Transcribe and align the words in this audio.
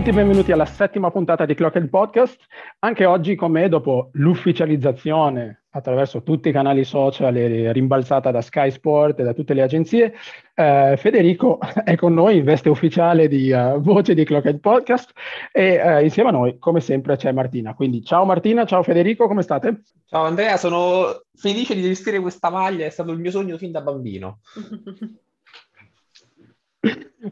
tutti, 0.00 0.16
benvenuti 0.16 0.50
alla 0.50 0.64
settima 0.64 1.10
puntata 1.10 1.44
di 1.44 1.52
Clock 1.52 1.84
Podcast. 1.88 2.46
Anche 2.78 3.04
oggi 3.04 3.34
con 3.34 3.50
me, 3.50 3.68
dopo 3.68 4.08
l'ufficializzazione 4.12 5.64
attraverso 5.72 6.22
tutti 6.22 6.48
i 6.48 6.52
canali 6.52 6.84
social 6.84 7.36
e 7.36 7.70
rimbalzata 7.70 8.30
da 8.30 8.40
Sky 8.40 8.70
Sport 8.70 9.20
e 9.20 9.24
da 9.24 9.34
tutte 9.34 9.52
le 9.52 9.60
agenzie, 9.60 10.14
eh, 10.54 10.94
Federico 10.96 11.58
è 11.84 11.96
con 11.96 12.14
noi 12.14 12.38
in 12.38 12.44
veste 12.44 12.70
ufficiale 12.70 13.28
di 13.28 13.52
uh, 13.52 13.78
voce 13.78 14.14
di 14.14 14.24
Clock 14.24 14.54
Podcast 14.54 15.12
e 15.52 15.78
uh, 15.82 16.02
insieme 16.02 16.30
a 16.30 16.32
noi, 16.32 16.58
come 16.58 16.80
sempre, 16.80 17.16
c'è 17.16 17.30
Martina. 17.32 17.74
Quindi 17.74 18.02
ciao 18.02 18.24
Martina, 18.24 18.64
ciao 18.64 18.82
Federico, 18.82 19.26
come 19.26 19.42
state? 19.42 19.82
Ciao 20.06 20.24
Andrea, 20.24 20.56
sono 20.56 21.24
felice 21.34 21.74
di 21.74 21.86
vestire 21.86 22.20
questa 22.20 22.48
maglia, 22.48 22.86
è 22.86 22.90
stato 22.90 23.12
il 23.12 23.18
mio 23.18 23.30
sogno 23.30 23.58
fin 23.58 23.70
da 23.70 23.82
bambino. 23.82 24.38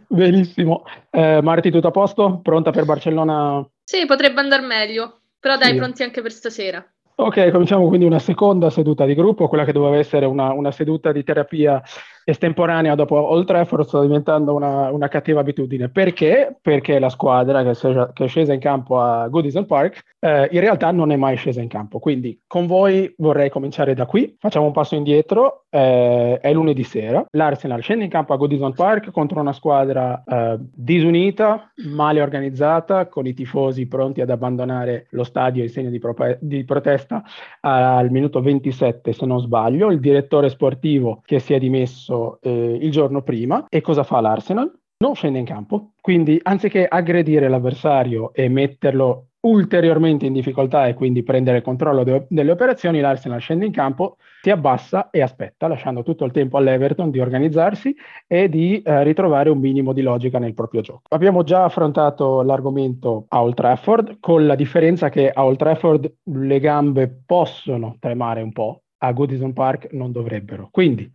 Benissimo. 0.07 0.85
Eh, 1.11 1.41
Marti, 1.43 1.71
tutto 1.71 1.89
a 1.89 1.91
posto? 1.91 2.41
Pronta 2.43 2.71
per 2.71 2.85
Barcellona? 2.85 3.67
Sì, 3.85 4.05
potrebbe 4.07 4.41
andare 4.41 4.63
meglio, 4.63 5.21
però 5.41 5.57
dai, 5.57 5.71
sì. 5.71 5.77
pronti 5.77 6.03
anche 6.03 6.21
per 6.21 6.33
stasera. 6.33 6.87
Ok, 7.21 7.51
cominciamo 7.51 7.89
quindi 7.89 8.07
una 8.07 8.21
seconda 8.21 8.71
seduta 8.71 9.05
di 9.05 9.15
gruppo, 9.15 9.49
quella 9.49 9.65
che 9.65 9.73
doveva 9.73 9.97
essere 9.97 10.25
una, 10.25 10.53
una 10.53 10.71
seduta 10.71 11.11
di 11.11 11.25
terapia 11.25 11.83
estemporanea 12.31 12.95
dopo 12.95 13.17
Old 13.17 13.47
Trafford 13.47 13.87
sta 13.87 14.03
diventando 14.03 14.55
una, 14.55 14.93
una, 14.93 15.09
cattiva 15.09 15.41
abitudine. 15.41 15.89
Perché? 15.89 16.55
Perché 16.61 16.99
la 16.99 17.09
squadra 17.09 17.63
che 17.63 17.71
è, 17.71 18.27
scesa 18.27 18.53
in 18.53 18.61
campo 18.61 19.01
a 19.01 19.29
Goodison 19.29 19.65
Park 19.65 20.03
eh, 20.21 20.47
in 20.53 20.61
realtà 20.61 20.91
non 20.91 21.11
è 21.11 21.17
mai 21.17 21.37
scesa 21.37 21.63
in 21.63 21.69
campo. 21.69 21.99
Quindi 21.99 22.43
con 22.47 22.67
voi 22.67 23.13
vorrei 23.17 23.49
cominciare 23.49 23.95
da 23.95 24.05
qui. 24.05 24.37
Facciamo 24.39 24.67
un 24.67 24.73
passo 24.73 24.95
indietro. 24.95 25.65
Eh, 25.71 26.39
è 26.41 26.53
lunedì 26.53 26.83
sera. 26.83 27.25
L'Arsenal 27.31 27.81
scende 27.81 28.05
in 28.05 28.11
campo 28.11 28.35
a 28.35 28.37
Goodison 28.37 28.75
Park 28.75 29.11
contro 29.11 29.41
una 29.41 29.53
squadra 29.55 30.23
eh, 30.27 30.59
disunita, 30.59 31.73
male 31.95 32.21
organizzata, 32.21 33.07
con 33.07 33.27
i 33.27 33.33
tifosi 33.33 33.87
pronti 33.87 34.21
ad 34.21 34.29
abbandonare 34.29 35.07
lo 35.11 35.25
stadio 35.25 35.63
in 35.63 35.71
segno 35.71 35.89
di, 35.89 35.99
pro- 35.99 36.37
di 36.41 36.63
protesta 36.65 37.23
al 37.61 38.11
minuto 38.11 38.43
27, 38.43 39.15
se 39.15 39.25
non 39.25 39.41
sbaglio. 39.41 39.91
Il 39.91 40.01
direttore 40.01 40.51
sportivo 40.51 41.23
che 41.25 41.39
si 41.39 41.55
è 41.55 41.59
dimesso 41.59 42.18
eh, 42.41 42.79
il 42.81 42.91
giorno 42.91 43.23
prima 43.23 43.67
e 43.69 43.81
cosa 43.81 44.03
fa 44.03 44.21
l'Arsenal? 44.21 44.73
Non 45.01 45.15
scende 45.15 45.39
in 45.39 45.45
campo, 45.45 45.93
quindi 46.01 46.41
anziché 46.43 46.87
aggredire 46.87 47.49
l'avversario 47.49 48.33
e 48.33 48.49
metterlo 48.49 49.29
ulteriormente 49.41 50.27
in 50.27 50.33
difficoltà 50.33 50.89
e 50.89 50.95
quindi 50.95 51.23
prendere 51.23 51.63
controllo 51.63 52.03
de- 52.03 52.27
delle 52.29 52.51
operazioni, 52.51 53.01
l'Arsenal 53.01 53.41
scende 53.41 53.67
in 53.67 53.73
campo, 53.73 54.17
si 54.43 54.51
abbassa 54.51 55.11
e 55.11 55.21
aspetta, 55.21 55.69
lasciando 55.69 56.03
tutto 56.03 56.25
il 56.25 56.33
tempo 56.33 56.57
all'Everton 56.57 57.11
di 57.11 57.21
organizzarsi 57.21 57.95
e 58.27 58.49
di 58.49 58.83
eh, 58.83 59.05
ritrovare 59.05 59.51
un 59.51 59.59
minimo 59.59 59.93
di 59.93 60.03
logica 60.03 60.39
nel 60.39 60.55
proprio 60.55 60.81
gioco. 60.81 61.03
Abbiamo 61.11 61.45
già 61.45 61.65
affrontato 61.65 62.43
l'argomento 62.43 63.27
a 63.29 63.43
Old 63.43 63.55
Trafford, 63.55 64.17
con 64.21 64.47
la 64.47 64.57
differenza 64.57 65.09
che 65.09 65.31
a 65.31 65.45
Old 65.45 65.59
Trafford 65.59 66.13
le 66.25 66.59
gambe 66.59 67.23
possono 67.25 67.97
tremare 68.01 68.43
un 68.43 68.53
po', 68.53 68.83
a 68.99 69.13
Goodison 69.13 69.53
Park 69.53 69.93
non 69.93 70.11
dovrebbero. 70.11 70.69
Quindi 70.73 71.11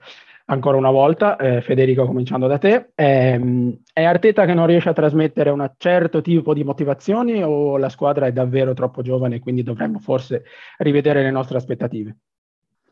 ancora 0.46 0.78
una 0.78 0.92
volta, 0.92 1.36
eh, 1.38 1.62
Federico 1.62 2.06
cominciando 2.06 2.48
da 2.48 2.58
te, 2.58 2.92
ehm, 2.96 3.82
è 3.94 4.04
Arteta 4.04 4.46
che 4.46 4.54
non 4.54 4.68
riesce 4.68 4.90
a 4.90 4.94
trasmettere 4.94 5.50
un 5.50 5.72
certo 5.78 6.22
tipo 6.22 6.54
di 6.54 6.64
motivazioni 6.64 7.42
o 7.44 7.78
la 7.78 7.90
squadra 7.90 8.28
è 8.28 8.34
davvero 8.34 8.74
troppo 8.74 9.02
giovane 9.02 9.36
e 9.36 9.40
quindi 9.40 9.64
dovremmo 9.64 10.00
forse 10.00 10.44
rivedere 10.78 11.22
le 11.22 11.32
nostre 11.32 11.58
aspettative? 11.58 12.18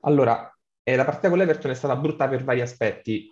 Allora, 0.01 0.53
eh, 0.83 0.95
la 0.95 1.05
partita 1.05 1.29
con 1.29 1.37
l'Everton 1.37 1.71
è 1.71 1.75
stata 1.75 1.95
brutta 1.95 2.27
per 2.27 2.43
vari 2.43 2.61
aspetti. 2.61 3.29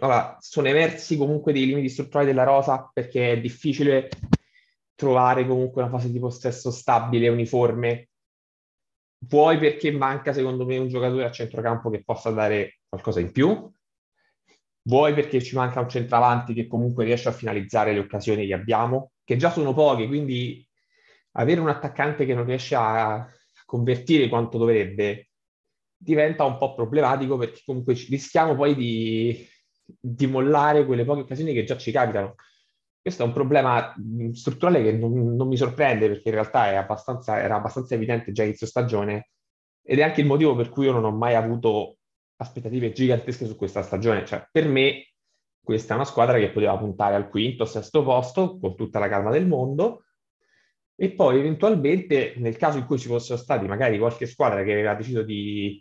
Allora, 0.00 0.36
sono 0.40 0.66
emersi 0.66 1.16
comunque 1.16 1.52
dei 1.52 1.66
limiti 1.66 1.88
strutturali 1.88 2.26
della 2.26 2.44
rosa 2.44 2.90
perché 2.92 3.32
è 3.32 3.40
difficile 3.40 4.08
trovare 4.96 5.46
comunque 5.46 5.82
una 5.82 5.90
fase 5.90 6.10
di 6.10 6.18
possesso 6.18 6.70
stabile, 6.70 7.28
uniforme, 7.28 8.08
Vuoi 9.28 9.58
perché 9.58 9.90
manca 9.92 10.32
secondo 10.32 10.64
me 10.64 10.76
un 10.78 10.88
giocatore 10.88 11.24
a 11.24 11.30
centrocampo 11.30 11.90
che 11.90 12.02
possa 12.04 12.30
dare 12.30 12.80
qualcosa 12.88 13.20
in 13.20 13.30
più, 13.32 13.70
vuoi 14.82 15.14
perché 15.14 15.42
ci 15.42 15.54
manca 15.54 15.80
un 15.80 15.88
centravanti 15.88 16.52
che 16.52 16.66
comunque 16.66 17.04
riesce 17.04 17.28
a 17.28 17.32
finalizzare 17.32 17.92
le 17.92 18.00
occasioni 18.00 18.46
che 18.46 18.54
abbiamo, 18.54 19.12
che 19.24 19.36
già 19.36 19.50
sono 19.50 19.72
poche, 19.72 20.06
quindi 20.06 20.66
avere 21.32 21.60
un 21.60 21.68
attaccante 21.68 22.26
che 22.26 22.34
non 22.34 22.44
riesce 22.44 22.74
a 22.74 23.26
convertire 23.64 24.28
quanto 24.28 24.58
dovrebbe 24.58 25.28
diventa 25.96 26.44
un 26.44 26.58
po' 26.58 26.74
problematico 26.74 27.38
perché 27.38 27.62
comunque 27.64 27.94
rischiamo 27.94 28.54
poi 28.54 28.74
di, 28.74 29.48
di 29.98 30.26
mollare 30.26 30.84
quelle 30.84 31.04
poche 31.04 31.20
occasioni 31.20 31.54
che 31.54 31.64
già 31.64 31.76
ci 31.78 31.90
capitano. 31.90 32.34
Questo 33.04 33.22
è 33.22 33.26
un 33.26 33.34
problema 33.34 33.94
strutturale 34.32 34.82
che 34.82 34.92
non, 34.92 35.36
non 35.36 35.46
mi 35.46 35.58
sorprende 35.58 36.08
perché 36.08 36.30
in 36.30 36.36
realtà 36.36 36.78
abbastanza, 36.78 37.38
era 37.38 37.56
abbastanza 37.56 37.94
evidente 37.94 38.32
già 38.32 38.44
inizio 38.44 38.66
stagione 38.66 39.28
ed 39.82 39.98
è 39.98 40.02
anche 40.02 40.22
il 40.22 40.26
motivo 40.26 40.56
per 40.56 40.70
cui 40.70 40.86
io 40.86 40.92
non 40.92 41.04
ho 41.04 41.10
mai 41.10 41.34
avuto 41.34 41.98
aspettative 42.36 42.92
gigantesche 42.92 43.44
su 43.44 43.56
questa 43.56 43.82
stagione. 43.82 44.24
Cioè, 44.24 44.48
per 44.50 44.66
me 44.68 45.12
questa 45.62 45.92
è 45.92 45.96
una 45.96 46.06
squadra 46.06 46.38
che 46.38 46.50
poteva 46.50 46.78
puntare 46.78 47.14
al 47.14 47.28
quinto, 47.28 47.66
sesto 47.66 48.02
posto 48.02 48.58
con 48.58 48.74
tutta 48.74 48.98
la 48.98 49.08
calma 49.10 49.30
del 49.30 49.46
mondo 49.46 50.04
e 50.96 51.10
poi 51.10 51.40
eventualmente 51.40 52.32
nel 52.38 52.56
caso 52.56 52.78
in 52.78 52.86
cui 52.86 52.98
ci 52.98 53.08
fossero 53.08 53.36
stati 53.36 53.66
magari 53.66 53.98
qualche 53.98 54.24
squadra 54.24 54.62
che 54.62 54.72
aveva 54.72 54.94
deciso 54.94 55.22
di, 55.22 55.78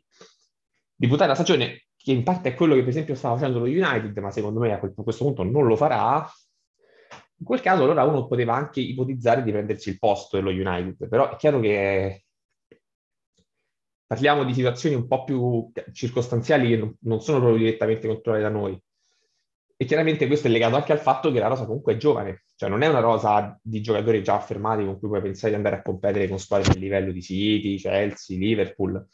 di 0.94 1.08
buttare 1.08 1.30
la 1.30 1.36
stagione, 1.36 1.86
che 1.96 2.12
in 2.12 2.24
parte 2.24 2.50
è 2.50 2.54
quello 2.54 2.74
che 2.74 2.82
per 2.82 2.90
esempio 2.90 3.16
stava 3.16 3.38
facendo 3.38 3.60
lo 3.60 3.66
United, 3.66 4.18
ma 4.18 4.30
secondo 4.30 4.60
me 4.60 4.74
a 4.74 4.80
questo 4.80 5.24
punto 5.24 5.44
non 5.44 5.66
lo 5.66 5.78
farà, 5.78 6.30
in 7.44 7.50
quel 7.50 7.60
caso 7.60 7.84
allora 7.84 8.06
uno 8.06 8.26
poteva 8.26 8.56
anche 8.56 8.80
ipotizzare 8.80 9.44
di 9.44 9.52
prendersi 9.52 9.90
il 9.90 10.00
posto 10.00 10.38
dello 10.38 10.50
United, 10.50 11.10
però 11.10 11.30
è 11.30 11.36
chiaro 11.36 11.60
che 11.60 12.24
parliamo 14.08 14.46
di 14.46 14.54
situazioni 14.54 14.96
un 14.96 15.08
po' 15.08 15.26
più 15.26 15.70
circostanziali 15.92 16.70
che 16.70 16.96
non 17.02 17.20
sono 17.22 17.40
proprio 17.40 17.60
direttamente 17.60 18.08
controllate 18.08 18.44
da 18.44 18.50
noi. 18.50 18.82
E 19.76 19.86
chiaramente 19.86 20.28
questo 20.28 20.48
è 20.48 20.52
legato 20.52 20.76
anche 20.76 20.94
al 20.94 21.00
fatto 21.00 21.34
che 21.34 21.40
la 21.40 21.48
rosa 21.48 21.66
comunque 21.66 21.96
è 21.96 21.98
giovane, 21.98 22.46
cioè 22.56 22.70
non 22.70 22.82
è 22.82 22.88
una 22.88 23.02
rosa 23.02 23.60
di 23.62 23.82
giocatori 23.82 24.24
già 24.24 24.36
affermati 24.36 24.86
con 24.86 24.98
cui 24.98 25.10
puoi 25.10 25.22
pensare 25.22 25.50
di 25.50 25.56
andare 25.58 25.76
a 25.78 25.82
competere 25.82 26.30
con 26.30 26.40
squadre 26.40 26.72
del 26.72 26.80
livello 26.80 27.12
di 27.12 27.22
City, 27.22 27.76
Chelsea, 27.76 28.38
Liverpool. 28.38 29.06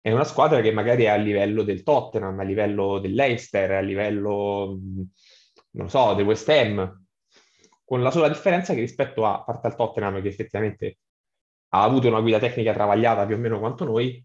È 0.00 0.10
una 0.10 0.24
squadra 0.24 0.62
che 0.62 0.72
magari 0.72 1.04
è 1.04 1.08
a 1.08 1.16
livello 1.16 1.62
del 1.64 1.82
Tottenham, 1.82 2.38
a 2.40 2.44
livello 2.44 2.98
dell'Eister, 2.98 3.72
a 3.72 3.80
livello, 3.80 4.80
non 5.72 5.90
so, 5.90 6.14
del 6.14 6.24
West 6.24 6.48
Ham, 6.48 7.01
con 7.92 8.00
la 8.00 8.10
sola 8.10 8.28
differenza 8.28 8.72
che 8.72 8.80
rispetto 8.80 9.26
a, 9.26 9.34
a 9.34 9.44
parte 9.44 9.66
al 9.66 9.76
Tottenham, 9.76 10.22
che 10.22 10.28
effettivamente 10.28 11.00
ha 11.74 11.82
avuto 11.82 12.08
una 12.08 12.22
guida 12.22 12.38
tecnica 12.38 12.72
travagliata 12.72 13.26
più 13.26 13.34
o 13.34 13.38
meno 13.38 13.58
quanto 13.58 13.84
noi, 13.84 14.24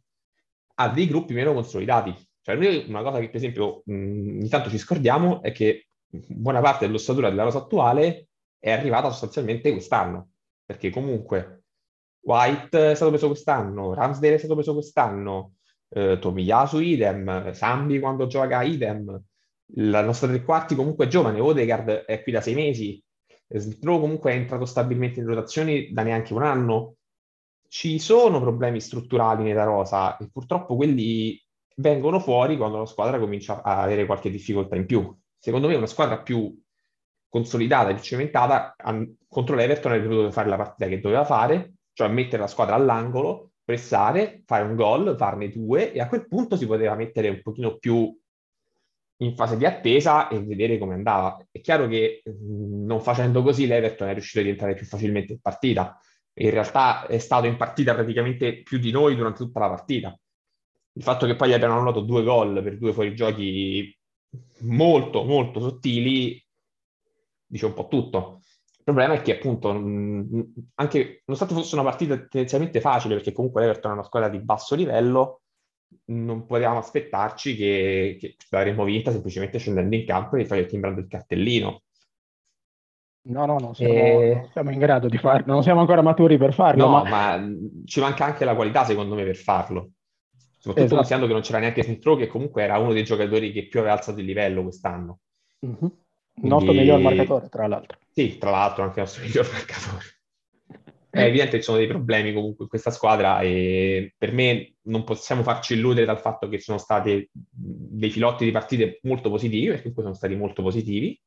ha 0.76 0.88
dei 0.88 1.06
gruppi 1.06 1.34
meno 1.34 1.52
consolidati. 1.52 2.16
Cioè, 2.40 2.56
noi 2.56 2.86
una 2.88 3.02
cosa 3.02 3.20
che 3.20 3.26
per 3.26 3.36
esempio 3.36 3.82
mh, 3.84 4.38
ogni 4.38 4.48
tanto 4.48 4.70
ci 4.70 4.78
scordiamo 4.78 5.42
è 5.42 5.52
che 5.52 5.90
buona 6.08 6.62
parte 6.62 6.86
dell'ossatura 6.86 7.28
della 7.28 7.44
rosa 7.44 7.58
attuale 7.58 8.30
è 8.58 8.72
arrivata 8.72 9.10
sostanzialmente 9.10 9.70
quest'anno, 9.72 10.30
perché 10.64 10.90
comunque 10.90 11.64
White 12.22 12.92
è 12.92 12.96
stato 12.96 13.12
preso 13.12 13.28
quest'anno, 13.28 13.94
Ramsdale 13.94 14.36
è 14.36 14.38
stato 14.38 14.54
preso 14.54 14.72
quest'anno, 14.72 15.56
eh, 15.90 16.18
Tomiyasu 16.20 16.80
idem, 16.80 17.52
Sambi 17.52 18.00
quando 18.00 18.28
gioca 18.28 18.62
idem, 18.62 19.22
la 19.74 20.02
nostra 20.02 20.30
tre 20.30 20.42
quarti 20.42 20.74
comunque 20.74 21.08
è 21.08 21.10
giovane, 21.10 21.42
Odegaard 21.42 21.90
è 22.06 22.24
qui 22.24 22.32
da 22.32 22.40
sei 22.40 22.56
mesi, 22.56 23.04
Smith 23.50 23.84
comunque 23.84 24.32
è 24.32 24.36
entrato 24.36 24.66
stabilmente 24.66 25.20
in 25.20 25.28
rotazioni 25.28 25.92
da 25.92 26.04
neanche 26.04 26.34
un 26.34 26.44
anno. 26.44 26.96
Ci 27.70 28.00
sono 28.00 28.40
problemi 28.40 28.80
strutturali 28.80 29.44
nella 29.44 29.64
rosa 29.64 30.18
e 30.18 30.30
purtroppo 30.32 30.76
quelli 30.76 31.42
vengono 31.76 32.20
fuori 32.20 32.58
quando 32.58 32.80
la 32.80 32.86
squadra 32.86 33.20
comincia 33.20 33.62
a 33.62 33.82
avere 33.82 34.06
qualche 34.06 34.30
difficoltà 34.30 34.76
in 34.76 34.86
più. 34.86 35.16
Secondo 35.38 35.68
me 35.68 35.76
una 35.76 35.86
squadra 35.86 36.22
più 36.22 36.60
consolidata 37.30 37.90
e 37.90 37.94
più 37.96 38.04
cementata 38.04 38.76
contro 39.28 39.56
l'Everton 39.56 39.94
è 39.94 40.02
dovuto 40.02 40.32
fare 40.32 40.50
la 40.50 40.56
partita 40.56 40.88
che 40.88 41.00
doveva 41.00 41.26
fare, 41.26 41.74
cioè 41.94 42.08
mettere 42.08 42.42
la 42.42 42.48
squadra 42.48 42.76
all'angolo, 42.76 43.52
pressare, 43.64 44.44
fare 44.46 44.64
un 44.64 44.76
gol, 44.76 45.16
farne 45.18 45.50
due 45.50 45.92
e 45.92 46.00
a 46.00 46.08
quel 46.08 46.28
punto 46.28 46.56
si 46.56 46.66
poteva 46.66 46.96
mettere 46.96 47.30
un 47.30 47.42
pochino 47.42 47.78
più 47.78 48.18
in 49.18 49.36
fase 49.36 49.58
di 49.58 49.66
attesa 49.66 50.28
e 50.28 50.40
vedere 50.44 50.78
come 50.78 50.94
andava. 50.94 51.44
È 51.50 51.60
chiaro 51.62 51.88
che 51.88 52.22
non 52.40 53.02
facendo 53.02 53.42
così 53.42 53.66
l'Everton 53.66 54.10
è 54.10 54.14
riuscito 54.14 54.46
a 54.46 54.50
entrare 54.50 54.74
più 54.76 54.86
facilmente 54.86 55.34
in 55.34 55.40
partita. 55.40 56.00
In 56.40 56.52
realtà 56.52 57.08
è 57.08 57.18
stato 57.18 57.48
in 57.48 57.58
partita 57.58 57.96
praticamente 57.96 58.62
più 58.62 58.78
di 58.78 58.92
noi 58.92 59.16
durante 59.16 59.44
tutta 59.44 59.60
la 59.60 59.70
partita. 59.70 60.18
Il 60.94 61.04
fatto 61.04 61.26
che 61.26 61.36
poi 61.36 61.50
gli 61.50 61.54
abbiano 61.54 61.74
annullato 61.74 62.02
due 62.02 62.24
gol 62.24 62.62
per 62.62 62.78
due 62.78 62.94
fuorigiochi 62.94 63.96
molto, 64.62 65.24
molto 65.24 65.60
sottili 65.60 66.44
dice 67.46 67.66
un 67.66 67.74
po' 67.74 67.88
tutto. 67.88 68.42
Il 68.78 68.84
problema 68.94 69.14
è 69.16 69.22
che 69.22 69.38
appunto, 69.38 69.70
anche 69.70 71.22
nonostante 71.26 71.54
fosse 71.54 71.76
una 71.76 71.84
partita 71.84 72.18
tendenzialmente 72.18 72.80
facile, 72.82 73.16
perché 73.16 73.32
comunque 73.32 73.62
l'Everton 73.62 73.92
è 73.92 73.94
una 73.96 74.04
squadra 74.04 74.30
di 74.30 74.40
basso 74.40 74.76
livello, 74.76 75.42
non 76.06 76.46
potevamo 76.46 76.80
aspettarci 76.80 77.56
che, 77.56 78.18
che 78.20 78.36
l'avremmo 78.50 78.84
vinta 78.84 79.12
semplicemente 79.12 79.58
scendendo 79.58 79.96
in 79.96 80.06
campo 80.06 80.36
e 80.38 80.66
timbrando 80.66 81.02
il 81.02 81.08
cartellino. 81.08 81.82
No, 83.30 83.46
no, 83.46 83.58
non 83.58 83.76
siamo, 83.76 83.94
e... 83.94 84.34
non 84.36 84.50
siamo, 84.52 84.72
in 84.72 84.80
grado 84.80 85.10
di 85.10 85.18
farlo, 85.18 85.52
non 85.52 85.64
siamo 85.64 85.82
ancora 85.82 86.02
maturi 86.02 86.38
per 86.38 86.54
farlo. 86.54 86.86
No, 86.86 87.04
ma... 87.04 87.38
ma 87.38 87.50
ci 87.86 88.00
manca 88.00 88.26
anche 88.26 88.46
la 88.46 88.56
qualità, 88.56 88.86
secondo 88.86 89.16
me, 89.16 89.24
per 89.26 89.36
farlo. 89.36 89.92
Soprattutto 90.32 90.80
esatto. 90.80 90.96
considerando 90.96 91.28
che 91.28 91.34
non 91.34 91.42
c'era 91.42 91.60
neanche 91.60 91.84
Smith 91.84 92.18
che 92.18 92.28
comunque 92.28 92.64
era 92.64 92.78
uno 92.78 92.94
dei 92.94 93.04
giocatori 93.04 93.52
che 93.52 93.68
più 93.68 93.80
aveva 93.80 93.96
alzato 93.96 94.20
il 94.20 94.26
livello 94.26 94.64
quest'anno. 94.64 95.20
Mm-hmm. 95.66 95.92
Il 96.40 96.48
nostro 96.48 96.72
miglior 96.72 97.00
marcatore, 97.00 97.50
tra 97.50 97.68
l'altro. 97.68 97.98
Sì, 98.12 98.38
tra 98.38 98.50
l'altro 98.50 98.84
anche 98.84 99.00
il 99.00 99.06
nostro 99.06 99.24
miglior 99.28 99.52
marcatore. 99.52 100.06
È 101.18 101.24
evidente 101.24 101.52
che 101.52 101.58
ci 101.58 101.64
sono 101.64 101.78
dei 101.78 101.88
problemi 101.88 102.34
comunque 102.34 102.64
in 102.66 102.70
questa 102.70 102.92
squadra 102.92 103.42
e 103.42 104.14
per 104.18 104.32
me 104.32 104.76
non 104.84 105.04
possiamo 105.04 105.44
farci 105.44 105.74
illudere 105.74 106.06
dal 106.06 106.20
fatto 106.20 106.48
che 106.48 106.58
ci 106.58 106.66
sono 106.66 106.78
stati 106.78 107.28
dei 107.34 108.10
filotti 108.10 108.46
di 108.46 108.52
partite 108.52 109.00
molto 109.04 109.30
positivi, 109.30 109.66
perché 109.66 109.82
comunque 109.82 110.04
sono 110.04 110.16
stati 110.16 110.36
molto 110.36 110.62
positivi, 110.62 111.20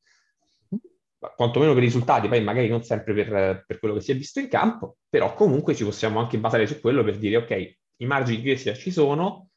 quantomeno 1.35 1.73
per 1.73 1.83
i 1.83 1.85
risultati, 1.85 2.27
poi 2.27 2.41
magari 2.41 2.67
non 2.67 2.83
sempre 2.83 3.13
per, 3.13 3.63
per, 3.67 3.79
quello 3.79 3.95
che 3.95 4.01
si 4.01 4.11
è 4.11 4.15
visto 4.15 4.39
in 4.39 4.47
campo, 4.47 4.97
però 5.09 5.33
comunque 5.33 5.75
ci 5.75 5.83
possiamo 5.83 6.19
anche 6.19 6.39
basare 6.39 6.65
su 6.65 6.79
quello 6.79 7.03
per 7.03 7.17
dire 7.17 7.37
ok, 7.37 7.75
i 7.97 8.05
margini 8.05 8.37
di 8.37 8.43
crescita 8.43 8.73
ci 8.73 8.91
sono, 8.91 9.49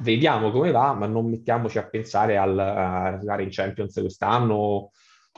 vediamo 0.00 0.50
come 0.50 0.70
va, 0.70 0.92
ma 0.92 1.06
non 1.06 1.30
mettiamoci 1.30 1.78
a 1.78 1.88
pensare 1.88 2.36
al, 2.36 2.58
a 2.58 3.04
arrivare 3.04 3.42
in 3.44 3.50
Champions 3.50 3.94
quest'anno 3.94 4.90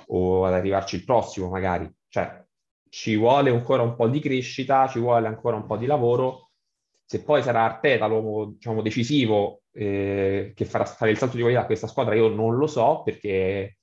o 0.06 0.44
ad 0.44 0.52
arrivarci 0.54 0.96
il 0.96 1.04
prossimo 1.04 1.48
magari. 1.48 1.90
Cioè, 2.08 2.48
ci 2.90 3.16
vuole 3.16 3.50
ancora 3.50 3.82
un 3.82 3.94
po' 3.94 4.08
di 4.08 4.20
crescita, 4.20 4.88
ci 4.88 4.98
vuole 4.98 5.26
ancora 5.26 5.56
un 5.56 5.64
po' 5.64 5.76
di 5.76 5.86
lavoro. 5.86 6.50
Se 7.06 7.22
poi 7.22 7.42
sarà 7.42 7.64
Arteta 7.64 8.06
l'uomo 8.06 8.46
diciamo, 8.46 8.82
decisivo 8.82 9.62
eh, 9.72 10.52
che 10.54 10.64
farà 10.64 10.84
fare 10.84 11.12
il 11.12 11.16
salto 11.16 11.36
di 11.36 11.42
qualità 11.42 11.62
a 11.62 11.66
questa 11.66 11.86
squadra, 11.86 12.14
io 12.14 12.28
non 12.28 12.56
lo 12.56 12.66
so 12.66 13.02
perché 13.04 13.78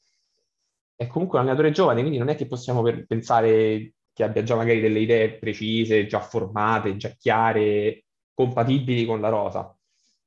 è 0.96 1.08
comunque 1.08 1.38
un 1.38 1.46
allenatore 1.46 1.72
giovane, 1.72 2.00
quindi 2.02 2.18
non 2.18 2.30
è 2.30 2.36
che 2.36 2.48
possiamo 2.48 2.82
per, 2.82 3.06
pensare 3.06 3.94
che 4.14 4.24
abbia 4.24 4.44
già 4.44 4.56
magari 4.56 4.82
delle 4.82 5.00
idee 5.00 5.38
precise, 5.38 6.08
già 6.08 6.20
formate, 6.20 6.98
già 6.98 7.10
chiare, 7.10 8.06
compatibili 8.34 9.06
con 9.06 9.22
la 9.22 9.30
rosa. 9.30 9.72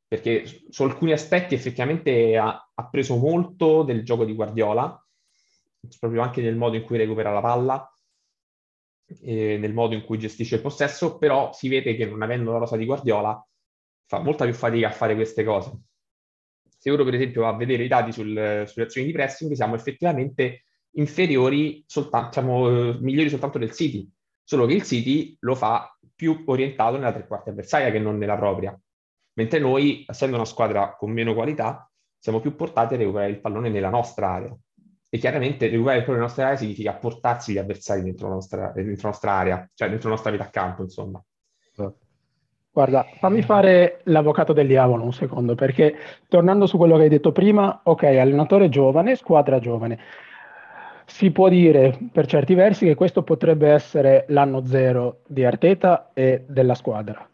Perché 0.06 0.44
su 0.70 0.84
alcuni 0.84 1.12
aspetti 1.12 1.54
effettivamente 1.54 2.36
ha, 2.36 2.70
ha 2.72 2.88
preso 2.88 3.16
molto 3.16 3.82
del 3.82 4.04
gioco 4.04 4.24
di 4.24 4.34
Guardiola, 4.34 5.04
proprio 5.98 6.22
anche 6.22 6.40
nel 6.40 6.56
modo 6.56 6.76
in 6.76 6.84
cui 6.84 6.98
recupera 6.98 7.32
la 7.32 7.40
palla, 7.40 7.89
eh, 9.22 9.58
nel 9.58 9.72
modo 9.72 9.94
in 9.94 10.04
cui 10.04 10.18
gestisce 10.18 10.56
il 10.56 10.60
possesso, 10.60 11.18
però 11.18 11.52
si 11.52 11.68
vede 11.68 11.94
che 11.96 12.06
non 12.06 12.22
avendo 12.22 12.52
la 12.52 12.58
rosa 12.58 12.76
di 12.76 12.84
Guardiola 12.84 13.44
fa 14.06 14.20
molta 14.20 14.44
più 14.44 14.54
fatica 14.54 14.88
a 14.88 14.92
fare 14.92 15.14
queste 15.14 15.44
cose. 15.44 15.72
Se 16.78 16.90
uno 16.90 17.04
per 17.04 17.14
esempio 17.14 17.42
va 17.42 17.48
a 17.48 17.56
vedere 17.56 17.84
i 17.84 17.88
dati 17.88 18.10
sul, 18.10 18.64
sulle 18.66 18.84
azioni 18.86 19.06
di 19.06 19.12
pressing, 19.12 19.52
siamo 19.52 19.74
effettivamente 19.74 20.64
inferiori, 20.92 21.84
soltanto, 21.86 22.32
siamo 22.32 22.68
eh, 22.68 22.98
migliori 23.00 23.28
soltanto 23.28 23.58
del 23.58 23.72
City, 23.72 24.10
solo 24.42 24.66
che 24.66 24.74
il 24.74 24.82
City 24.82 25.36
lo 25.40 25.54
fa 25.54 25.96
più 26.14 26.42
orientato 26.46 26.96
nella 26.96 27.12
tre 27.12 27.26
quarti 27.26 27.50
avversaria 27.50 27.90
che 27.90 27.98
non 27.98 28.18
nella 28.18 28.36
propria. 28.36 28.78
Mentre 29.34 29.58
noi, 29.58 30.04
essendo 30.08 30.36
una 30.36 30.44
squadra 30.44 30.96
con 30.96 31.12
meno 31.12 31.34
qualità, 31.34 31.88
siamo 32.18 32.40
più 32.40 32.54
portati 32.54 32.94
a 32.94 32.96
recuperare 32.96 33.30
il 33.30 33.40
pallone 33.40 33.68
nella 33.70 33.90
nostra 33.90 34.30
area. 34.30 34.56
E 35.12 35.18
chiaramente 35.18 35.66
recuperare 35.66 35.98
il 35.98 36.04
pallone 36.04 36.22
nella 36.22 36.28
nostra 36.28 36.44
area 36.46 36.56
significa 36.56 36.94
portarsi 36.94 37.52
gli 37.52 37.58
avversari 37.58 38.02
dentro 38.02 38.28
la 38.28 38.34
nostra, 38.34 38.72
dentro 38.72 38.94
la 38.94 39.08
nostra 39.08 39.32
area, 39.32 39.70
cioè 39.74 39.88
dentro 39.88 40.08
la 40.08 40.14
nostra 40.14 40.30
vita 40.30 40.44
a 40.44 40.50
campo, 40.50 40.82
insomma. 40.82 41.20
Guarda, 42.72 43.04
fammi 43.18 43.42
fare 43.42 44.00
l'avvocato 44.04 44.52
del 44.52 44.68
diavolo 44.68 45.02
un 45.02 45.12
secondo, 45.12 45.56
perché 45.56 45.96
tornando 46.28 46.66
su 46.66 46.76
quello 46.76 46.96
che 46.96 47.02
hai 47.02 47.08
detto 47.08 47.32
prima, 47.32 47.80
ok, 47.82 48.04
allenatore 48.04 48.68
giovane, 48.68 49.16
squadra 49.16 49.58
giovane. 49.58 49.98
Si 51.06 51.32
può 51.32 51.48
dire 51.48 51.98
per 52.12 52.26
certi 52.26 52.54
versi 52.54 52.86
che 52.86 52.94
questo 52.94 53.24
potrebbe 53.24 53.68
essere 53.70 54.26
l'anno 54.28 54.64
zero 54.64 55.22
di 55.26 55.44
Arteta 55.44 56.12
e 56.14 56.44
della 56.46 56.76
squadra. 56.76 57.28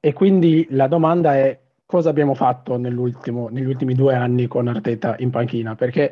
E 0.00 0.14
quindi 0.14 0.66
la 0.70 0.86
domanda 0.86 1.36
è 1.36 1.60
cosa 1.84 2.08
abbiamo 2.08 2.32
fatto 2.32 2.78
negli 2.78 2.96
ultimi 2.96 3.92
due 3.92 4.14
anni 4.14 4.46
con 4.46 4.68
Arteta 4.68 5.16
in 5.18 5.28
panchina? 5.28 5.74
Perché 5.74 6.10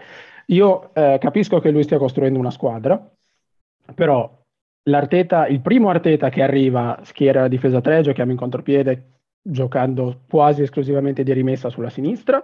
io 0.51 0.95
eh, 0.95 1.19
capisco 1.21 1.61
che 1.61 1.71
lui 1.71 1.83
stia 1.83 1.99
costruendo 1.99 2.39
una 2.39 2.51
squadra, 2.51 3.11
però 3.95 4.31
l'Arteta, 4.85 5.47
il 5.47 5.61
primo 5.61 5.91
Arteta 5.91 6.29
che 6.31 6.43
arriva, 6.43 6.99
schiera 7.03 7.43
la 7.43 7.49
difesa 7.49 7.81
3, 7.81 8.03
giochiamo 8.03 8.31
in 8.31 8.37
contropiede 8.37 9.19
giocando 9.43 10.23
quasi 10.29 10.63
esclusivamente 10.63 11.23
di 11.23 11.33
rimessa 11.33 11.71
sulla 11.71 11.91
sinistra, 11.91 12.43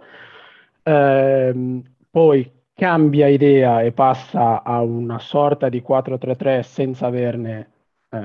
eh, 0.82 1.82
poi 2.10 2.50
cambia 2.74 3.28
idea 3.28 3.82
e 3.82 3.92
passa 3.92 4.62
a 4.62 4.82
una 4.82 5.18
sorta 5.18 5.68
di 5.68 5.82
4-3-3 5.86 6.60
senza 6.60 7.06
averne 7.06 7.70
eh, 8.10 8.18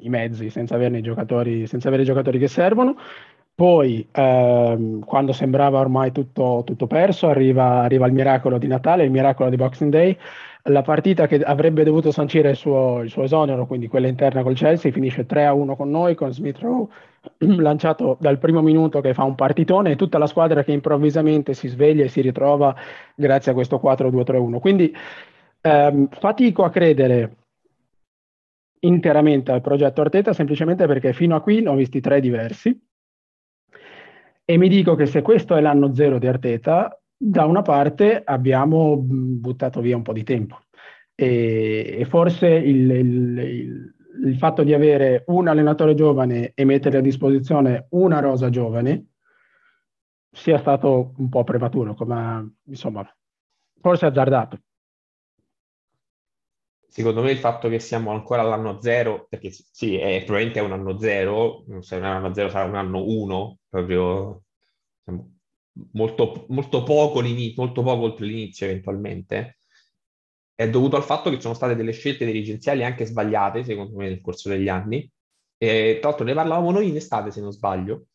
i 0.00 0.08
mezzi, 0.08 0.50
senza 0.50 0.74
averne 0.74 0.98
i 0.98 1.02
giocatori, 1.02 1.66
senza 1.66 1.88
avere 1.88 2.02
i 2.02 2.06
giocatori 2.06 2.38
che 2.38 2.48
servono. 2.48 2.96
Poi, 3.56 4.08
ehm, 4.10 5.04
quando 5.04 5.32
sembrava 5.32 5.78
ormai 5.78 6.10
tutto, 6.10 6.62
tutto 6.66 6.88
perso, 6.88 7.28
arriva, 7.28 7.82
arriva, 7.82 8.06
il 8.06 8.12
miracolo 8.12 8.58
di 8.58 8.66
Natale, 8.66 9.04
il 9.04 9.12
miracolo 9.12 9.48
di 9.48 9.54
Boxing 9.54 9.92
Day. 9.92 10.16
La 10.64 10.82
partita 10.82 11.26
che 11.28 11.36
avrebbe 11.40 11.84
dovuto 11.84 12.10
sancire 12.10 12.50
il 12.50 12.56
suo, 12.56 13.02
il 13.02 13.10
suo 13.10 13.22
esonero, 13.22 13.66
quindi 13.66 13.86
quella 13.86 14.08
interna 14.08 14.42
col 14.42 14.54
Chelsea, 14.54 14.90
finisce 14.90 15.24
3-1 15.26 15.76
con 15.76 15.88
noi, 15.90 16.14
con 16.16 16.32
Smith 16.32 16.58
Rowe 16.58 16.88
lanciato 17.38 18.16
dal 18.18 18.38
primo 18.38 18.60
minuto 18.60 19.00
che 19.00 19.14
fa 19.14 19.22
un 19.22 19.34
partitone 19.36 19.92
e 19.92 19.96
tutta 19.96 20.18
la 20.18 20.26
squadra 20.26 20.64
che 20.64 20.72
improvvisamente 20.72 21.54
si 21.54 21.68
sveglia 21.68 22.04
e 22.04 22.08
si 22.08 22.22
ritrova 22.22 22.74
grazie 23.14 23.52
a 23.52 23.54
questo 23.54 23.80
4-2-3-1. 23.82 24.58
Quindi 24.58 24.92
ehm, 25.60 26.08
fatico 26.08 26.64
a 26.64 26.70
credere 26.70 27.36
interamente 28.80 29.52
al 29.52 29.60
progetto 29.60 30.00
Arteta 30.00 30.32
semplicemente 30.32 30.86
perché 30.86 31.12
fino 31.12 31.36
a 31.36 31.40
qui 31.40 31.60
ne 31.60 31.68
ho 31.68 31.74
visti 31.74 32.00
tre 32.00 32.20
diversi 32.20 32.78
e 34.44 34.56
mi 34.56 34.68
dico 34.68 34.94
che 34.94 35.06
se 35.06 35.22
questo 35.22 35.54
è 35.56 35.60
l'anno 35.60 35.94
zero 35.94 36.18
di 36.18 36.26
Arteta, 36.26 37.00
da 37.16 37.44
una 37.44 37.62
parte 37.62 38.22
abbiamo 38.24 38.96
buttato 38.98 39.80
via 39.80 39.96
un 39.96 40.02
po' 40.02 40.12
di 40.12 40.24
tempo 40.24 40.58
e, 41.14 41.96
e 42.00 42.04
forse 42.04 42.48
il, 42.48 42.90
il, 42.90 43.38
il 43.38 43.94
il 44.22 44.36
fatto 44.36 44.62
di 44.62 44.72
avere 44.72 45.24
un 45.26 45.48
allenatore 45.48 45.94
giovane 45.94 46.52
e 46.54 46.64
mettere 46.64 46.98
a 46.98 47.02
disposizione 47.02 47.86
una 47.90 48.20
rosa 48.20 48.48
giovane 48.48 49.08
sia 50.30 50.58
stato 50.58 51.14
un 51.16 51.28
po' 51.28 51.44
prematuro, 51.44 51.94
come 51.94 52.56
insomma, 52.64 53.06
forse 53.80 54.06
azzardato. 54.06 54.58
Secondo 56.96 57.22
me 57.22 57.32
il 57.32 57.38
fatto 57.38 57.68
che 57.68 57.80
siamo 57.80 58.12
ancora 58.12 58.42
all'anno 58.42 58.80
zero, 58.80 59.26
perché 59.28 59.50
sì, 59.50 59.96
è, 59.96 60.22
probabilmente 60.22 60.60
è 60.60 60.62
un 60.62 60.70
anno 60.70 60.96
zero, 60.96 61.64
se 61.80 61.98
non 61.98 62.04
è 62.04 62.10
un 62.10 62.16
anno 62.24 62.34
zero 62.34 62.48
sarà 62.50 62.68
un 62.68 62.76
anno 62.76 63.04
uno, 63.04 63.58
proprio 63.68 64.44
diciamo, 65.02 65.32
molto, 65.94 66.46
molto, 66.50 66.84
poco 66.84 67.20
molto 67.20 67.82
poco 67.82 68.02
oltre 68.04 68.26
l'inizio 68.26 68.66
eventualmente, 68.66 69.58
è 70.54 70.70
dovuto 70.70 70.94
al 70.94 71.02
fatto 71.02 71.30
che 71.30 71.40
sono 71.40 71.54
state 71.54 71.74
delle 71.74 71.90
scelte 71.90 72.24
dirigenziali 72.26 72.84
anche 72.84 73.06
sbagliate, 73.06 73.64
secondo 73.64 73.96
me, 73.96 74.08
nel 74.08 74.20
corso 74.20 74.48
degli 74.48 74.68
anni. 74.68 75.10
E, 75.58 75.98
tra 75.98 76.10
l'altro 76.10 76.24
ne 76.24 76.34
parlavamo 76.34 76.70
noi 76.70 76.90
in 76.90 76.94
estate, 76.94 77.32
se 77.32 77.40
non 77.40 77.50
sbaglio. 77.50 78.06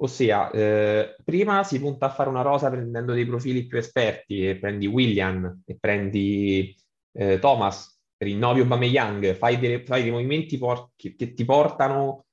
Ossia, 0.00 0.50
eh, 0.50 1.16
prima 1.24 1.64
si 1.64 1.80
punta 1.80 2.04
a 2.04 2.10
fare 2.10 2.28
una 2.28 2.42
rosa 2.42 2.68
prendendo 2.68 3.14
dei 3.14 3.24
profili 3.24 3.64
più 3.66 3.78
esperti, 3.78 4.46
e 4.46 4.58
prendi 4.58 4.86
William 4.86 5.62
e 5.64 5.78
prendi 5.80 6.76
eh, 7.12 7.38
Thomas, 7.38 7.96
rinnovi 8.18 8.60
Aubameyang, 8.60 9.34
fai, 9.34 9.58
dei, 9.58 9.84
fai 9.84 10.02
dei 10.02 10.10
movimenti 10.10 10.58
por- 10.58 10.90
che, 10.96 11.14
che, 11.14 11.32
ti 11.32 11.44
portano 11.44 12.26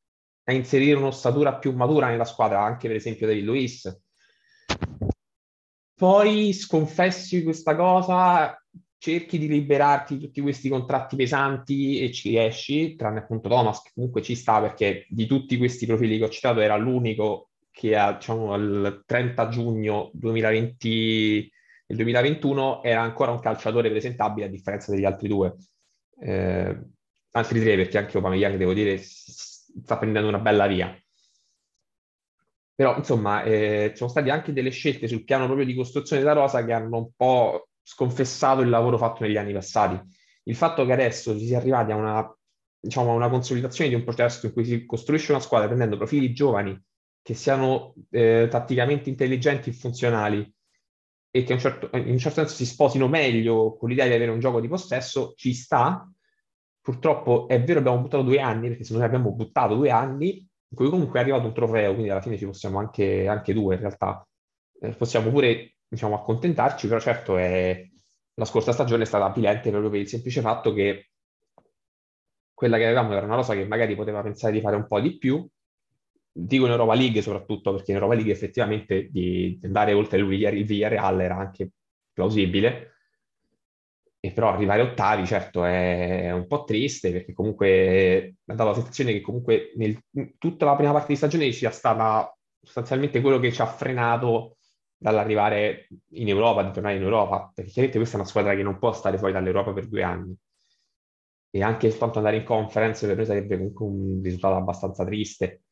a 0.44 0.54
inserire 0.54 0.98
un'ossatura 0.98 1.58
più 1.58 1.74
matura 1.74 2.10
nella 2.10 2.26
squadra, 2.26 2.62
anche 2.62 2.88
per 2.88 2.98
esempio 2.98 3.28
David 3.28 3.46
Luiz. 3.46 4.02
Poi 5.94 6.54
sconfessi 6.54 7.44
questa 7.44 7.76
cosa, 7.76 8.60
cerchi 8.98 9.38
di 9.38 9.48
liberarti 9.48 10.18
di 10.18 10.26
tutti 10.26 10.42
questi 10.42 10.68
contratti 10.68 11.16
pesanti 11.16 12.00
e 12.02 12.12
ci 12.12 12.30
riesci, 12.30 12.96
tranne 12.96 13.20
appunto 13.20 13.48
Thomas, 13.48 13.82
che 13.82 13.92
comunque 13.94 14.22
ci 14.22 14.36
sta 14.36 14.60
perché 14.60 15.06
di 15.10 15.26
tutti 15.26 15.58
questi 15.58 15.86
profili 15.86 16.18
che 16.18 16.26
ho 16.26 16.30
citato 16.30 16.60
era 16.60 16.76
l'unico 16.76 17.50
che 17.72 17.96
a, 17.96 18.14
diciamo, 18.14 18.54
al 18.54 19.04
30 19.06 19.48
giugno 19.50 20.10
2020 20.14 21.52
nel 21.88 21.98
2021 21.98 22.84
era 22.84 23.02
ancora 23.02 23.32
un 23.32 23.40
calciatore 23.40 23.90
presentabile 23.90 24.48
a 24.48 24.50
differenza 24.50 24.92
degli 24.92 25.06
altri 25.06 25.28
due. 25.28 25.56
Eh, 26.20 26.80
altri 27.32 27.60
tre, 27.60 27.76
perché 27.76 27.98
anche 27.98 28.18
Aubameyang, 28.18 28.58
devo 28.58 28.74
dire, 28.74 28.98
sta 28.98 29.98
prendendo 29.98 30.30
una 30.30 30.40
bella 30.40 30.68
via. 30.68 30.98
Però, 32.76 32.98
insomma, 32.98 33.44
eh, 33.44 33.88
ci 33.92 33.98
sono 33.98 34.10
state 34.10 34.30
anche 34.30 34.52
delle 34.52 34.70
scelte 34.70 35.08
sul 35.08 35.24
piano 35.24 35.46
proprio 35.46 35.66
di 35.66 35.74
costruzione 35.74 36.22
della 36.22 36.34
rosa 36.34 36.66
che 36.66 36.74
hanno 36.74 36.98
un 36.98 37.10
po' 37.16 37.70
sconfessato 37.82 38.62
il 38.62 38.70
lavoro 38.70 38.98
fatto 38.98 39.24
negli 39.24 39.38
anni 39.38 39.54
passati. 39.54 40.00
Il 40.44 40.56
fatto 40.56 40.86
che 40.86 40.92
adesso 40.92 41.38
si 41.38 41.46
sia 41.46 41.58
arrivati 41.58 41.92
a 41.92 41.96
una, 41.96 42.38
diciamo, 42.80 43.12
a 43.12 43.14
una 43.14 43.30
consolidazione 43.30 43.90
di 43.90 43.96
un 43.96 44.04
processo 44.04 44.46
in 44.46 44.54
cui 44.54 44.66
si 44.66 44.86
costruisce 44.86 45.32
una 45.32 45.42
squadra 45.42 45.68
prendendo 45.68 45.98
profili 45.98 46.34
giovani 46.34 46.80
che 47.22 47.34
siano 47.34 47.96
eh, 48.12 48.48
tatticamente 48.50 49.10
intelligenti 49.10 49.70
e 49.70 49.74
funzionali 49.74 50.54
e 51.36 51.44
che 51.44 51.52
in 51.52 51.58
un, 51.58 51.60
certo, 51.60 51.90
in 51.98 52.12
un 52.12 52.18
certo 52.18 52.40
senso 52.40 52.56
si 52.56 52.66
sposino 52.66 53.10
meglio 53.10 53.76
con 53.76 53.90
l'idea 53.90 54.08
di 54.08 54.14
avere 54.14 54.32
un 54.32 54.40
gioco 54.40 54.62
di 54.62 54.70
possesso, 54.70 55.34
ci 55.36 55.54
sta. 55.54 56.10
Purtroppo 56.80 57.50
è 57.50 57.62
vero, 57.62 57.80
abbiamo 57.80 58.00
buttato 58.00 58.24
due 58.24 58.40
anni, 58.40 58.70
perché 58.70 58.86
secondo 58.86 59.04
me 59.04 59.14
abbiamo 59.14 59.36
buttato 59.36 59.76
due 59.76 59.90
anni, 59.90 60.38
in 60.38 60.78
cui 60.78 60.90
comunque 60.90 61.20
è 61.20 61.24
arrivato 61.24 61.48
un 61.48 61.54
trofeo, 61.54 61.92
quindi 61.92 62.10
alla 62.10 62.22
fine 62.22 62.38
ci 62.38 62.46
possiamo 62.46 62.80
anche, 62.80 63.28
anche 63.28 63.54
due 63.54 63.76
in 63.76 63.82
realtà. 63.82 64.26
Eh, 64.80 64.92
possiamo 64.92 65.30
pure, 65.30 65.76
diciamo, 65.86 66.16
accontentarci, 66.16 66.88
però 66.88 67.02
certo 67.02 67.36
è, 67.36 67.86
la 68.36 68.46
scorsa 68.46 68.72
stagione 68.72 69.04
è 69.04 69.06
stata 69.06 69.26
avvilente 69.26 69.72
proprio 69.72 69.90
per 69.90 70.00
il 70.00 70.08
semplice 70.08 70.40
fatto 70.40 70.72
che 70.72 71.10
quella 72.54 72.78
che 72.78 72.86
avevamo 72.86 73.12
era 73.12 73.26
una 73.26 73.36
rosa 73.36 73.56
che 73.56 73.68
magari 73.68 73.94
poteva 73.94 74.22
pensare 74.22 74.54
di 74.54 74.62
fare 74.62 74.78
un 74.78 74.88
po' 74.88 75.02
di 75.02 75.18
più, 75.18 75.46
dico 76.38 76.66
in 76.66 76.72
Europa 76.72 76.96
League 76.96 77.22
soprattutto 77.22 77.72
perché 77.72 77.92
in 77.92 77.98
Europa 77.98 78.16
League 78.16 78.34
effettivamente 78.34 79.08
di 79.10 79.58
andare 79.64 79.94
oltre 79.94 80.20
il 80.20 80.66
Villarreal 80.66 81.22
era 81.22 81.38
anche 81.38 81.70
plausibile, 82.12 82.92
e 84.20 84.32
però 84.32 84.50
arrivare 84.50 84.82
ottavi 84.82 85.26
certo 85.26 85.64
è 85.64 86.32
un 86.32 86.48
po' 86.48 86.64
triste 86.66 87.12
perché 87.12 87.32
comunque 87.32 88.36
ha 88.46 88.54
dato 88.54 88.70
la 88.70 88.76
sensazione 88.76 89.14
che 89.14 89.22
comunque 89.22 89.72
nel, 89.78 89.98
tutta 90.38 90.66
la 90.66 90.76
prima 90.76 90.92
parte 90.92 91.10
di 91.10 91.16
stagione 91.16 91.52
sia 91.52 91.70
stata 91.72 92.36
sostanzialmente 92.62 93.22
quello 93.22 93.40
che 93.40 93.52
ci 93.52 93.62
ha 93.62 93.68
frenato 93.68 94.58
dall'arrivare 94.98 95.88
in 96.14 96.28
Europa, 96.28 96.64
di 96.64 96.72
tornare 96.72 96.96
in 96.96 97.04
Europa, 97.04 97.52
perché 97.54 97.70
chiaramente 97.72 97.98
questa 98.00 98.18
è 98.18 98.20
una 98.20 98.30
squadra 98.30 98.56
che 98.56 98.64
non 98.64 98.80
può 98.80 98.92
stare 98.92 99.18
fuori 99.18 99.34
dall'Europa 99.34 99.72
per 99.72 99.88
due 99.88 100.04
anni. 100.04 100.36
E 101.52 101.62
anche 101.62 101.90
soltanto 101.92 102.18
andare 102.18 102.38
in 102.38 102.44
conference 102.44 103.06
per 103.06 103.16
noi 103.16 103.26
sarebbe 103.26 103.58
comunque 103.58 103.86
un 103.86 104.22
risultato 104.24 104.56
abbastanza 104.56 105.06
triste 105.06 105.65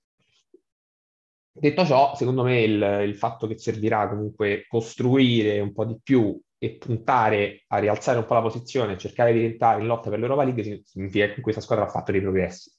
Detto 1.55 1.85
ciò, 1.85 2.15
secondo 2.15 2.43
me 2.43 2.61
il, 2.61 2.81
il, 3.07 3.15
fatto 3.15 3.45
che 3.45 3.59
servirà 3.59 4.09
comunque 4.09 4.65
costruire 4.67 5.59
un 5.59 5.71
po' 5.71 5.85
di 5.85 5.99
più 6.01 6.39
e 6.57 6.77
puntare 6.77 7.63
a 7.67 7.77
rialzare 7.77 8.17
un 8.17 8.25
po' 8.25 8.33
la 8.33 8.41
posizione, 8.41 8.97
cercare 8.97 9.33
di 9.33 9.45
entrare 9.45 9.81
in 9.81 9.85
lotta 9.85 10.09
per 10.09 10.17
l'Europa 10.17 10.43
League, 10.43 10.81
significa 10.83 11.31
che 11.31 11.41
questa 11.41 11.61
squadra 11.61 11.85
ha 11.85 11.89
fatto 11.89 12.11
dei 12.11 12.21
progressi. 12.21 12.71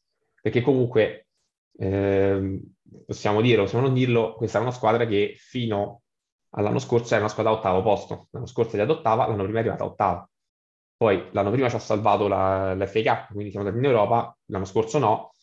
Perché 0.43 0.61
comunque, 0.61 1.29
eh, 1.79 2.61
possiamo 3.07 3.41
dirlo, 3.41 3.63
possiamo 3.63 3.87
non 3.87 3.95
dirlo, 3.95 4.35
questa 4.35 4.59
è 4.59 4.63
una 4.63 4.73
squadra 4.73 5.07
che 5.07 5.35
fino 5.39 6.03
all'anno 6.51 6.81
scorso 6.81 7.15
era 7.15 7.23
una 7.23 7.33
squadra 7.33 7.53
a 7.53 7.57
ottavo 7.57 7.83
posto. 7.83 8.27
L'anno 8.31 8.47
scorso 8.47 8.77
è 8.77 8.81
ad 8.81 8.91
ottava, 8.91 9.29
l'anno 9.29 9.45
prima 9.45 9.59
è 9.59 9.61
arrivata 9.61 9.85
a 9.85 9.87
ottava. 9.87 10.29
Poi 10.97 11.29
l'anno 11.31 11.51
prima 11.51 11.69
ci 11.69 11.77
ha 11.77 11.81
salvato 11.81 12.27
la, 12.27 12.75
la 12.75 12.87
FA 12.87 13.03
Cup, 13.03 13.33
quindi 13.33 13.51
siamo 13.51 13.67
andati 13.67 13.85
in 13.85 13.91
Europa, 13.91 14.37
l'anno 14.47 14.65
scorso 14.65 14.99
no, 14.99 15.34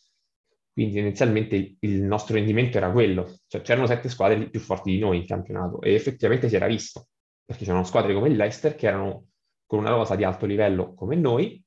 quindi 0.74 0.94
tendenzialmente 0.94 1.76
il 1.80 2.02
nostro 2.02 2.36
rendimento 2.36 2.78
era 2.78 2.92
quello, 2.92 3.40
cioè 3.48 3.62
c'erano 3.62 3.88
sette 3.88 4.10
squadre 4.10 4.50
più 4.50 4.60
forti 4.60 4.92
di 4.92 5.00
noi 5.00 5.18
in 5.18 5.26
campionato 5.26 5.82
e 5.82 5.94
effettivamente 5.94 6.48
si 6.48 6.56
era 6.56 6.68
visto, 6.68 7.08
perché 7.44 7.66
c'erano 7.66 7.84
squadre 7.84 8.14
come 8.14 8.30
il 8.30 8.36
Leicester 8.36 8.76
che 8.76 8.88
erano 8.88 9.28
con 9.66 9.80
una 9.80 9.90
rosa 9.90 10.16
di 10.16 10.24
alto 10.24 10.46
livello 10.46 10.94
come 10.94 11.16
noi, 11.16 11.62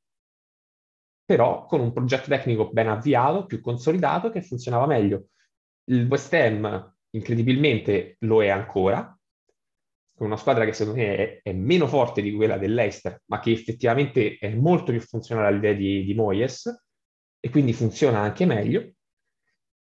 però 1.24 1.66
con 1.66 1.80
un 1.80 1.92
progetto 1.92 2.28
tecnico 2.28 2.70
ben 2.70 2.88
avviato, 2.88 3.46
più 3.46 3.60
consolidato, 3.60 4.30
che 4.30 4.42
funzionava 4.42 4.86
meglio. 4.86 5.28
Il 5.84 6.06
West 6.06 6.32
Ham 6.34 6.94
incredibilmente 7.10 8.16
lo 8.20 8.42
è 8.42 8.48
ancora, 8.48 9.16
con 10.14 10.26
una 10.26 10.36
squadra 10.36 10.64
che 10.64 10.72
secondo 10.72 11.00
me 11.00 11.16
è, 11.16 11.40
è 11.42 11.52
meno 11.52 11.86
forte 11.86 12.22
di 12.22 12.32
quella 12.32 12.56
dell'Eister, 12.56 13.22
ma 13.26 13.40
che 13.40 13.50
effettivamente 13.52 14.36
è 14.38 14.54
molto 14.54 14.92
più 14.92 15.00
funzionale 15.00 15.48
all'idea 15.48 15.72
di, 15.72 16.04
di 16.04 16.14
Moyes, 16.14 16.83
e 17.44 17.50
quindi 17.50 17.74
funziona 17.74 18.20
anche 18.20 18.46
meglio. 18.46 18.92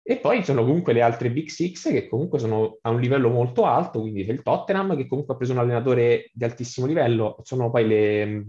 E 0.03 0.17
poi 0.19 0.39
ci 0.39 0.47
sono 0.47 0.65
comunque 0.65 0.93
le 0.93 1.03
altre 1.03 1.31
Big 1.31 1.47
Six 1.47 1.89
che 1.89 2.09
comunque 2.09 2.41
sono 2.41 2.79
a 2.81 2.91
un 2.91 3.01
livello 3.01 3.31
molto 3.31 3.65
alto, 3.65 4.01
quindi 4.01 4.25
c'è 4.25 4.33
il 4.33 4.43
Tottenham 4.43 4.97
che 4.97 5.07
comunque 5.07 5.35
ha 5.35 5.37
preso 5.37 5.53
un 5.53 5.59
allenatore 5.61 6.31
di 6.33 6.43
altissimo 6.43 6.89
livello, 6.89 7.39
sono 7.45 7.71
poi 7.71 7.87
le, 7.87 8.45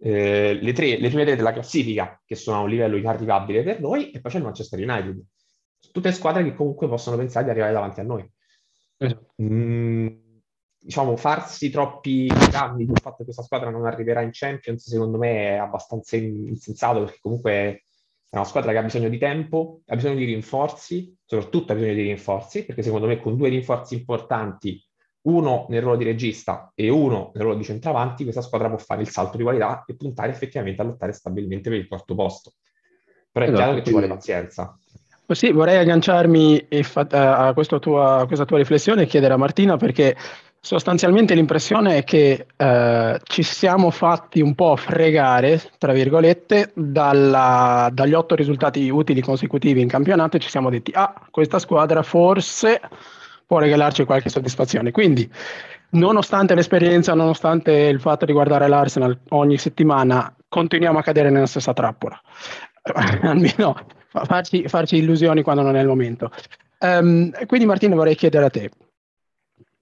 eh, 0.00 0.58
le, 0.60 0.72
tre, 0.74 0.98
le 0.98 1.08
prime 1.08 1.24
tre 1.24 1.34
della 1.34 1.54
classifica 1.54 2.20
che 2.26 2.34
sono 2.34 2.58
a 2.58 2.60
un 2.60 2.68
livello 2.68 2.98
inarrivabile 2.98 3.62
per 3.62 3.80
noi, 3.80 4.10
e 4.10 4.20
poi 4.20 4.30
c'è 4.30 4.36
il 4.36 4.44
Manchester 4.44 4.78
United. 4.78 5.18
Tutte 5.90 6.12
squadre 6.12 6.44
che 6.44 6.54
comunque 6.54 6.88
possono 6.88 7.16
pensare 7.16 7.46
di 7.46 7.50
arrivare 7.52 7.72
davanti 7.72 8.00
a 8.00 8.04
noi. 8.04 8.30
Esatto. 8.98 9.32
Mm, 9.42 10.08
diciamo, 10.86 11.16
farsi 11.16 11.68
troppi 11.68 12.28
danni 12.48 12.86
sul 12.86 13.00
fatto 13.00 13.16
che 13.18 13.24
questa 13.24 13.42
squadra 13.42 13.70
non 13.70 13.86
arriverà 13.86 14.20
in 14.20 14.30
Champions, 14.32 14.88
secondo 14.88 15.18
me 15.18 15.54
è 15.54 15.56
abbastanza 15.56 16.16
insensato, 16.16 17.00
perché 17.00 17.18
comunque 17.20 17.52
è 18.28 18.36
una 18.36 18.44
squadra 18.44 18.70
che 18.70 18.78
ha 18.78 18.82
bisogno 18.82 19.08
di 19.08 19.18
tempo, 19.18 19.80
ha 19.86 19.96
bisogno 19.96 20.14
di 20.14 20.24
rinforzi, 20.24 21.12
soprattutto 21.24 21.72
ha 21.72 21.74
bisogno 21.74 21.94
di 21.94 22.02
rinforzi, 22.02 22.64
perché 22.64 22.82
secondo 22.82 23.08
me 23.08 23.20
con 23.20 23.36
due 23.36 23.48
rinforzi 23.48 23.94
importanti, 23.94 24.80
uno 25.22 25.66
nel 25.70 25.82
ruolo 25.82 25.96
di 25.96 26.04
regista 26.04 26.70
e 26.72 26.88
uno 26.88 27.32
nel 27.34 27.42
ruolo 27.42 27.58
di 27.58 27.64
centravanti, 27.64 28.22
questa 28.22 28.42
squadra 28.42 28.68
può 28.68 28.78
fare 28.78 29.02
il 29.02 29.08
salto 29.08 29.36
di 29.36 29.42
qualità 29.42 29.82
e 29.84 29.96
puntare 29.96 30.30
effettivamente 30.30 30.82
a 30.82 30.84
lottare 30.84 31.12
stabilmente 31.12 31.68
per 31.68 31.80
il 31.80 31.88
quarto 31.88 32.14
posto. 32.14 32.52
Però 33.32 33.44
è 33.44 33.48
esatto, 33.48 33.64
chiaro 33.64 33.78
che 33.78 33.84
ci 33.84 33.90
vuole 33.90 34.06
pazienza. 34.06 34.78
Sì, 35.28 35.50
vorrei 35.50 35.78
agganciarmi 35.78 36.68
a, 36.94 37.52
tua, 37.80 38.18
a 38.18 38.26
questa 38.26 38.44
tua 38.44 38.58
riflessione 38.58 39.02
e 39.02 39.06
chiedere 39.06 39.34
a 39.34 39.36
Martina 39.36 39.76
perché 39.76 40.14
Sostanzialmente 40.60 41.34
l'impressione 41.34 41.98
è 41.98 42.04
che 42.04 42.46
eh, 42.56 43.20
ci 43.22 43.42
siamo 43.44 43.90
fatti 43.90 44.40
un 44.40 44.54
po' 44.54 44.74
fregare, 44.74 45.62
tra 45.78 45.92
virgolette, 45.92 46.72
dalla, 46.74 47.88
dagli 47.92 48.14
otto 48.14 48.34
risultati 48.34 48.88
utili 48.88 49.20
consecutivi 49.20 49.80
in 49.80 49.88
campionato 49.88 50.36
e 50.36 50.40
ci 50.40 50.48
siamo 50.50 50.68
detti, 50.68 50.90
ah, 50.94 51.14
questa 51.30 51.60
squadra 51.60 52.02
forse 52.02 52.80
può 53.46 53.58
regalarci 53.58 54.04
qualche 54.04 54.28
soddisfazione. 54.28 54.90
Quindi, 54.90 55.30
nonostante 55.90 56.54
l'esperienza, 56.54 57.14
nonostante 57.14 57.72
il 57.72 58.00
fatto 58.00 58.24
di 58.24 58.32
guardare 58.32 58.66
l'Arsenal 58.66 59.16
ogni 59.28 59.58
settimana, 59.58 60.34
continuiamo 60.48 60.98
a 60.98 61.02
cadere 61.02 61.30
nella 61.30 61.46
stessa 61.46 61.72
trappola. 61.72 62.20
Almeno 63.22 63.76
farci, 64.24 64.66
farci, 64.68 64.96
illusioni 64.96 65.42
quando 65.42 65.62
non 65.62 65.76
è 65.76 65.80
il 65.80 65.86
momento. 65.86 66.30
Um, 66.78 67.30
quindi 67.46 67.66
Martino 67.66 67.94
vorrei 67.94 68.14
chiedere 68.14 68.44
a 68.44 68.50
te, 68.50 68.70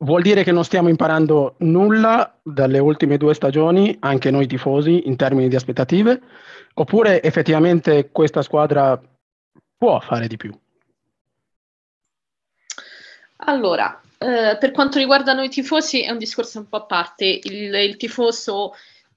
Vuol 0.05 0.21
dire 0.21 0.45
che 0.45 0.53
non 0.53 0.65
stiamo 0.65 0.91
imparando 0.91 1.55
nulla 1.61 2.39
dalle 2.43 2.79
ultime 2.79 3.17
due 3.17 3.33
stagioni, 3.33 3.97
anche 4.01 4.31
noi 4.31 4.47
tifosi, 4.47 5.09
in 5.09 5.17
termini 5.17 5.49
di 5.49 5.57
aspettative? 5.57 6.21
Oppure 6.75 7.23
effettivamente 7.23 8.11
questa 8.11 8.43
squadra 8.43 9.01
può 9.79 10.01
fare 10.01 10.27
di 10.27 10.37
più? 10.37 10.53
Allora, 13.47 13.99
eh, 14.19 14.59
per 14.61 14.73
quanto 14.73 14.99
riguarda 14.99 15.33
noi 15.33 15.49
tifosi 15.49 16.03
è 16.03 16.11
un 16.11 16.19
discorso 16.19 16.59
un 16.59 16.69
po' 16.69 16.77
a 16.77 16.85
parte. 16.85 17.25
Il, 17.43 17.75
il 17.75 17.97
tifoso 17.97 18.75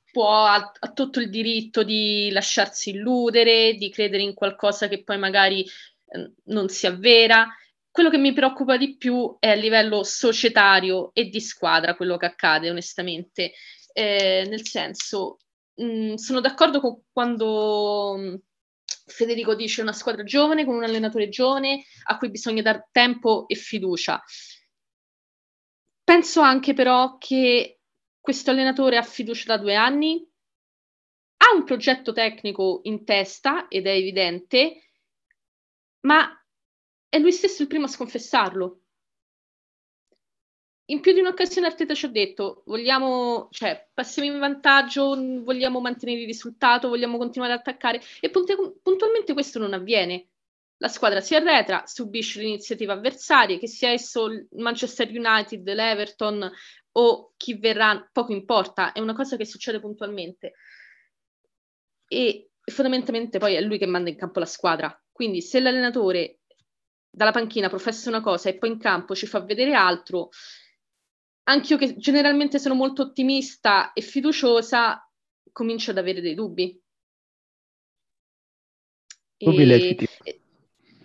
può, 0.10 0.46
ha, 0.46 0.72
ha, 0.80 0.92
tutto 0.94 1.20
il 1.20 1.30
diritto 1.30 1.84
di 1.84 2.30
lasciarsi 2.32 2.92
illudere, 2.92 3.74
di 3.74 3.90
credere 3.90 4.24
in 4.24 4.34
qualcosa 4.34 4.88
che 4.88 5.04
poi 5.04 5.18
magari 5.18 5.66
eh, 5.66 6.32
non 6.46 6.70
si 6.70 6.88
avvera 6.88 7.46
quello 7.98 8.12
che 8.12 8.20
mi 8.20 8.32
preoccupa 8.32 8.78
di 8.78 8.96
più 8.96 9.38
è 9.40 9.50
a 9.50 9.54
livello 9.56 10.04
societario 10.04 11.10
e 11.16 11.30
di 11.30 11.42
squadra 11.42 11.96
quello 11.96 12.16
che 12.16 12.28
accade, 12.28 12.70
onestamente. 12.70 13.54
Eh, 13.92 14.46
nel 14.48 14.68
senso, 14.68 15.40
mh, 15.74 16.12
mm, 16.12 16.14
sono 16.14 16.40
d'accordo 16.40 16.80
con 16.80 17.02
quando 17.12 18.14
mm, 18.16 18.36
Federico 19.08 19.56
dice 19.56 19.82
una 19.82 19.94
squadra 19.94 20.22
giovane 20.22 20.64
con 20.64 20.76
un 20.76 20.84
allenatore 20.84 21.30
giovane 21.30 21.86
a 22.04 22.20
cui 22.20 22.30
bisogna 22.30 22.62
dare 22.62 22.88
tempo 22.92 23.48
e 23.48 23.56
fiducia. 23.56 24.24
Penso 26.04 26.42
anche 26.42 26.76
però 26.76 27.18
che 27.18 27.80
questo 28.20 28.52
allenatore 28.52 28.98
ha 28.98 29.02
fiducia 29.02 29.56
da 29.56 29.58
due 29.58 29.74
anni, 29.74 30.24
ha 31.38 31.56
un 31.56 31.64
progetto 31.64 32.14
tecnico 32.14 32.82
in 32.84 33.04
testa 33.04 33.68
ed 33.68 33.88
è 33.88 33.94
evidente, 33.94 34.84
ma 36.02 36.37
è 37.18 37.20
lui 37.20 37.32
stesso 37.32 37.64
il 37.64 37.68
primo 37.68 37.86
a 37.86 37.90
sconfessarlo. 37.90 38.82
In 40.90 41.02
più 41.02 41.12
di 41.12 41.20
un'occasione 41.20 41.68
Arteta 41.68 41.94
ci 41.94 42.06
ha 42.06 42.10
detto, 42.10 42.64
vogliamo, 42.68 43.50
cioè, 43.52 43.90
passiamo 43.94 44.32
in 44.32 44.40
vantaggio, 44.40 45.16
vogliamo 45.44 45.82
mantenere 45.82 46.22
il 46.22 46.28
risultato, 46.28 46.88
vogliamo 46.88 47.18
continuare 47.18 47.54
ad 47.54 47.60
attaccare 47.60 48.02
e 48.22 48.30
puntualmente 48.30 49.34
questo 49.34 49.60
non 49.60 49.74
avviene. 49.74 50.30
La 50.78 50.88
squadra 50.88 51.20
si 51.20 51.36
arretra, 51.36 51.84
subisce 51.88 52.40
l'iniziativa 52.40 52.94
avversaria, 52.94 53.58
che 53.58 53.68
sia 53.68 53.90
esso 53.90 54.28
il 54.28 54.48
Manchester 54.52 55.10
United, 55.10 55.68
l'Everton 55.68 56.50
o 56.92 57.34
chi 57.36 57.58
verrà, 57.58 58.08
poco 58.12 58.32
importa, 58.32 58.92
è 58.92 59.00
una 59.00 59.14
cosa 59.14 59.36
che 59.36 59.46
succede 59.46 59.80
puntualmente. 59.80 60.54
E 62.08 62.52
fondamentalmente 62.64 63.40
poi 63.40 63.56
è 63.56 63.62
lui 63.62 63.80
che 63.80 63.88
manda 63.88 64.10
in 64.10 64.16
campo 64.16 64.40
la 64.40 64.46
squadra. 64.46 65.04
Quindi 65.12 65.42
se 65.42 65.60
l'allenatore 65.60 66.42
dalla 67.18 67.32
panchina 67.32 67.68
professa 67.68 68.10
una 68.10 68.22
cosa 68.22 68.48
e 68.48 68.60
poi 68.60 68.70
in 68.70 68.78
campo 68.78 69.16
ci 69.16 69.26
fa 69.26 69.40
vedere 69.40 69.74
altro, 69.74 70.30
anch'io 71.46 71.76
che 71.76 71.98
generalmente 71.98 72.60
sono 72.60 72.76
molto 72.76 73.02
ottimista 73.02 73.92
e 73.94 74.02
fiduciosa, 74.02 75.04
comincio 75.52 75.90
ad 75.90 75.98
avere 75.98 76.22
dei 76.22 76.36
dubbi. 76.36 76.80
Dubbi 79.36 79.62
e, 79.64 80.10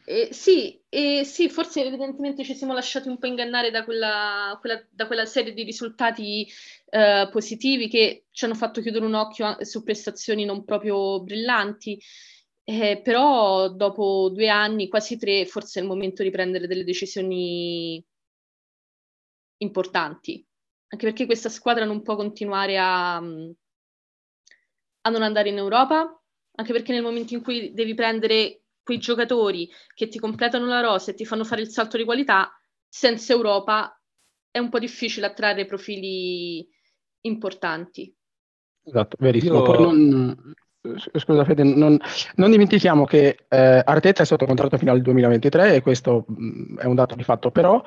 Eh, 0.04 0.28
sì, 0.32 0.78
eh, 0.90 1.24
sì, 1.24 1.48
forse 1.48 1.82
evidentemente 1.82 2.44
ci 2.44 2.54
siamo 2.54 2.74
lasciati 2.74 3.08
un 3.08 3.18
po' 3.18 3.26
ingannare 3.26 3.70
da 3.70 3.82
quella, 3.82 4.58
quella, 4.60 4.84
da 4.90 5.06
quella 5.06 5.24
serie 5.24 5.54
di 5.54 5.62
risultati 5.62 6.46
eh, 6.90 7.28
positivi 7.32 7.88
che 7.88 8.26
ci 8.32 8.44
hanno 8.44 8.54
fatto 8.54 8.82
chiudere 8.82 9.06
un 9.06 9.14
occhio 9.14 9.56
su 9.64 9.82
prestazioni 9.82 10.44
non 10.44 10.64
proprio 10.64 11.22
brillanti. 11.22 11.98
Eh, 12.64 13.00
però 13.02 13.68
dopo 13.70 14.30
due 14.32 14.48
anni, 14.48 14.88
quasi 14.88 15.18
tre, 15.18 15.46
forse 15.46 15.80
è 15.80 15.82
il 15.82 15.88
momento 15.88 16.22
di 16.22 16.30
prendere 16.30 16.66
delle 16.66 16.84
decisioni 16.84 18.04
importanti, 19.58 20.46
anche 20.88 21.06
perché 21.06 21.26
questa 21.26 21.48
squadra 21.48 21.84
non 21.84 22.02
può 22.02 22.14
continuare 22.14 22.78
a, 22.78 23.16
a 23.16 25.10
non 25.10 25.22
andare 25.22 25.48
in 25.48 25.56
Europa, 25.56 26.22
anche 26.54 26.72
perché 26.72 26.92
nel 26.92 27.02
momento 27.02 27.34
in 27.34 27.42
cui 27.42 27.72
devi 27.72 27.94
prendere 27.94 28.62
quei 28.82 28.98
giocatori 28.98 29.68
che 29.94 30.08
ti 30.08 30.18
completano 30.18 30.66
la 30.66 30.80
rosa 30.80 31.10
e 31.10 31.14
ti 31.14 31.24
fanno 31.24 31.44
fare 31.44 31.62
il 31.62 31.68
salto 31.68 31.96
di 31.96 32.04
qualità, 32.04 32.52
senza 32.88 33.32
Europa 33.32 34.00
è 34.50 34.58
un 34.58 34.68
po' 34.68 34.78
difficile 34.78 35.26
attrarre 35.26 35.64
profili 35.64 36.68
importanti. 37.22 38.14
Esatto, 38.84 39.16
verissimo. 39.18 39.64
Io... 39.64 39.80
Non, 39.80 40.54
scusa 41.16 41.44
Fede, 41.44 41.62
non, 41.62 41.96
non 42.36 42.50
dimentichiamo 42.50 43.04
che 43.04 43.44
eh, 43.48 43.82
Arteta 43.84 44.22
è 44.22 44.26
sotto 44.26 44.46
contratto 44.46 44.76
fino 44.78 44.90
al 44.90 45.00
2023 45.00 45.76
e 45.76 45.80
questo 45.80 46.24
mh, 46.26 46.44
mm, 46.44 46.78
è 46.78 46.84
un 46.86 46.94
dato 46.96 47.14
di 47.14 47.22
fatto, 47.22 47.50
però 47.50 47.82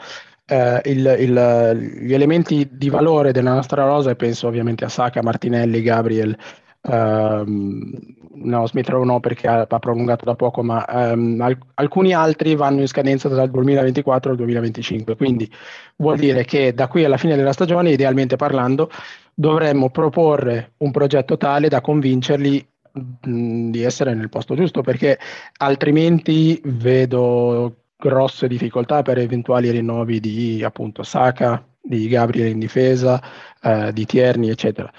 eh, 0.46 0.82
il, 0.86 1.16
il, 1.20 2.00
gli 2.02 2.14
elementi 2.14 2.70
di 2.72 2.90
valore 2.90 3.34
della 3.34 3.54
nostra 3.54 3.84
rosa, 3.86 4.12
e 4.12 4.16
penso 4.16 4.48
ovviamente 4.48 4.86
a 4.86 4.90
Saka, 4.90 5.22
Martinelli, 5.22 5.82
Gabriel, 5.82 6.38
ehm, 6.84 7.92
no, 8.36 8.68
Smith 8.68 8.88
Rowe 8.90 9.06
no 9.06 9.20
perché 9.20 9.48
ha, 9.48 9.66
ha, 9.68 9.80
prolungato 9.80 10.24
da 10.24 10.36
poco, 10.36 10.64
ma 10.64 10.86
ehm, 10.86 11.42
al, 11.42 11.58
alcuni 11.76 12.14
altri 12.14 12.56
vanno 12.56 12.80
in 12.80 12.88
scadenza 12.88 13.28
dal 13.28 13.50
2024 13.50 14.32
al 14.32 14.38
2025, 14.38 15.18
quindi 15.18 15.52
vuol 15.98 16.18
dire 16.18 16.46
che 16.46 16.74
da 16.74 16.88
qui 16.88 17.04
alla 17.04 17.18
fine 17.18 17.36
della 17.36 17.54
stagione, 17.54 17.92
idealmente 17.92 18.38
parlando, 18.38 18.90
dovremmo 19.34 19.90
proporre 19.90 20.74
un 20.78 20.92
progetto 20.92 21.36
tale 21.36 21.68
da 21.68 21.82
convincerli 21.82 22.66
di 22.96 23.84
essere 23.84 24.14
nel 24.14 24.30
posto 24.30 24.56
giusto 24.56 24.82
perché 24.82 25.20
altrimenti 25.58 26.62
vedo 26.64 27.76
grosse 27.98 28.48
difficoltà 28.48 29.02
per 29.02 29.18
eventuali 29.18 29.70
rinnovi 29.70 30.20
di 30.20 30.64
appunto 30.64 31.04
Saka, 31.04 31.66
di 31.82 32.08
Gabriele 32.08 32.50
in 32.50 32.60
difesa, 32.60 33.22
eh, 33.62 33.92
di 33.94 34.06
Tierni, 34.06 34.50
eccetera. 34.50 34.92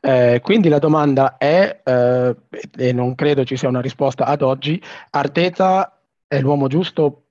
Eh, 0.00 0.40
quindi 0.42 0.68
la 0.68 0.78
domanda 0.78 1.36
è, 1.36 1.80
eh, 1.84 2.36
e 2.76 2.92
non 2.92 3.14
credo 3.14 3.44
ci 3.44 3.56
sia 3.56 3.68
una 3.68 3.80
risposta 3.80 4.24
ad 4.24 4.42
oggi, 4.42 4.80
Arteta 5.10 6.00
è 6.26 6.40
l'uomo 6.40 6.66
giusto 6.66 7.26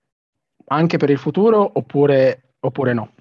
anche 0.67 0.97
per 0.97 1.09
il 1.09 1.17
futuro 1.17 1.69
oppure, 1.73 2.53
oppure 2.59 2.93
no? 2.93 3.13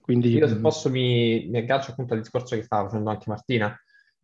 Quindi, 0.00 0.34
Io 0.34 0.48
se 0.48 0.56
posso 0.56 0.88
mi, 0.88 1.46
mi 1.50 1.58
aggancio 1.58 1.90
appunto 1.90 2.14
al 2.14 2.20
discorso 2.20 2.54
che 2.54 2.62
stava 2.62 2.88
facendo 2.88 3.10
anche 3.10 3.24
Martina, 3.26 3.78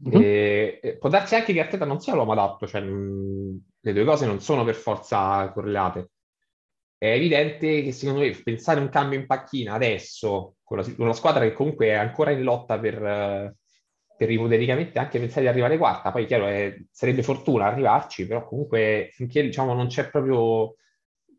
Mm-hmm. 0.08 0.20
E, 0.20 0.96
può 0.98 1.08
darsi 1.08 1.34
anche 1.34 1.52
che 1.52 1.60
Arteta 1.60 1.84
non 1.84 2.00
sia 2.00 2.14
l'uomo 2.14 2.32
adatto, 2.32 2.66
cioè 2.66 2.80
mh, 2.80 3.64
le 3.80 3.92
due 3.92 4.04
cose 4.04 4.26
non 4.26 4.40
sono 4.40 4.64
per 4.64 4.74
forza 4.74 5.50
correlate. 5.52 6.10
È 6.98 7.10
evidente 7.10 7.82
che 7.82 7.92
secondo 7.92 8.20
me 8.20 8.30
pensare 8.30 8.80
un 8.80 8.88
cambio 8.88 9.18
in 9.18 9.26
panchina 9.26 9.74
adesso, 9.74 10.56
con, 10.62 10.82
con 10.82 10.94
una 11.04 11.12
squadra 11.12 11.44
che 11.44 11.52
comunque 11.52 11.88
è 11.88 11.92
ancora 11.94 12.30
in 12.30 12.42
lotta 12.42 12.78
per, 12.78 13.54
per 14.16 14.30
ipoteticamente 14.30 14.98
anche 14.98 15.18
pensare 15.18 15.42
di 15.42 15.48
arrivare 15.48 15.78
quarta, 15.78 16.12
poi 16.12 16.26
chiaro 16.26 16.46
è, 16.46 16.76
sarebbe 16.90 17.22
fortuna 17.22 17.66
arrivarci, 17.66 18.26
però 18.26 18.46
comunque 18.46 19.08
finché 19.12 19.42
diciamo, 19.42 19.74
non 19.74 19.88
c'è 19.88 20.08
proprio 20.10 20.76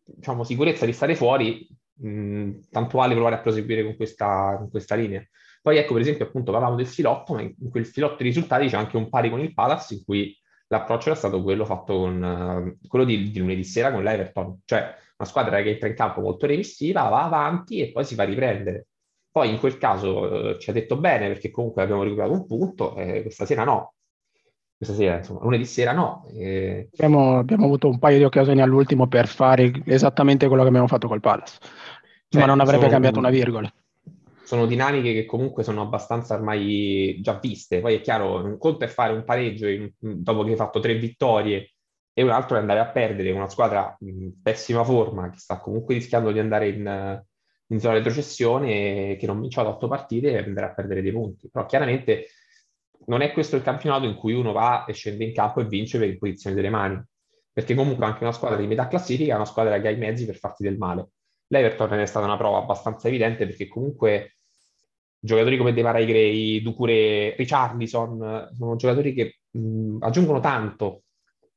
diciamo, 0.06 0.44
sicurezza 0.44 0.86
di 0.86 0.92
stare 0.92 1.16
fuori, 1.16 1.66
mh, 1.94 2.70
tanto 2.70 2.98
vale 2.98 3.14
provare 3.14 3.36
a 3.36 3.42
proseguire 3.42 3.84
con 3.84 3.96
questa, 3.96 4.56
con 4.58 4.70
questa 4.70 4.96
linea. 4.96 5.26
Poi 5.64 5.78
ecco, 5.78 5.94
per 5.94 6.02
esempio, 6.02 6.26
appunto, 6.26 6.52
parlavamo 6.52 6.76
del 6.76 6.88
filotto, 6.88 7.36
ma 7.36 7.42
in 7.42 7.70
quel 7.72 7.86
filotto 7.86 8.18
di 8.18 8.26
risultati 8.26 8.68
c'è 8.68 8.76
anche 8.76 8.98
un 8.98 9.08
pari 9.08 9.30
con 9.30 9.40
il 9.40 9.54
Palace, 9.54 9.94
in 9.94 10.04
cui 10.04 10.38
l'approccio 10.68 11.08
era 11.08 11.18
stato 11.18 11.42
quello 11.42 11.64
fatto 11.64 12.00
con 12.00 12.76
uh, 12.82 12.86
quello 12.86 13.06
di, 13.06 13.32
di, 13.32 13.40
lunedì 13.40 13.64
sera 13.64 13.90
con 13.90 14.04
l'Everton, 14.04 14.60
cioè 14.66 14.94
una 15.16 15.30
squadra 15.30 15.62
che 15.62 15.70
entra 15.70 15.88
in 15.88 15.96
campo 15.96 16.20
molto 16.20 16.48
revestiva, 16.48 17.08
va 17.08 17.24
avanti 17.24 17.80
e 17.80 17.94
poi 17.94 18.04
si 18.04 18.14
fa 18.14 18.24
riprendere. 18.26 18.88
Poi 19.32 19.52
in 19.52 19.58
quel 19.58 19.78
caso 19.78 20.20
uh, 20.20 20.58
ci 20.58 20.70
ha 20.70 20.74
detto 20.74 20.98
bene 20.98 21.30
perché 21.30 21.50
comunque 21.50 21.82
abbiamo 21.82 22.04
recuperato 22.04 22.34
un 22.34 22.46
punto, 22.46 22.98
eh, 22.98 23.22
questa 23.22 23.46
sera 23.46 23.64
no. 23.64 23.94
Questa 24.76 24.96
sera, 24.96 25.16
insomma, 25.16 25.44
lunedì 25.44 25.64
sera 25.64 25.94
no. 25.94 26.26
Eh... 26.34 26.90
Abbiamo, 26.92 27.38
abbiamo, 27.38 27.64
avuto 27.64 27.88
un 27.88 28.00
paio 28.00 28.18
di 28.18 28.26
occasioni 28.26 28.62
all'ultimo 28.62 29.08
per 29.08 29.28
fare 29.28 29.72
esattamente 29.86 30.48
quello 30.48 30.64
che 30.64 30.68
abbiamo 30.68 30.88
fatto 30.88 31.08
col 31.08 31.22
Palace, 31.22 31.58
cioè, 32.28 32.42
ma 32.42 32.48
non 32.48 32.60
avrebbe 32.60 32.80
sono... 32.80 32.92
cambiato 32.92 33.20
una 33.20 33.30
virgola 33.30 33.74
sono 34.44 34.66
dinamiche 34.66 35.14
che 35.14 35.26
comunque 35.26 35.64
sono 35.64 35.82
abbastanza 35.82 36.36
ormai 36.36 37.20
già 37.22 37.40
viste. 37.40 37.80
Poi 37.80 37.96
è 37.96 38.02
chiaro, 38.02 38.44
un 38.44 38.58
conto 38.58 38.86
è 38.86 38.88
fare 38.88 39.14
un 39.14 39.24
pareggio 39.24 39.68
in, 39.68 39.90
dopo 39.98 40.44
che 40.44 40.52
hai 40.52 40.56
fatto 40.56 40.80
tre 40.80 40.96
vittorie 40.96 41.74
e 42.14 42.24
un 42.24 42.30
altro 42.30 42.58
è 42.58 42.60
andare 42.60 42.80
a 42.80 42.90
perdere 42.90 43.32
una 43.32 43.50
squadra 43.50 43.96
in 44.02 44.42
pessima 44.42 44.84
forma 44.84 45.30
che 45.30 45.40
sta 45.40 45.60
comunque 45.60 45.96
rischiando 45.96 46.32
di 46.32 46.40
andare 46.40 46.68
in, 46.70 47.24
in 47.68 47.80
zona 47.80 47.96
retrocessione 47.96 49.16
che 49.16 49.26
non 49.26 49.40
vinceva 49.42 49.70
otto 49.70 49.88
partite 49.88 50.32
e 50.32 50.38
andare 50.38 50.68
a 50.68 50.74
perdere 50.74 51.02
dei 51.02 51.12
punti. 51.12 51.50
Però 51.50 51.66
chiaramente 51.66 52.28
non 53.06 53.22
è 53.22 53.32
questo 53.32 53.56
il 53.56 53.64
campionato 53.64 54.06
in 54.06 54.16
cui 54.16 54.34
uno 54.34 54.52
va 54.52 54.86
e 54.86 54.94
scende 54.94 55.24
in 55.24 55.34
campo 55.34 55.62
e 55.62 55.66
vince 55.66 55.98
per 55.98 56.10
imposizione 56.10 56.56
delle 56.56 56.70
mani. 56.70 57.02
Perché 57.52 57.76
comunque 57.76 58.06
anche 58.06 58.24
una 58.24 58.32
squadra 58.32 58.58
di 58.58 58.68
metà 58.68 58.88
classifica 58.88 59.34
è 59.34 59.36
una 59.36 59.46
squadra 59.46 59.80
che 59.80 59.88
ha 59.88 59.92
i 59.92 59.98
mezzi 59.98 60.26
per 60.26 60.38
farti 60.38 60.64
del 60.64 60.78
male. 60.78 61.10
L'Everton 61.48 61.94
è 61.94 62.06
stata 62.06 62.26
una 62.26 62.38
prova 62.38 62.58
abbastanza 62.58 63.08
evidente 63.08 63.46
perché 63.46 63.68
comunque 63.68 64.38
giocatori 65.24 65.58
come 65.58 65.74
De 65.74 65.82
Marai 65.82 66.06
Gray, 66.06 66.62
Ducure, 66.62 67.36
Richarlison, 67.38 68.50
sono 68.58 68.76
giocatori 68.76 69.14
che 69.14 69.40
mh, 69.52 69.98
aggiungono 70.02 70.40
tanto 70.40 71.04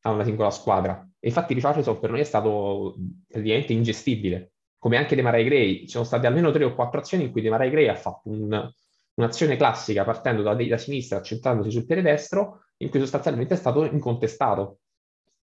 a 0.03 0.11
una 0.11 0.25
singola 0.25 0.51
squadra. 0.51 1.05
E 1.18 1.29
infatti 1.29 1.55
Richarlison 1.55 1.99
per 1.99 2.11
noi 2.11 2.20
è 2.20 2.25
stato 2.25 2.96
praticamente 3.27 3.72
ingestibile, 3.72 4.53
come 4.79 4.96
anche 4.99 5.16
De 5.16 5.22
Marai 5.22 5.44
Gray. 5.44 5.81
Ci 5.81 5.88
sono 5.88 6.05
state 6.05 6.29
almeno 6.29 6.53
tre 6.53 6.64
o 6.64 6.75
quattro 6.75 7.01
azioni 7.01 7.25
in 7.25 7.33
cui 7.33 7.42
De 7.42 7.51
Marai 7.51 7.70
Gray 7.70 7.88
ha 7.88 7.96
fatto 7.96 8.29
un, 8.29 8.70
un'azione 9.14 9.57
classica 9.57 10.05
partendo 10.05 10.42
da, 10.42 10.55
da 10.55 10.79
sinistra, 10.79 11.22
centrandosi 11.22 11.72
sul 11.72 11.87
piede 11.87 12.03
destro, 12.03 12.66
in 12.79 12.88
cui 12.88 13.01
sostanzialmente 13.01 13.55
è 13.55 13.57
stato 13.57 13.85
incontestato. 13.85 14.79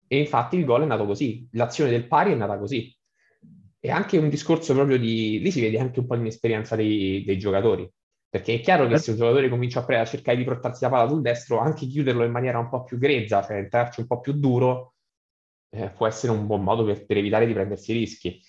E 0.07 0.19
infatti 0.19 0.57
il 0.57 0.65
gol 0.65 0.83
è 0.83 0.87
nato 0.87 1.07
così, 1.07 1.49
l'azione 1.53 1.91
del 1.91 2.07
pari 2.07 2.31
è 2.31 2.37
nata 2.37 2.57
così 2.57 2.96
è 3.79 3.91
anche 3.91 4.19
un 4.19 4.29
discorso 4.29 4.75
proprio 4.75 4.99
di... 4.99 5.39
lì 5.41 5.51
si 5.51 5.61
vede 5.61 5.79
anche 5.79 6.01
un 6.01 6.07
po' 6.07 6.15
l'inesperienza 6.15 6.77
dei, 6.77 7.25
dei 7.25 7.39
giocatori, 7.39 7.89
perché 8.29 8.55
è 8.55 8.61
chiaro 8.61 8.87
che 8.89 8.99
se 8.99 9.13
un 9.13 9.17
giocatore 9.17 9.49
comincia 9.49 9.81
a, 9.81 9.85
pre- 9.85 9.99
a 9.99 10.05
cercare 10.05 10.37
di 10.37 10.45
portarsi 10.45 10.85
la 10.85 10.91
palla 10.91 11.09
sul 11.09 11.23
destro, 11.23 11.59
anche 11.59 11.87
chiuderlo 11.87 12.25
in 12.25 12.33
maniera 12.33 12.59
un 12.59 12.69
po' 12.69 12.83
più 12.85 12.99
grezza, 12.99 13.43
cioè 13.43 13.57
entrarci 13.57 14.01
un 14.01 14.07
po' 14.07 14.21
più 14.21 14.33
duro, 14.33 14.95
eh, 15.71 15.91
può 15.91 16.07
essere 16.07 16.33
un 16.33 16.47
buon 16.47 16.63
modo 16.63 16.85
per, 16.85 17.07
per 17.07 17.17
evitare 17.17 17.47
di 17.47 17.53
prendersi 17.53 17.93
rischi. 17.93 18.41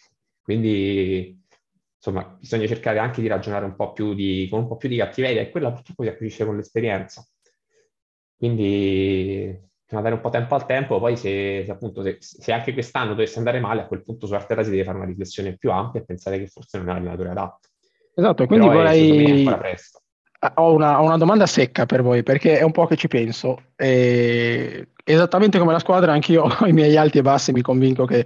Quindi, 0.42 1.40
insomma, 1.96 2.26
bisogna 2.40 2.68
cercare 2.68 3.00
anche 3.00 3.22
di 3.22 3.28
ragionare 3.28 3.66
un 3.66 3.76
po' 3.76 3.94
più 3.94 4.14
di, 4.14 4.48
con 4.50 4.62
un 4.62 4.68
po' 4.68 4.78
più 4.78 4.90
di 4.90 4.98
cattiveria 4.98 5.42
e 5.42 5.50
quella 5.50 5.72
purtroppo 5.72 6.04
si 6.04 6.10
acquisisce 6.10 6.46
con 6.46 6.56
l'esperienza. 6.56 7.28
Quindi 8.38 9.60
bisogna 9.88 10.02
dare 10.02 10.16
un 10.16 10.22
po' 10.22 10.30
tempo 10.30 10.56
al 10.56 10.66
tempo, 10.66 11.00
poi 11.00 11.16
se, 11.16 11.64
se 11.66 11.72
appunto 11.72 12.04
se, 12.04 12.18
se, 12.20 12.52
anche 12.52 12.74
quest'anno 12.74 13.12
dovesse 13.12 13.38
andare 13.38 13.62
male, 13.62 13.82
a 13.82 13.88
quel 13.88 14.04
punto 14.04 14.28
su 14.28 14.34
Arteta 14.34 14.62
si 14.62 14.70
deve 14.70 14.84
fare 14.84 14.98
una 14.98 15.06
riflessione 15.06 15.56
più 15.56 15.72
ampia 15.72 16.02
e 16.02 16.06
pensare 16.06 16.38
che 16.38 16.48
forse 16.48 16.78
non 16.78 16.90
è 16.90 16.94
l'allenatore 16.94 17.30
adatto. 17.30 17.70
Esatto, 18.14 18.46
quindi 18.48 18.68
Però 18.68 18.78
vorrei... 18.80 19.48
Ah, 20.40 20.54
ho 20.58 20.74
una, 20.74 21.02
ho 21.02 21.06
una, 21.06 21.18
domanda 21.18 21.48
secca 21.48 21.88
per 21.88 22.04
voi, 22.04 22.22
perché 22.22 22.60
è 22.60 22.64
un 22.64 22.72
po' 22.72 22.86
che 22.86 22.96
ci 22.96 23.08
penso. 23.08 23.60
E 23.76 24.90
esattamente 25.04 25.58
come 25.58 25.72
la 25.72 25.80
squadra, 25.80 26.12
anch'io 26.12 26.44
ho 26.60 26.66
i 26.68 26.74
miei 26.74 26.96
alti 26.98 27.20
e 27.20 27.22
bassi, 27.22 27.52
mi 27.54 27.62
convinco 27.62 28.06
che, 28.06 28.26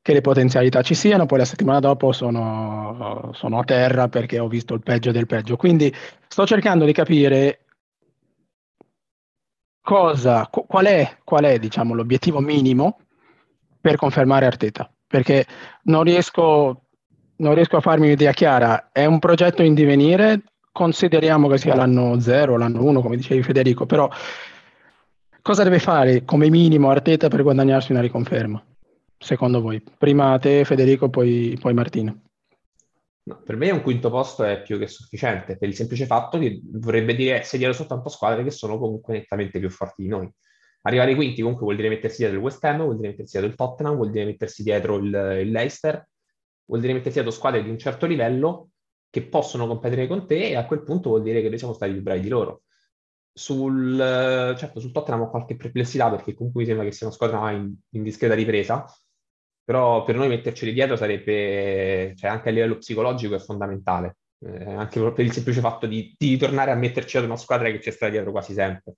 che 0.00 0.12
le 0.12 0.22
potenzialità 0.22 0.82
ci 0.82 0.94
siano, 0.94 1.26
poi 1.26 1.38
la 1.38 1.44
settimana 1.44 1.78
dopo 1.78 2.10
sono, 2.12 3.30
sono 3.34 3.58
a 3.58 3.64
terra 3.64 4.08
perché 4.08 4.38
ho 4.38 4.48
visto 4.48 4.74
il 4.74 4.82
peggio 4.82 5.12
del 5.12 5.26
peggio. 5.26 5.56
Quindi 5.56 5.94
sto 6.26 6.46
cercando 6.46 6.84
di 6.84 6.92
capire 6.92 7.65
cosa, 9.86 10.48
qual 10.50 10.86
è, 10.86 11.18
qual 11.22 11.44
è 11.44 11.60
diciamo, 11.60 11.94
l'obiettivo 11.94 12.40
minimo 12.40 12.98
per 13.80 13.94
confermare 13.94 14.44
Arteta? 14.44 14.90
Perché 15.06 15.46
non 15.84 16.02
riesco, 16.02 16.82
non 17.36 17.54
riesco 17.54 17.76
a 17.76 17.80
farmi 17.80 18.06
un'idea 18.06 18.32
chiara. 18.32 18.88
È 18.90 19.04
un 19.04 19.20
progetto 19.20 19.62
in 19.62 19.74
divenire, 19.74 20.42
consideriamo 20.72 21.46
che 21.46 21.58
sia 21.58 21.76
l'anno 21.76 22.18
0, 22.18 22.56
l'anno 22.56 22.82
1, 22.82 23.00
come 23.00 23.14
dicevi 23.14 23.44
Federico, 23.44 23.86
però 23.86 24.10
cosa 25.40 25.62
deve 25.62 25.78
fare 25.78 26.24
come 26.24 26.50
minimo 26.50 26.90
Arteta 26.90 27.28
per 27.28 27.44
guadagnarsi 27.44 27.92
una 27.92 28.00
riconferma? 28.00 28.60
Secondo 29.16 29.60
voi? 29.60 29.80
Prima 29.96 30.36
te 30.40 30.64
Federico, 30.64 31.08
poi, 31.08 31.56
poi 31.60 31.74
Martina. 31.74 32.12
No, 33.28 33.42
per 33.42 33.56
me 33.56 33.70
un 33.72 33.82
quinto 33.82 34.08
posto 34.08 34.44
è 34.44 34.62
più 34.62 34.78
che 34.78 34.86
sufficiente, 34.86 35.56
per 35.56 35.68
il 35.68 35.74
semplice 35.74 36.06
fatto 36.06 36.38
che 36.38 36.60
vorrebbe 36.62 37.12
dire 37.16 37.42
sedere 37.42 37.72
soltanto 37.72 38.08
squadre 38.08 38.44
che 38.44 38.52
sono 38.52 38.78
comunque 38.78 39.14
nettamente 39.14 39.58
più 39.58 39.68
forti 39.68 40.02
di 40.02 40.08
noi. 40.08 40.30
Arrivare 40.82 41.10
ai 41.10 41.16
quinti 41.16 41.40
comunque 41.40 41.64
vuol 41.64 41.74
dire 41.74 41.88
mettersi 41.88 42.18
dietro 42.18 42.36
il 42.36 42.44
West 42.44 42.62
Ham, 42.64 42.84
vuol 42.84 42.94
dire 42.96 43.08
mettersi 43.08 43.32
dietro 43.32 43.50
il 43.50 43.56
Tottenham, 43.56 43.96
vuol 43.96 44.10
dire 44.10 44.24
mettersi 44.26 44.62
dietro 44.62 44.96
il, 44.98 45.40
il 45.42 45.50
Leicester, 45.50 46.08
vuol 46.66 46.80
dire 46.80 46.92
mettersi 46.92 47.14
dietro 47.14 47.32
squadre 47.32 47.64
di 47.64 47.68
un 47.68 47.78
certo 47.78 48.06
livello 48.06 48.68
che 49.10 49.26
possono 49.26 49.66
competere 49.66 50.06
con 50.06 50.24
te 50.24 50.50
e 50.50 50.54
a 50.54 50.64
quel 50.64 50.84
punto 50.84 51.08
vuol 51.08 51.22
dire 51.22 51.42
che 51.42 51.48
noi 51.48 51.58
siamo 51.58 51.74
stati 51.74 51.92
più 51.92 52.02
bravi 52.02 52.20
di 52.20 52.28
loro. 52.28 52.62
Sul, 53.32 53.96
certo, 54.56 54.78
sul 54.78 54.92
Tottenham 54.92 55.22
ho 55.22 55.30
qualche 55.30 55.56
perplessità 55.56 56.08
perché 56.10 56.32
comunque 56.32 56.60
mi 56.60 56.66
sembra 56.68 56.84
che 56.84 56.92
sia 56.92 57.06
una 57.06 57.14
squadra 57.16 57.50
in, 57.50 57.74
in 57.90 58.02
discreta 58.04 58.34
ripresa, 58.34 58.86
però 59.66 60.04
per 60.04 60.14
noi 60.14 60.28
metterceli 60.28 60.72
dietro 60.72 60.94
sarebbe, 60.94 62.14
cioè 62.16 62.30
anche 62.30 62.50
a 62.50 62.52
livello 62.52 62.76
psicologico 62.76 63.34
è 63.34 63.40
fondamentale, 63.40 64.18
eh, 64.38 64.72
anche 64.72 65.00
per 65.10 65.24
il 65.24 65.32
semplice 65.32 65.60
fatto 65.60 65.86
di, 65.86 66.14
di 66.16 66.36
tornare 66.36 66.70
a 66.70 66.76
metterci 66.76 67.16
ad 67.16 67.24
una 67.24 67.36
squadra 67.36 67.68
che 67.68 67.80
ci 67.80 67.90
sta 67.90 68.08
dietro 68.08 68.30
quasi 68.30 68.52
sempre, 68.52 68.94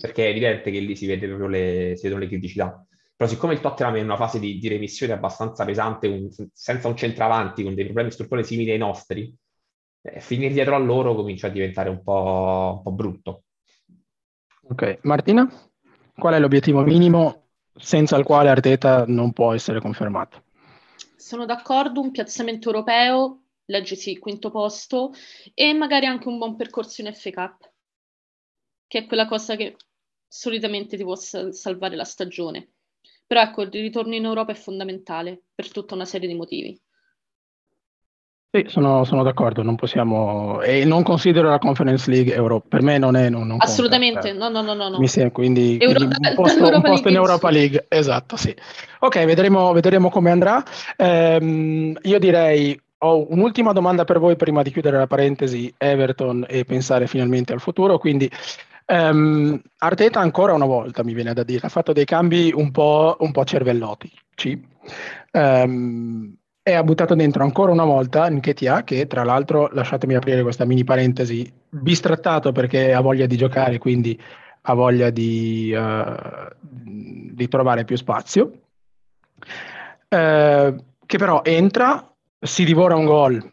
perché 0.00 0.24
è 0.24 0.30
evidente 0.30 0.70
che 0.70 0.78
lì 0.78 0.96
si, 0.96 1.06
vede 1.06 1.26
le, 1.26 1.92
si 1.94 2.04
vedono 2.04 2.22
le 2.22 2.26
criticità. 2.26 2.82
Però 3.14 3.28
siccome 3.28 3.52
il 3.52 3.60
Tottenham 3.60 3.96
è 3.96 3.98
in 3.98 4.04
una 4.04 4.16
fase 4.16 4.40
di, 4.40 4.58
di 4.58 4.68
remissione 4.68 5.12
abbastanza 5.12 5.66
pesante, 5.66 6.06
un, 6.06 6.30
senza 6.54 6.88
un 6.88 6.96
centravanti, 6.96 7.62
con 7.62 7.74
dei 7.74 7.84
problemi 7.84 8.10
strutturali 8.10 8.46
simili 8.46 8.70
ai 8.70 8.78
nostri, 8.78 9.30
eh, 10.00 10.20
finire 10.20 10.54
dietro 10.54 10.74
a 10.74 10.78
loro 10.78 11.14
comincia 11.14 11.48
a 11.48 11.50
diventare 11.50 11.90
un 11.90 12.02
po', 12.02 12.76
un 12.76 12.82
po' 12.82 12.92
brutto. 12.92 13.42
Ok, 14.70 15.00
Martina, 15.02 15.46
qual 16.16 16.32
è 16.32 16.38
l'obiettivo 16.38 16.80
minimo 16.80 17.47
senza 17.78 18.16
il 18.16 18.24
quale 18.24 18.48
Arteta 18.48 19.04
non 19.06 19.32
può 19.32 19.52
essere 19.52 19.80
confermato? 19.80 20.44
Sono 21.16 21.44
d'accordo, 21.44 22.00
un 22.00 22.10
piazzamento 22.10 22.68
europeo, 22.68 23.42
leggesi 23.66 24.18
quinto 24.18 24.50
posto, 24.50 25.12
e 25.54 25.72
magari 25.72 26.06
anche 26.06 26.28
un 26.28 26.38
buon 26.38 26.56
percorso 26.56 27.00
in 27.02 27.12
FA 27.12 27.30
Cup, 27.30 27.72
che 28.86 28.98
è 28.98 29.06
quella 29.06 29.26
cosa 29.26 29.56
che 29.56 29.76
solitamente 30.26 30.96
ti 30.96 31.02
può 31.02 31.14
salvare 31.14 31.96
la 31.96 32.04
stagione. 32.04 32.72
Però 33.26 33.42
ecco, 33.42 33.62
il 33.62 33.70
ritorno 33.70 34.14
in 34.14 34.24
Europa 34.24 34.52
è 34.52 34.54
fondamentale 34.54 35.42
per 35.54 35.70
tutta 35.70 35.94
una 35.94 36.06
serie 36.06 36.28
di 36.28 36.34
motivi. 36.34 36.80
Sì, 38.50 38.64
sono, 38.68 39.04
sono, 39.04 39.22
d'accordo, 39.22 39.62
non 39.62 39.76
possiamo... 39.76 40.62
E 40.62 40.86
non 40.86 41.02
considero 41.02 41.50
la 41.50 41.58
Conference 41.58 42.10
League 42.10 42.32
Europa, 42.32 42.66
per 42.68 42.80
me 42.80 42.96
non 42.96 43.14
è... 43.14 43.28
Non, 43.28 43.46
non 43.46 43.58
Assolutamente, 43.60 44.30
conta, 44.30 44.48
no, 44.48 44.62
no, 44.62 44.72
no, 44.72 44.88
no. 44.88 44.98
Mi 44.98 45.06
sembra, 45.06 45.32
quindi, 45.32 45.76
Europa, 45.78 46.06
quindi 46.06 46.28
un 46.28 46.32
posto, 46.34 46.64
un 46.64 46.80
posto 46.80 47.08
in 47.10 47.16
Europa 47.16 47.50
League, 47.50 47.84
esatto, 47.90 48.36
sì. 48.36 48.56
Ok, 49.00 49.22
vedremo, 49.26 49.70
vedremo 49.74 50.08
come 50.08 50.30
andrà. 50.30 50.64
Ehm, 50.96 51.94
io 52.00 52.18
direi, 52.18 52.80
ho 53.00 53.30
un'ultima 53.30 53.72
domanda 53.72 54.04
per 54.04 54.18
voi 54.18 54.36
prima 54.36 54.62
di 54.62 54.70
chiudere 54.70 54.96
la 54.96 55.06
parentesi 55.06 55.72
Everton 55.76 56.46
e 56.48 56.64
pensare 56.64 57.06
finalmente 57.06 57.52
al 57.52 57.60
futuro, 57.60 57.98
quindi... 57.98 58.30
Um, 58.90 59.60
Arteta 59.80 60.20
ancora 60.20 60.54
una 60.54 60.64
volta 60.64 61.04
mi 61.04 61.12
viene 61.12 61.34
da 61.34 61.42
dire, 61.42 61.66
ha 61.66 61.68
fatto 61.68 61.92
dei 61.92 62.06
cambi 62.06 62.50
un 62.54 62.70
po', 62.70 63.18
un 63.20 63.32
po 63.32 63.44
cervellotti. 63.44 64.10
Um, 65.32 66.34
e 66.68 66.74
ha 66.74 66.82
buttato 66.82 67.14
dentro 67.14 67.42
ancora 67.42 67.72
una 67.72 67.84
volta 67.84 68.28
Nketiah 68.28 68.84
che 68.84 69.06
tra 69.06 69.24
l'altro, 69.24 69.70
lasciatemi 69.72 70.14
aprire 70.14 70.42
questa 70.42 70.66
mini 70.66 70.84
parentesi, 70.84 71.50
bistrattato 71.68 72.52
perché 72.52 72.92
ha 72.92 73.00
voglia 73.00 73.26
di 73.26 73.36
giocare, 73.36 73.78
quindi 73.78 74.20
ha 74.62 74.74
voglia 74.74 75.08
di, 75.08 75.74
uh, 75.74 76.46
di 76.60 77.48
trovare 77.48 77.84
più 77.84 77.96
spazio, 77.96 78.52
uh, 80.08 80.76
che 81.06 81.18
però 81.18 81.40
entra, 81.42 82.14
si 82.38 82.64
divora 82.64 82.96
un 82.96 83.04
gol, 83.06 83.52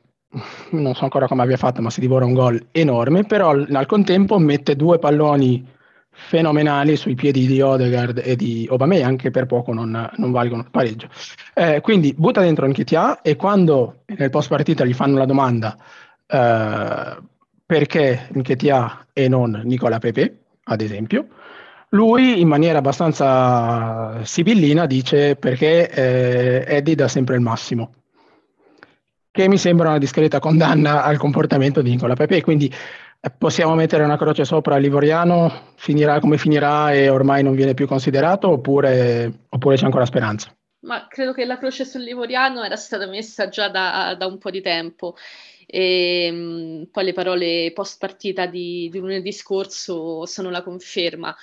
non 0.71 0.93
so 0.93 1.03
ancora 1.05 1.27
come 1.27 1.43
abbia 1.43 1.57
fatto, 1.57 1.81
ma 1.81 1.89
si 1.89 2.01
divora 2.01 2.25
un 2.25 2.33
gol 2.33 2.67
enorme, 2.71 3.23
però 3.23 3.51
al 3.51 3.85
contempo 3.85 4.37
mette 4.39 4.75
due 4.75 4.99
palloni 4.99 5.73
fenomenali 6.15 6.95
sui 6.95 7.15
piedi 7.15 7.45
di 7.45 7.61
Odegaard 7.61 8.21
e 8.23 8.35
di 8.35 8.67
Aubameyang 8.69 9.17
che 9.17 9.31
per 9.31 9.45
poco 9.45 9.73
non, 9.73 10.09
non 10.15 10.31
valgono 10.31 10.61
il 10.61 10.71
pareggio. 10.71 11.07
Eh, 11.53 11.81
quindi 11.81 12.13
butta 12.17 12.41
dentro 12.41 12.67
Nketiah 12.67 13.21
e 13.21 13.35
quando 13.35 14.01
nel 14.05 14.29
post 14.29 14.49
partita 14.49 14.85
gli 14.85 14.93
fanno 14.93 15.17
la 15.17 15.25
domanda 15.25 15.77
eh, 16.27 17.17
perché 17.65 18.27
Nketiah 18.33 19.07
e 19.13 19.27
non 19.27 19.61
Nicola 19.65 19.99
Pepe, 19.99 20.37
ad 20.63 20.81
esempio, 20.81 21.27
lui 21.89 22.39
in 22.39 22.47
maniera 22.47 22.79
abbastanza 22.79 24.23
sibillina 24.23 24.85
dice 24.85 25.35
perché 25.35 25.89
eh, 25.89 26.65
Eddie 26.67 26.95
dà 26.95 27.07
sempre 27.07 27.35
il 27.35 27.41
massimo 27.41 27.91
che 29.35 29.49
mi 29.49 29.57
sembra 29.57 29.89
una 29.89 29.97
discreta 29.97 30.39
condanna 30.39 31.03
al 31.03 31.17
comportamento 31.17 31.81
di 31.81 31.89
Nicola 31.89 32.13
Pepe. 32.13 32.41
Quindi 32.41 32.73
Possiamo 33.37 33.73
mettere 33.73 34.03
una 34.03 34.17
croce 34.17 34.45
sopra 34.45 34.77
l'Ivoriano, 34.77 35.73
finirà 35.75 36.19
come 36.19 36.37
finirà 36.37 36.91
e 36.91 37.09
ormai 37.09 37.41
non 37.41 37.55
viene 37.55 37.73
più 37.73 37.87
considerato 37.87 38.49
oppure, 38.49 39.45
oppure 39.49 39.75
c'è 39.75 39.85
ancora 39.85 40.05
speranza? 40.05 40.55
Ma 40.81 41.07
credo 41.07 41.33
che 41.33 41.45
la 41.45 41.57
croce 41.57 41.85
sull'Ivoriano 41.85 42.63
era 42.63 42.75
stata 42.75 43.07
messa 43.07 43.49
già 43.49 43.69
da, 43.69 44.15
da 44.17 44.27
un 44.27 44.37
po' 44.37 44.51
di 44.51 44.61
tempo. 44.61 45.15
E 45.65 46.29
mh, 46.31 46.89
poi 46.91 47.05
le 47.05 47.13
parole 47.13 47.71
post 47.73 47.97
partita 47.97 48.45
di, 48.45 48.87
di, 48.91 48.99
lunedì 48.99 49.31
scorso 49.31 50.27
sono 50.27 50.51
la 50.51 50.61
conferma. 50.61 51.35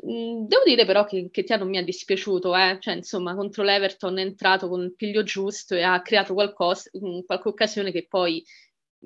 Mh, 0.00 0.46
devo 0.46 0.62
dire 0.64 0.86
però 0.86 1.04
che, 1.04 1.28
che 1.30 1.44
Tia 1.44 1.58
non 1.58 1.68
mi 1.68 1.76
è 1.76 1.84
dispiaciuto, 1.84 2.56
eh? 2.56 2.78
cioè, 2.80 2.94
insomma, 2.94 3.34
contro 3.34 3.62
l'Everton 3.62 4.16
è 4.18 4.22
entrato 4.22 4.68
con 4.68 4.82
il 4.82 4.94
piglio 4.94 5.22
giusto 5.22 5.74
e 5.74 5.82
ha 5.82 6.00
creato 6.00 6.32
qualcosa, 6.32 6.88
qualche 7.26 7.48
occasione 7.48 7.92
che 7.92 8.06
poi 8.08 8.42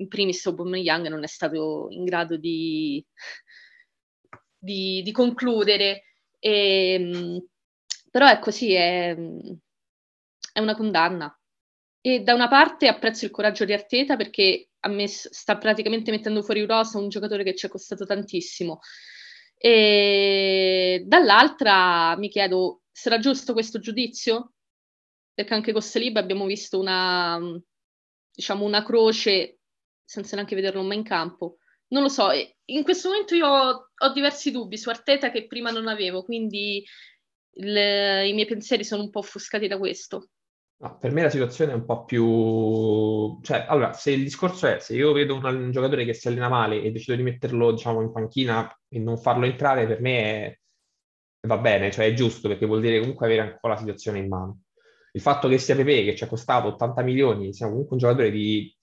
in 0.01 0.07
primis 0.07 0.45
Aubameyang 0.45 1.07
non 1.07 1.23
è 1.23 1.27
stato 1.27 1.87
in 1.91 2.03
grado 2.03 2.37
di, 2.37 3.05
di, 4.57 5.01
di 5.03 5.11
concludere. 5.11 6.03
E, 6.39 6.93
ehm, 6.93 7.45
però 8.09 8.27
è 8.27 8.39
così, 8.39 8.73
è, 8.73 9.15
è 10.53 10.59
una 10.59 10.75
condanna. 10.75 11.33
E 12.01 12.21
da 12.21 12.33
una 12.33 12.47
parte 12.47 12.87
apprezzo 12.87 13.25
il 13.25 13.31
coraggio 13.31 13.63
di 13.63 13.73
Arteta 13.73 14.17
perché 14.17 14.69
a 14.81 14.89
me 14.89 15.07
sta 15.07 15.57
praticamente 15.57 16.09
mettendo 16.09 16.41
fuori 16.41 16.65
rosa 16.65 16.97
un 16.97 17.09
giocatore 17.09 17.43
che 17.43 17.55
ci 17.55 17.67
è 17.67 17.69
costato 17.69 18.05
tantissimo. 18.05 18.79
E 19.57 21.03
dall'altra 21.05 22.17
mi 22.17 22.29
chiedo, 22.29 22.81
sarà 22.91 23.19
giusto 23.19 23.53
questo 23.53 23.79
giudizio? 23.79 24.53
Perché 25.33 25.53
anche 25.53 25.71
con 25.71 25.81
Saliba 25.83 26.19
abbiamo 26.19 26.45
visto 26.45 26.79
una, 26.79 27.39
diciamo, 28.33 28.65
una 28.65 28.83
croce 28.83 29.60
senza 30.11 30.35
neanche 30.35 30.55
vederlo 30.55 30.83
mai 30.83 30.97
in 30.97 31.03
campo. 31.03 31.59
Non 31.91 32.03
lo 32.03 32.09
so, 32.09 32.27
in 32.65 32.83
questo 32.83 33.09
momento 33.09 33.33
io 33.33 33.47
ho, 33.47 33.89
ho 33.95 34.13
diversi 34.13 34.51
dubbi 34.51 34.77
su 34.77 34.89
Arteta 34.89 35.31
che 35.31 35.47
prima 35.47 35.71
non 35.71 35.87
avevo, 35.87 36.23
quindi 36.25 36.83
il, 37.53 37.67
i 37.67 38.33
miei 38.33 38.45
pensieri 38.45 38.83
sono 38.83 39.03
un 39.03 39.09
po' 39.09 39.19
offuscati 39.19 39.69
da 39.69 39.77
questo. 39.77 40.31
No, 40.79 40.97
per 40.97 41.11
me 41.11 41.21
la 41.21 41.29
situazione 41.29 41.71
è 41.71 41.75
un 41.75 41.85
po' 41.85 42.03
più... 42.03 43.39
Cioè, 43.41 43.65
allora, 43.69 43.93
se 43.93 44.11
il 44.11 44.23
discorso 44.23 44.67
è, 44.67 44.79
se 44.79 44.95
io 44.95 45.13
vedo 45.13 45.35
un, 45.35 45.45
un 45.45 45.71
giocatore 45.71 46.03
che 46.03 46.13
si 46.13 46.27
allena 46.27 46.49
male 46.49 46.81
e 46.81 46.91
decido 46.91 47.15
di 47.15 47.23
metterlo, 47.23 47.71
diciamo, 47.71 48.01
in 48.01 48.11
panchina 48.11 48.69
e 48.89 48.99
non 48.99 49.17
farlo 49.17 49.45
entrare, 49.45 49.87
per 49.87 50.01
me 50.01 50.23
è... 50.23 50.59
va 51.47 51.57
bene, 51.57 51.89
cioè 51.91 52.07
è 52.07 52.13
giusto, 52.13 52.49
perché 52.49 52.65
vuol 52.65 52.81
dire 52.81 52.99
comunque 52.99 53.27
avere 53.27 53.41
ancora 53.41 53.75
la 53.75 53.79
situazione 53.79 54.19
in 54.19 54.27
mano. 54.27 54.63
Il 55.13 55.21
fatto 55.21 55.47
che 55.47 55.57
sia 55.57 55.75
Pepe, 55.75 56.03
che 56.03 56.15
ci 56.15 56.23
ha 56.25 56.27
costato 56.27 56.67
80 56.69 57.01
milioni, 57.01 57.53
sia 57.53 57.67
comunque 57.67 57.93
un 57.93 57.99
giocatore 57.99 58.31
di 58.31 58.75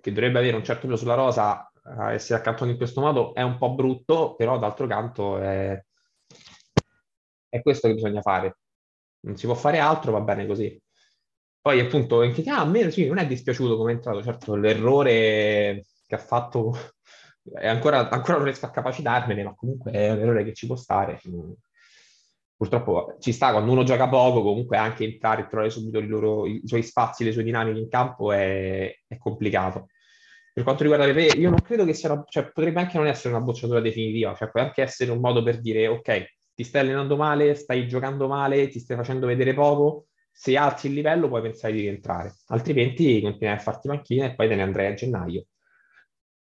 che 0.00 0.12
dovrebbe 0.12 0.38
avere 0.38 0.56
un 0.56 0.64
certo 0.64 0.86
peso 0.86 0.98
sulla 0.98 1.14
rosa, 1.14 1.70
eh, 1.84 2.14
essere 2.14 2.38
accantonato 2.38 2.72
in 2.72 2.76
questo 2.76 3.00
modo 3.00 3.34
è 3.34 3.42
un 3.42 3.58
po' 3.58 3.74
brutto, 3.74 4.34
però 4.34 4.58
d'altro 4.58 4.86
canto 4.86 5.38
è, 5.38 5.80
è 7.48 7.62
questo 7.62 7.88
che 7.88 7.94
bisogna 7.94 8.20
fare. 8.20 8.58
Non 9.20 9.36
si 9.36 9.46
può 9.46 9.54
fare 9.54 9.78
altro, 9.78 10.12
va 10.12 10.20
bene 10.20 10.46
così. 10.46 10.80
Poi 11.60 11.80
appunto, 11.80 12.22
in 12.22 12.32
che, 12.32 12.42
ah, 12.50 12.60
a 12.60 12.64
me 12.64 12.90
sì, 12.90 13.06
non 13.06 13.18
è 13.18 13.26
dispiaciuto 13.26 13.76
come 13.76 13.92
è 13.92 13.94
entrato, 13.94 14.22
certo 14.22 14.54
l'errore 14.54 15.84
che 16.06 16.14
ha 16.14 16.18
fatto 16.18 16.72
ancora, 17.60 18.08
ancora 18.08 18.36
non 18.36 18.44
riesco 18.44 18.66
a 18.66 18.70
capacitarmene, 18.70 19.42
ma 19.42 19.54
comunque 19.54 19.90
è 19.92 20.10
un 20.12 20.20
errore 20.20 20.44
che 20.44 20.54
ci 20.54 20.66
può 20.66 20.76
stare. 20.76 21.20
Purtroppo 22.58 23.16
ci 23.20 23.30
sta 23.32 23.52
quando 23.52 23.70
uno 23.70 23.84
gioca 23.84 24.08
poco, 24.08 24.42
comunque 24.42 24.76
anche 24.76 25.04
entrare 25.04 25.42
e 25.42 25.46
trovare 25.46 25.70
subito 25.70 26.00
i, 26.00 26.08
loro, 26.08 26.44
i 26.44 26.60
suoi 26.64 26.82
spazi, 26.82 27.22
le 27.22 27.30
sue 27.30 27.44
dinamiche 27.44 27.78
in 27.78 27.88
campo 27.88 28.32
è, 28.32 28.92
è 29.06 29.16
complicato. 29.16 29.86
Per 30.52 30.64
quanto 30.64 30.82
riguarda 30.82 31.06
le 31.06 31.14
Pepe, 31.14 31.38
io 31.38 31.50
non 31.50 31.62
credo 31.62 31.84
che 31.84 31.94
sia 31.94 32.10
una, 32.10 32.24
cioè, 32.28 32.50
potrebbe 32.50 32.80
anche 32.80 32.98
non 32.98 33.06
essere 33.06 33.32
una 33.32 33.44
bocciatura 33.44 33.80
definitiva, 33.80 34.34
cioè 34.34 34.50
può 34.50 34.60
anche 34.60 34.82
essere 34.82 35.12
un 35.12 35.20
modo 35.20 35.44
per 35.44 35.60
dire 35.60 35.86
ok, 35.86 36.24
ti 36.52 36.64
stai 36.64 36.80
allenando 36.80 37.14
male, 37.14 37.54
stai 37.54 37.86
giocando 37.86 38.26
male, 38.26 38.66
ti 38.66 38.80
stai 38.80 38.96
facendo 38.96 39.28
vedere 39.28 39.54
poco, 39.54 40.08
se 40.32 40.56
alzi 40.56 40.88
il 40.88 40.94
livello 40.94 41.28
puoi 41.28 41.42
pensare 41.42 41.72
di 41.74 41.82
rientrare, 41.82 42.34
altrimenti 42.48 43.20
continuerai 43.20 43.60
a 43.60 43.62
farti 43.62 43.86
macchina 43.86 44.26
e 44.26 44.34
poi 44.34 44.48
te 44.48 44.56
ne 44.56 44.62
andrai 44.62 44.86
a 44.86 44.94
gennaio. 44.94 45.46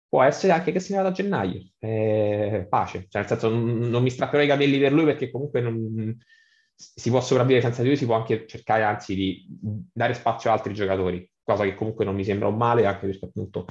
Può 0.09 0.23
essere 0.23 0.53
anche 0.53 0.73
che 0.73 0.81
se 0.81 0.93
ne 0.93 0.99
vada 0.99 1.11
a 1.11 1.13
gennaio, 1.13 1.61
eh, 1.79 2.67
pace, 2.69 3.07
cioè 3.09 3.23
nel 3.23 3.31
senso 3.31 3.49
non, 3.49 3.79
non, 3.79 4.03
mi 4.03 4.11
strapperò 4.11 4.43
i 4.43 4.47
capelli 4.47 4.79
per 4.79 4.93
lui 4.93 5.05
perché 5.05 5.31
comunque 5.31 5.61
non, 5.61 6.17
si 6.75 7.11
può 7.11 7.21
sopravvivere 7.21 7.65
senza 7.65 7.83
di 7.83 7.89
lui, 7.89 7.97
si 7.97 8.07
può 8.07 8.15
anche 8.15 8.47
cercare 8.47 8.85
anzi 8.85 9.15
di 9.15 9.47
dare 9.93 10.15
spazio 10.15 10.51
a 10.51 10.53
altri 10.53 10.75
giocatori 10.75 11.29
cosa 11.47 11.63
che 11.63 11.77
comunque 11.77 12.05
non 12.05 12.17
mi 12.17 12.25
sembra 12.25 12.49
un 12.49 12.57
male, 12.57 12.87
anche 12.87 13.07
perché 13.07 13.27
appunto 13.27 13.67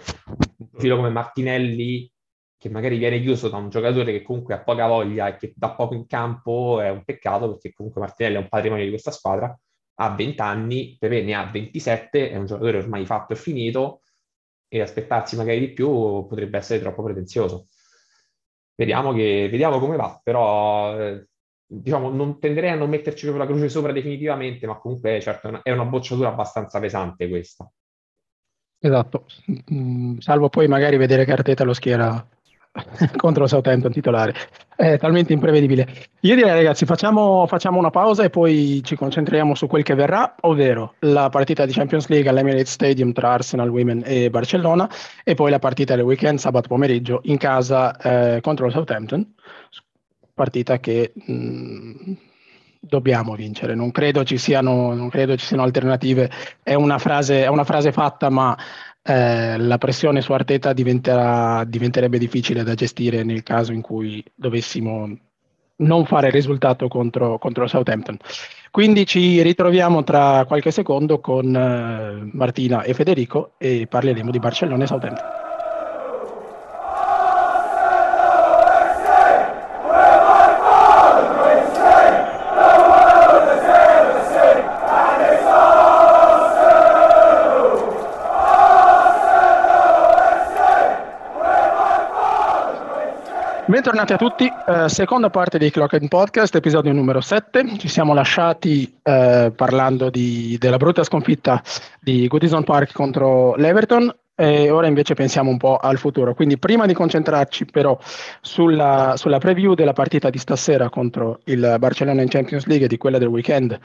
un 0.60 0.70
profilo 0.70 0.96
come 0.96 1.10
Martinelli, 1.10 2.10
che 2.58 2.70
magari 2.70 2.98
viene 2.98 3.20
chiuso 3.20 3.50
da 3.50 3.58
un 3.58 3.70
giocatore 3.70 4.14
che 4.14 4.22
comunque 4.22 4.54
ha 4.54 4.64
poca 4.64 4.88
voglia 4.88 5.28
e 5.28 5.36
che 5.36 5.54
dà 5.54 5.76
poco 5.76 5.94
in 5.94 6.08
campo 6.08 6.80
è 6.80 6.90
un 6.90 7.04
peccato 7.04 7.50
perché 7.50 7.74
comunque 7.74 8.00
Martinelli 8.00 8.38
è 8.38 8.40
un 8.40 8.48
patrimonio 8.48 8.86
di 8.86 8.90
questa 8.92 9.12
squadra, 9.12 9.60
ha 9.96 10.10
20 10.10 10.42
anni, 10.42 10.96
Pepe 10.98 11.22
ne 11.22 11.34
ha 11.34 11.46
27, 11.52 12.30
è 12.32 12.38
un 12.38 12.46
giocatore 12.46 12.78
ormai 12.78 13.06
fatto 13.06 13.34
e 13.34 13.36
finito 13.36 14.00
e 14.76 14.82
aspettarsi 14.82 15.38
magari 15.38 15.60
di 15.60 15.72
più 15.72 15.88
potrebbe 16.28 16.58
essere 16.58 16.82
troppo 16.82 17.02
pretenzioso. 17.02 17.68
Vediamo, 18.76 19.14
che, 19.14 19.48
vediamo 19.50 19.80
come 19.80 19.96
va, 19.96 20.20
però 20.22 21.00
eh, 21.00 21.28
diciamo, 21.66 22.10
non 22.10 22.40
tenderei 22.40 22.72
a 22.72 22.76
non 22.76 22.90
metterci 22.90 23.24
proprio 23.26 23.46
la 23.46 23.50
croce 23.50 23.70
sopra 23.70 23.94
definitivamente, 23.94 24.68
ma 24.68 24.78
comunque 24.78 25.22
certo 25.22 25.62
è 25.64 25.72
una 25.72 25.86
bocciatura 25.86 26.28
abbastanza 26.28 26.82
pesante 26.82 27.30
questa. 27.30 27.72
Esatto, 28.78 29.26
mm, 29.74 30.18
salvo 30.18 30.50
poi 30.50 30.68
magari 30.68 30.98
vedere 30.98 31.24
che 31.24 31.32
Arteta 31.32 31.64
lo 31.64 31.74
schiera 31.74 32.28
contro 33.16 33.48
Southampton 33.48 33.92
titolare. 33.92 34.34
È 34.76 34.98
talmente 34.98 35.34
imprevedibile. 35.34 35.88
Io 36.22 36.36
direi 36.36 36.52
ragazzi 36.52 36.86
facciamo, 36.86 37.46
facciamo, 37.48 37.78
una 37.78 37.90
pausa 37.90 38.24
e 38.24 38.30
poi 38.30 38.82
ci 38.84 38.96
concentriamo 38.96 39.56
su 39.56 39.68
quel 39.68 39.84
che 39.84 39.96
verrà, 39.96 40.36
ovvero 40.42 40.96
la 41.00 41.30
partita 41.30 41.66
di 41.66 41.72
Champions 41.72 42.08
League 42.08 42.30
all'Emirates 42.30 42.72
Stadium 42.72 43.14
tra 43.14 43.32
Arsenal 43.32 43.70
Women 43.70 44.04
e 44.06 44.30
Barcellona 44.30 44.90
e 45.24 45.34
poi 45.34 45.50
la 45.50 45.60
partita 45.60 45.96
del 45.96 46.04
weekend 46.04 46.40
sabato 46.40 46.68
pomeriggio 46.68 47.22
in 47.24 47.38
casa 47.38 47.96
eh, 48.36 48.42
contro 48.42 48.66
il 48.66 48.74
Southampton, 48.74 49.34
partita 50.34 50.80
che 50.80 51.14
mh, 51.16 51.34
mm, 51.34 52.14
dobbiamo 52.86 53.36
vincere. 53.36 53.76
Non 53.76 53.92
credo, 53.92 54.24
ci 54.24 54.38
siano, 54.38 54.94
non 54.94 55.10
credo 55.10 55.36
ci 55.36 55.46
siano 55.46 55.64
alternative. 55.64 56.30
È 56.62 56.74
una 56.74 56.98
frase, 56.98 57.44
è 57.44 57.48
una 57.48 57.64
frase 57.64 57.92
fatta, 57.92 58.30
ma 58.30 58.56
eh, 59.08 59.58
la 59.60 59.78
pressione 59.78 60.22
su 60.22 60.34
Arteta 60.34 60.74
diventerebbe 60.74 62.18
difficile 62.18 62.64
da 62.64 62.74
gestire 62.74 63.24
nel 63.24 63.44
caso 63.44 63.72
in 63.72 63.82
cui 63.82 64.24
dovessimo 64.34 65.16
non 65.78 66.06
fare 66.06 66.32
risultato 66.32 66.88
contro, 66.88 67.38
contro 67.38 67.68
Southampton. 67.68 68.18
Quindi 68.72 69.06
ci 69.06 69.44
ritroviamo 69.44 70.04
tra 70.04 70.46
qualche 70.48 70.72
secondo 70.72 71.20
con 71.20 71.56
eh, 71.56 72.30
Martina 72.34 72.82
e 72.82 72.96
Federico 72.96 73.54
e 73.60 73.86
parleremo 73.88 74.32
di 74.32 74.40
Barcellona 74.40 74.84
e 74.84 74.88
Southampton. 74.88 75.45
Bentornati 93.86 94.14
a 94.14 94.18
tutti, 94.18 94.52
eh, 94.68 94.90
seconda 94.90 95.30
parte 95.30 95.60
di 95.60 95.70
Clock 95.70 95.94
and 95.94 96.08
Podcast, 96.08 96.56
episodio 96.56 96.92
numero 96.92 97.22
7. 97.22 97.78
Ci 97.78 97.88
siamo 97.88 98.16
lasciati 98.16 98.98
eh, 99.04 99.54
parlando 99.56 100.10
di, 100.10 100.58
della 100.60 100.78
brutta 100.78 101.04
sconfitta 101.04 101.62
di 102.00 102.28
Goodison 102.28 102.64
Park 102.64 102.94
contro 102.94 103.54
l'Everton 103.54 104.12
e 104.36 104.70
ora 104.70 104.88
invece 104.88 105.14
pensiamo 105.14 105.50
un 105.50 105.58
po' 105.58 105.78
al 105.78 105.98
futuro. 105.98 106.34
Quindi 106.34 106.58
prima 106.58 106.86
di 106.86 106.94
concentrarci 106.94 107.66
però 107.66 107.98
sulla, 108.42 109.14
sulla 109.16 109.38
preview 109.38 109.74
della 109.74 109.94
partita 109.94 110.30
di 110.30 110.38
stasera 110.38 110.90
contro 110.90 111.40
il 111.46 111.76
Barcellona 111.80 112.22
in 112.22 112.30
Champions 112.30 112.66
League 112.66 112.86
e 112.86 112.90
di 112.90 112.98
quella 112.98 113.18
del 113.18 113.30
weekend 113.30 113.80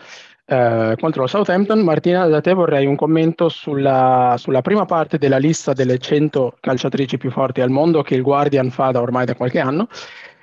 eh, 0.51 0.97
contro 0.99 1.23
il 1.23 1.29
Southampton, 1.29 1.79
Martina 1.81 2.27
da 2.27 2.41
te 2.41 2.53
vorrei 2.53 2.85
un 2.85 2.97
commento 2.97 3.49
sulla, 3.49 4.35
sulla, 4.37 4.63
prima 4.63 4.85
parte 4.85 5.17
della 5.17 5.39
lista 5.39 5.73
delle 5.73 5.99
100 5.99 6.57
calciatrici 6.59 7.19
più 7.19 7.31
forti 7.31 7.61
al 7.61 7.71
mondo 7.71 8.03
che 8.03 8.17
il 8.17 8.23
Guardian 8.23 8.71
fa 8.71 8.91
da 8.91 9.01
ormai 9.01 9.27
da 9.27 9.37
qualche 9.37 9.61
anno 9.61 9.87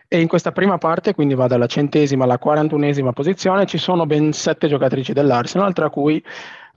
e 0.08 0.22
in 0.22 0.30
questa 0.30 0.54
prima 0.54 0.78
parte, 0.78 1.14
quindi 1.14 1.34
va 1.34 1.48
dalla 1.48 1.66
centesima 1.66 2.24
alla 2.24 2.38
quarantunesima 2.38 3.12
posizione, 3.12 3.66
ci 3.66 3.78
sono 3.78 4.06
ben 4.06 4.32
sette 4.32 4.70
giocatrici 4.70 5.12
dell'Arsenal, 5.12 5.74
tra 5.74 5.90
cui 5.90 6.24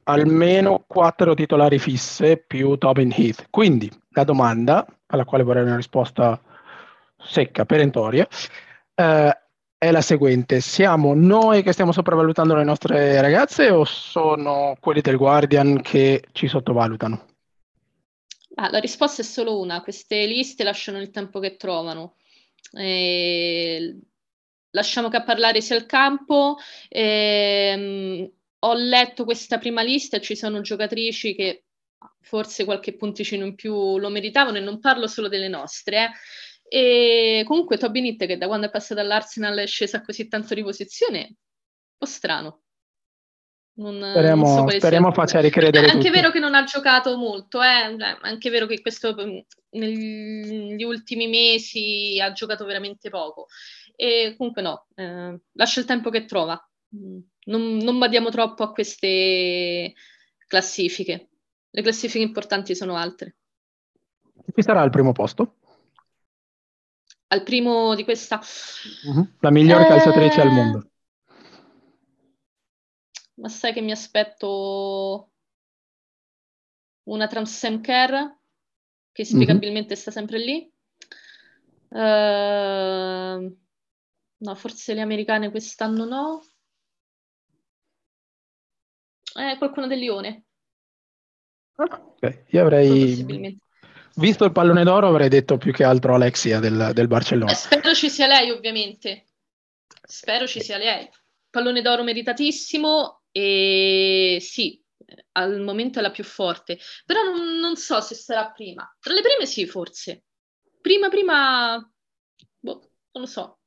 almeno 0.04 0.84
quattro 0.86 1.34
titolari 1.34 1.78
fisse 1.78 2.36
più 2.36 2.76
Tobin 2.76 3.12
Heath. 3.14 3.46
Quindi 3.50 3.90
la 4.10 4.24
domanda, 4.24 4.86
alla 5.06 5.24
quale 5.24 5.44
vorrei 5.44 5.62
una 5.62 5.76
risposta 5.76 6.40
secca, 7.16 7.64
perentoria, 7.64 8.26
eh, 8.94 9.38
è 9.78 9.90
la 9.90 10.02
seguente. 10.02 10.60
Siamo 10.60 11.14
noi 11.14 11.62
che 11.62 11.72
stiamo 11.72 11.92
sopravvalutando 11.92 12.54
le 12.54 12.64
nostre 12.64 13.20
ragazze 13.20 13.70
o 13.70 13.84
sono 13.84 14.76
quelli 14.78 15.00
del 15.00 15.16
Guardian 15.16 15.80
che 15.80 16.24
ci 16.32 16.48
sottovalutano? 16.48 17.26
Ah, 18.56 18.70
la 18.70 18.78
risposta 18.78 19.22
è 19.22 19.24
solo 19.24 19.58
una. 19.58 19.80
Queste 19.80 20.26
liste 20.26 20.64
lasciano 20.64 21.00
il 21.00 21.10
tempo 21.10 21.40
che 21.40 21.56
trovano. 21.56 22.16
Eh, 22.72 23.98
lasciamo 24.70 25.08
che 25.08 25.16
a 25.16 25.22
parlare 25.22 25.62
sia 25.62 25.76
il 25.76 25.86
campo. 25.86 26.56
Eh, 26.88 28.30
ho 28.60 28.74
letto 28.74 29.24
questa 29.24 29.58
prima 29.58 29.82
lista 29.82 30.16
e 30.16 30.20
ci 30.20 30.36
sono 30.36 30.60
giocatrici 30.60 31.34
che 31.34 31.64
forse 32.20 32.64
qualche 32.64 32.96
punticino 32.96 33.44
in 33.44 33.54
più 33.54 33.98
lo 33.98 34.08
meritavano 34.08 34.58
e 34.58 34.60
non 34.60 34.80
parlo 34.80 35.06
solo 35.06 35.28
delle 35.28 35.48
nostre. 35.48 36.10
Eh. 36.68 37.40
E 37.40 37.44
comunque 37.44 37.78
Toby 37.78 38.00
Nitt 38.00 38.26
che 38.26 38.38
da 38.38 38.46
quando 38.46 38.66
è 38.66 38.70
passato 38.70 39.00
all'Arsenal 39.00 39.58
è 39.58 39.66
scesa 39.66 40.02
così 40.02 40.28
tanto 40.28 40.54
di 40.54 40.62
posizione, 40.62 41.18
un 41.18 41.34
po' 41.98 42.06
strano. 42.06 42.62
Non, 43.72 43.96
speriamo, 44.10 44.42
non 44.42 44.68
so 44.68 44.76
speriamo 44.76 45.12
faccia 45.12 45.40
ricredere. 45.40 45.86
È 45.86 45.90
anche 45.90 46.08
tutti. 46.08 46.10
vero 46.10 46.30
che 46.30 46.38
non 46.38 46.54
ha 46.54 46.64
giocato 46.64 47.16
molto, 47.16 47.62
eh? 47.62 47.96
è 47.96 48.18
anche 48.20 48.50
vero 48.50 48.66
che 48.66 48.80
questo 48.82 49.14
negli 49.70 50.82
ultimi 50.82 51.28
mesi 51.28 52.20
ha 52.20 52.30
giocato 52.32 52.66
veramente 52.66 53.08
poco. 53.08 53.46
E 53.96 54.34
comunque 54.36 54.62
no, 54.62 54.86
eh, 54.94 55.40
lascia 55.52 55.80
il 55.80 55.86
tempo 55.86 56.10
che 56.10 56.26
trova. 56.26 56.62
Non, 57.50 57.78
non 57.78 57.98
badiamo 57.98 58.30
troppo 58.30 58.62
a 58.62 58.72
queste 58.72 59.94
classifiche. 60.46 61.30
Le 61.68 61.82
classifiche 61.82 62.24
importanti 62.24 62.76
sono 62.76 62.94
altre. 62.96 63.38
Chi 64.54 64.62
sarà 64.62 64.80
al 64.80 64.90
primo 64.90 65.10
posto? 65.10 65.56
Al 67.26 67.42
primo 67.42 67.96
di 67.96 68.04
questa? 68.04 68.40
Uh-huh. 69.04 69.34
La 69.40 69.50
migliore 69.50 69.84
eh... 69.84 69.88
calciatrice 69.88 70.40
al 70.40 70.52
mondo. 70.52 70.90
Ma 73.34 73.48
sai 73.48 73.72
che 73.72 73.80
mi 73.80 73.90
aspetto 73.90 75.32
una 77.04 77.26
Transem 77.26 77.80
Care, 77.80 78.38
che 79.10 79.24
spiegabilmente 79.24 79.94
uh-huh. 79.94 80.00
sta 80.00 80.10
sempre 80.12 80.38
lì. 80.38 80.72
Uh, 81.88 83.58
no, 84.36 84.54
forse 84.54 84.94
le 84.94 85.00
americane 85.00 85.50
quest'anno 85.50 86.04
no. 86.04 86.44
Eh, 89.40 89.56
qualcuno 89.56 89.86
del 89.86 89.98
Lione. 89.98 90.44
Ah, 91.76 91.84
ok, 91.84 92.44
io 92.48 92.60
avrei... 92.60 93.58
Visto 94.16 94.44
il 94.44 94.52
pallone 94.52 94.84
d'oro 94.84 95.06
avrei 95.06 95.30
detto 95.30 95.56
più 95.56 95.72
che 95.72 95.82
altro 95.82 96.14
Alexia 96.14 96.58
del, 96.58 96.90
del 96.92 97.06
Barcellona. 97.06 97.52
Eh, 97.52 97.54
spero 97.54 97.94
ci 97.94 98.10
sia 98.10 98.26
lei, 98.26 98.50
ovviamente. 98.50 99.28
Spero 100.02 100.46
ci 100.46 100.60
sia 100.60 100.76
lei. 100.76 101.08
Pallone 101.48 101.80
d'oro 101.80 102.02
meritatissimo 102.02 103.22
e 103.30 104.38
sì, 104.42 104.82
al 105.32 105.60
momento 105.60 106.00
è 106.00 106.02
la 106.02 106.10
più 106.10 106.24
forte. 106.24 106.78
Però 107.06 107.22
non, 107.22 107.58
non 107.60 107.76
so 107.76 108.00
se 108.02 108.14
sarà 108.14 108.50
prima. 108.50 108.94
Tra 109.00 109.14
le 109.14 109.22
prime 109.22 109.46
sì, 109.46 109.66
forse. 109.66 110.24
Prima, 110.82 111.08
prima... 111.08 111.78
Boh, 112.58 112.90
non 113.12 113.22
lo 113.22 113.26
so. 113.26 113.59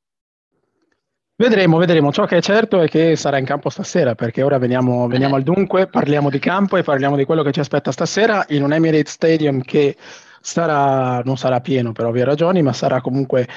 Vedremo, 1.36 1.78
vedremo. 1.78 2.12
Ciò 2.12 2.26
che 2.26 2.38
è 2.38 2.41
certo 2.41 2.80
è 2.80 2.88
che 2.88 3.15
sarà 3.15 3.39
in 3.39 3.46
campo 3.46 3.69
stasera, 3.69 4.13
perché 4.13 4.43
ora 4.43 4.60
veniamo, 4.60 5.08
veniamo, 5.08 5.36
al 5.36 5.41
dunque, 5.41 5.88
parliamo 5.88 6.30
di 6.30 6.38
campo 6.38 6.78
e 6.78 6.84
parliamo 6.84 7.15
di 7.15 7.26
quello 7.26 7.41
che 7.41 7.52
ci 7.52 7.60
aspetta 7.60 7.91
stasera 7.91 8.46
in 8.50 8.62
un 8.62 8.72
Emirates 8.72 9.13
Stadium 9.13 9.62
che 9.62 9.98
sarà, 10.39 11.22
non 11.26 11.36
sarà 11.36 11.60
pieno 11.60 11.91
per 11.91 12.06
ovvie 12.06 12.24
ragioni, 12.24 12.62
ma 12.62 12.72
sarà 12.72 13.02
comunque 13.02 13.48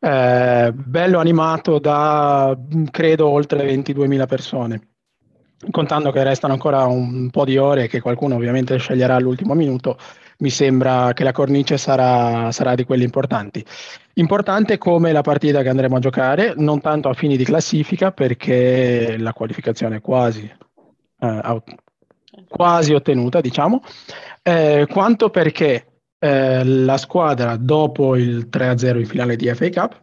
eh, 0.00 0.72
bello 0.74 1.18
animato 1.18 1.78
da, 1.78 2.56
credo, 2.90 3.28
oltre 3.28 3.62
22.000 3.66 4.26
persone. 4.26 4.88
Contando 5.70 6.10
che 6.12 6.22
restano 6.24 6.54
ancora 6.54 6.86
un 6.86 7.28
po' 7.30 7.44
di 7.44 7.58
ore 7.58 7.84
e 7.84 7.88
che 7.88 8.00
qualcuno 8.00 8.36
ovviamente 8.36 8.78
sceglierà 8.78 9.16
all'ultimo 9.16 9.52
minuto, 9.52 9.98
mi 10.38 10.50
sembra 10.50 11.12
che 11.12 11.24
la 11.24 11.32
cornice 11.32 11.78
sarà, 11.78 12.50
sarà 12.52 12.74
di 12.74 12.84
quelle 12.84 13.04
importanti. 13.04 13.64
Importante 14.14 14.78
come 14.78 15.12
la 15.12 15.22
partita 15.22 15.62
che 15.62 15.68
andremo 15.68 15.96
a 15.96 16.00
giocare, 16.00 16.54
non 16.56 16.80
tanto 16.80 17.08
a 17.08 17.14
fini 17.14 17.36
di 17.36 17.44
classifica, 17.44 18.12
perché 18.12 19.16
la 19.18 19.32
qualificazione 19.32 19.96
è 19.96 20.00
quasi, 20.00 20.50
eh, 21.20 21.62
quasi 22.48 22.92
ottenuta, 22.92 23.40
diciamo, 23.40 23.82
eh, 24.42 24.86
quanto 24.90 25.30
perché 25.30 25.86
eh, 26.18 26.64
la 26.64 26.96
squadra, 26.98 27.56
dopo 27.56 28.16
il 28.16 28.48
3-0 28.48 28.98
in 28.98 29.06
finale 29.06 29.36
di 29.36 29.52
FA 29.54 29.68
Cup, 29.70 30.02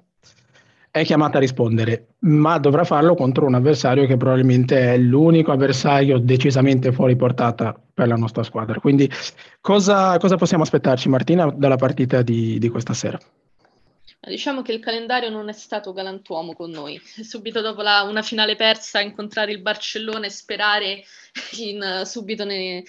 è 0.91 1.03
chiamata 1.03 1.37
a 1.37 1.41
rispondere, 1.41 2.15
ma 2.19 2.57
dovrà 2.57 2.83
farlo 2.83 3.15
contro 3.15 3.45
un 3.45 3.55
avversario 3.55 4.05
che 4.07 4.17
probabilmente 4.17 4.93
è 4.93 4.97
l'unico 4.97 5.51
avversario 5.51 6.17
decisamente 6.17 6.91
fuori 6.91 7.15
portata 7.15 7.79
per 7.93 8.07
la 8.07 8.15
nostra 8.15 8.43
squadra. 8.43 8.79
Quindi 8.79 9.09
cosa, 9.61 10.17
cosa 10.17 10.35
possiamo 10.35 10.63
aspettarci 10.63 11.09
Martina 11.09 11.51
dalla 11.51 11.75
partita 11.75 12.21
di, 12.21 12.57
di 12.57 12.69
questa 12.69 12.93
sera? 12.93 13.19
Diciamo 14.21 14.61
che 14.61 14.73
il 14.73 14.79
calendario 14.79 15.29
non 15.29 15.47
è 15.47 15.53
stato 15.53 15.93
galantuomo 15.93 16.53
con 16.53 16.71
noi. 16.71 16.99
Subito 17.21 17.61
dopo 17.61 17.81
la, 17.81 18.03
una 18.03 18.21
finale 18.21 18.55
persa, 18.55 18.99
incontrare 18.99 19.51
il 19.51 19.61
Barcellona 19.61 20.25
e 20.25 20.29
sperare 20.29 21.03
in, 21.57 22.01
subito 22.03 22.43
ne, 22.43 22.83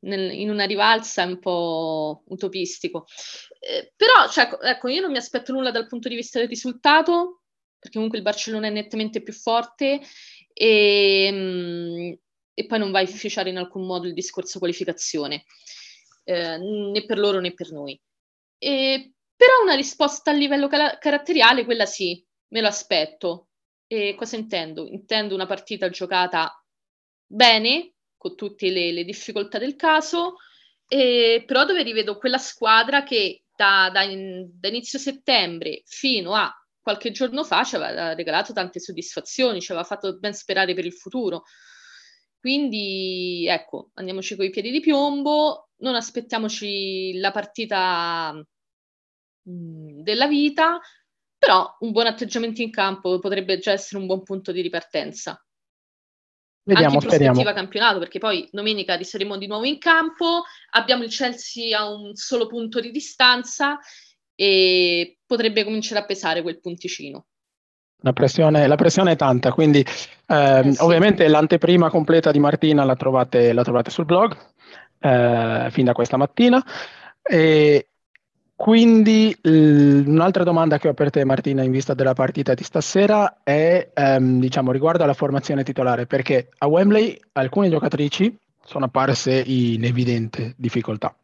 nel, 0.00 0.32
in 0.32 0.50
una 0.50 0.64
rivalsa 0.64 1.22
è 1.22 1.26
un 1.26 1.38
po' 1.38 2.22
utopistico. 2.28 3.06
Eh, 3.58 3.92
però, 3.94 4.28
cioè, 4.30 4.48
ecco, 4.62 4.88
io 4.88 5.00
non 5.00 5.10
mi 5.10 5.18
aspetto 5.18 5.52
nulla 5.52 5.70
dal 5.70 5.86
punto 5.86 6.08
di 6.08 6.14
vista 6.14 6.38
del 6.38 6.48
risultato, 6.48 7.39
perché 7.80 7.94
comunque 7.94 8.18
il 8.18 8.24
Barcellona 8.24 8.66
è 8.68 8.70
nettamente 8.70 9.22
più 9.22 9.32
forte 9.32 10.00
e, 10.52 11.28
mm, 11.32 12.12
e 12.54 12.66
poi 12.66 12.78
non 12.78 12.90
va 12.90 12.98
a 12.98 13.02
inficiare 13.02 13.48
in 13.48 13.56
alcun 13.56 13.86
modo 13.86 14.06
il 14.06 14.12
discorso 14.12 14.58
qualificazione, 14.58 15.44
eh, 16.24 16.58
né 16.58 17.04
per 17.06 17.18
loro 17.18 17.40
né 17.40 17.54
per 17.54 17.72
noi. 17.72 17.98
E, 18.58 19.14
però 19.34 19.62
una 19.62 19.74
risposta 19.74 20.30
a 20.30 20.34
livello 20.34 20.68
cal- 20.68 20.98
caratteriale, 20.98 21.64
quella 21.64 21.86
sì, 21.86 22.22
me 22.48 22.60
lo 22.60 22.68
aspetto. 22.68 23.48
E 23.86 24.14
cosa 24.14 24.36
intendo? 24.36 24.86
Intendo 24.86 25.34
una 25.34 25.46
partita 25.46 25.88
giocata 25.88 26.62
bene, 27.26 27.94
con 28.16 28.36
tutte 28.36 28.68
le, 28.68 28.92
le 28.92 29.04
difficoltà 29.04 29.58
del 29.58 29.76
caso, 29.76 30.36
e, 30.86 31.42
però 31.46 31.64
dove 31.64 31.82
rivedo 31.82 32.18
quella 32.18 32.38
squadra 32.38 33.02
che 33.02 33.44
da, 33.56 33.90
da, 33.92 34.02
in, 34.02 34.50
da, 34.52 34.68
inizio 34.68 34.98
settembre 34.98 35.82
fino 35.86 36.34
a 36.34 36.52
qualche 36.90 37.12
giorno 37.12 37.44
fa 37.44 37.62
ci 37.62 37.76
aveva 37.76 38.14
regalato 38.14 38.52
tante 38.52 38.80
soddisfazioni, 38.80 39.60
ci 39.60 39.70
aveva 39.70 39.86
fatto 39.86 40.18
ben 40.18 40.34
sperare 40.34 40.74
per 40.74 40.84
il 40.84 40.92
futuro. 40.92 41.44
Quindi 42.38 43.46
ecco, 43.48 43.90
andiamoci 43.94 44.34
coi 44.34 44.50
piedi 44.50 44.70
di 44.70 44.80
piombo, 44.80 45.68
non 45.78 45.94
aspettiamoci 45.94 47.18
la 47.18 47.30
partita 47.30 48.32
mh, 48.32 50.02
della 50.02 50.26
vita, 50.26 50.80
però 51.38 51.76
un 51.80 51.92
buon 51.92 52.06
atteggiamento 52.06 52.60
in 52.62 52.70
campo 52.70 53.18
potrebbe 53.18 53.58
già 53.58 53.72
essere 53.72 54.00
un 54.00 54.06
buon 54.06 54.22
punto 54.22 54.52
di 54.52 54.62
ripartenza. 54.62 55.42
Vediamo, 56.62 56.92
anche 56.92 57.04
in 57.04 57.08
prospettiva 57.08 57.34
speriamo. 57.34 57.60
campionato, 57.60 57.98
perché 57.98 58.18
poi 58.18 58.48
domenica 58.50 59.02
saremo 59.02 59.36
di 59.36 59.46
nuovo 59.46 59.64
in 59.64 59.78
campo, 59.78 60.42
abbiamo 60.70 61.04
il 61.04 61.10
Chelsea 61.10 61.78
a 61.78 61.90
un 61.90 62.14
solo 62.14 62.46
punto 62.46 62.80
di 62.80 62.90
distanza 62.90 63.78
e 64.40 65.18
potrebbe 65.26 65.64
cominciare 65.64 66.00
a 66.00 66.06
pesare 66.06 66.40
quel 66.40 66.60
punticino. 66.60 67.26
La 67.98 68.14
pressione, 68.14 68.66
la 68.66 68.76
pressione 68.76 69.12
è 69.12 69.16
tanta, 69.16 69.52
quindi 69.52 69.80
eh, 69.80 70.58
eh 70.64 70.72
sì. 70.72 70.82
ovviamente 70.82 71.28
l'anteprima 71.28 71.90
completa 71.90 72.30
di 72.30 72.38
Martina 72.38 72.84
la 72.84 72.96
trovate, 72.96 73.52
la 73.52 73.62
trovate 73.62 73.90
sul 73.90 74.06
blog 74.06 74.34
eh, 74.98 75.68
fin 75.70 75.84
da 75.84 75.92
questa 75.92 76.16
mattina. 76.16 76.64
E, 77.22 77.88
quindi 78.54 79.36
l- 79.42 80.04
un'altra 80.06 80.42
domanda 80.42 80.78
che 80.78 80.88
ho 80.88 80.94
per 80.94 81.10
te 81.10 81.22
Martina 81.26 81.62
in 81.62 81.70
vista 81.70 81.92
della 81.92 82.14
partita 82.14 82.54
di 82.54 82.64
stasera 82.64 83.42
è 83.42 83.90
ehm, 83.92 84.40
diciamo 84.40 84.72
riguardo 84.72 85.02
alla 85.02 85.12
formazione 85.12 85.64
titolare 85.64 86.06
perché 86.06 86.48
a 86.56 86.66
Wembley 86.66 87.20
alcune 87.32 87.68
giocatrici 87.68 88.34
sono 88.64 88.86
apparse 88.86 89.42
in 89.44 89.84
evidente 89.84 90.54
difficoltà. 90.56 91.14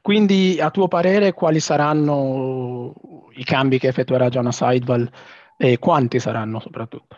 Quindi 0.00 0.58
a 0.60 0.70
tuo 0.70 0.88
parere 0.88 1.32
quali 1.32 1.60
saranno 1.60 2.94
i 3.34 3.44
cambi 3.44 3.78
che 3.78 3.88
effettuerà 3.88 4.28
Jonas 4.28 4.56
Seidval 4.56 5.10
e 5.56 5.78
quanti 5.78 6.18
saranno 6.18 6.60
soprattutto? 6.60 7.16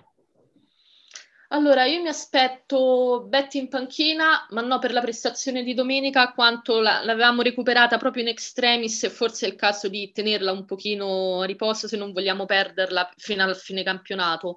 Allora, 1.48 1.84
io 1.84 2.02
mi 2.02 2.08
aspetto 2.08 3.26
Betty 3.28 3.60
in 3.60 3.68
panchina, 3.68 4.44
ma 4.50 4.60
no 4.60 4.80
per 4.80 4.92
la 4.92 5.00
prestazione 5.00 5.62
di 5.62 5.72
domenica, 5.72 6.32
quanto 6.32 6.80
la, 6.80 7.04
l'avevamo 7.04 7.42
recuperata 7.42 7.96
proprio 7.96 8.24
in 8.24 8.28
extremis 8.28 9.04
e 9.04 9.10
forse 9.10 9.46
è 9.46 9.50
il 9.50 9.54
caso 9.54 9.88
di 9.88 10.10
tenerla 10.10 10.50
un 10.50 10.64
pochino 10.64 11.42
a 11.42 11.44
riposo 11.44 11.86
se 11.86 11.96
non 11.96 12.12
vogliamo 12.12 12.44
perderla 12.44 13.08
fino 13.16 13.44
al 13.44 13.56
fine 13.56 13.84
campionato. 13.84 14.56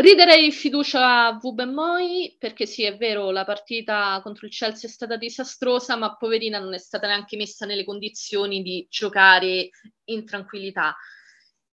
Riderei 0.00 0.50
fiducia 0.52 1.26
a 1.26 1.38
Vubenmoi 1.38 2.36
perché 2.38 2.66
sì, 2.66 2.84
è 2.84 2.96
vero, 2.96 3.30
la 3.30 3.44
partita 3.44 4.20
contro 4.22 4.46
il 4.46 4.52
Chelsea 4.52 4.88
è 4.88 4.92
stata 4.92 5.16
disastrosa, 5.16 5.96
ma 5.96 6.16
poverina 6.16 6.58
non 6.58 6.74
è 6.74 6.78
stata 6.78 7.06
neanche 7.06 7.36
messa 7.36 7.66
nelle 7.66 7.84
condizioni 7.84 8.62
di 8.62 8.86
giocare 8.88 9.70
in 10.04 10.24
tranquillità. 10.24 10.96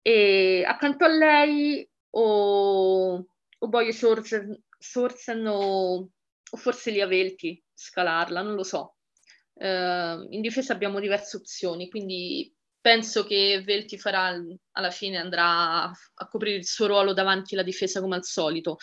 E 0.01 0.63
accanto 0.65 1.05
a 1.05 1.07
lei 1.07 1.87
o 2.11 3.25
o 3.63 3.67
voglio 3.67 3.91
Sorsen, 3.91 4.59
Sorsen 4.77 5.45
o, 5.45 6.09
o, 6.49 6.57
forse 6.57 6.91
Liavelti 6.91 7.63
scalarla, 7.73 8.41
non 8.41 8.55
lo 8.55 8.63
so. 8.63 8.95
Uh, 9.53 10.25
in 10.29 10.41
difesa 10.41 10.73
abbiamo 10.73 10.99
diverse 10.99 11.37
opzioni, 11.37 11.87
quindi 11.89 12.51
penso 12.81 13.23
che 13.23 13.61
Velti 13.63 13.97
farà 13.97 14.35
alla 14.71 14.91
fine 14.91 15.17
andrà 15.17 15.83
a, 15.83 16.27
coprire 16.27 16.57
il 16.57 16.65
suo 16.65 16.87
ruolo 16.87 17.13
davanti 17.13 17.53
alla 17.53 17.63
difesa 17.63 18.01
come 18.01 18.15
al 18.15 18.25
solito. 18.25 18.77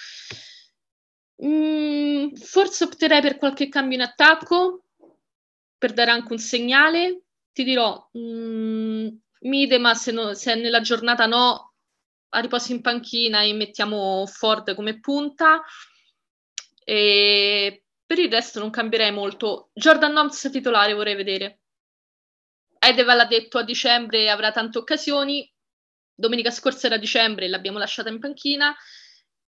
Mm, 1.44 2.34
forse 2.34 2.84
opterei 2.84 3.20
per 3.20 3.36
qualche 3.36 3.68
cambio 3.68 3.96
in 3.96 4.02
attacco 4.02 4.84
per 5.76 5.92
dare 5.92 6.10
anche 6.10 6.32
un 6.32 6.38
segnale. 6.38 7.22
Ti 7.52 7.64
dirò, 7.64 8.10
mm, 8.16 9.08
Midema 9.40 9.94
se, 9.94 10.12
no, 10.12 10.34
se 10.34 10.54
nella 10.54 10.80
giornata 10.80 11.26
no, 11.26 11.74
a 12.30 12.40
riposo 12.40 12.72
in 12.72 12.80
panchina 12.80 13.42
e 13.42 13.52
mettiamo 13.52 14.26
Ford 14.26 14.74
come 14.74 15.00
punta. 15.00 15.62
E 16.84 17.84
per 18.04 18.18
il 18.18 18.30
resto 18.30 18.58
non 18.58 18.70
cambierei 18.70 19.12
molto. 19.12 19.70
Jordan 19.74 20.12
Noms 20.12 20.48
titolare 20.50 20.94
vorrei 20.94 21.14
vedere. 21.14 21.60
Edeval 22.78 23.20
ha 23.20 23.26
detto 23.26 23.58
a 23.58 23.64
dicembre 23.64 24.30
avrà 24.30 24.52
tante 24.52 24.78
occasioni. 24.78 25.50
Domenica 26.14 26.50
scorsa 26.50 26.86
era 26.86 26.96
dicembre 26.96 27.44
e 27.44 27.48
l'abbiamo 27.48 27.78
lasciata 27.78 28.08
in 28.08 28.18
panchina. 28.18 28.74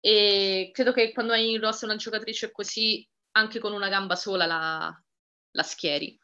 E 0.00 0.70
credo 0.72 0.92
che 0.92 1.12
quando 1.12 1.32
hai 1.32 1.52
in 1.52 1.60
rosa 1.60 1.86
una 1.86 1.96
giocatrice 1.96 2.50
così, 2.52 3.08
anche 3.32 3.58
con 3.58 3.72
una 3.72 3.88
gamba 3.88 4.16
sola, 4.16 4.46
la, 4.46 5.02
la 5.50 5.62
schieri. 5.62 6.18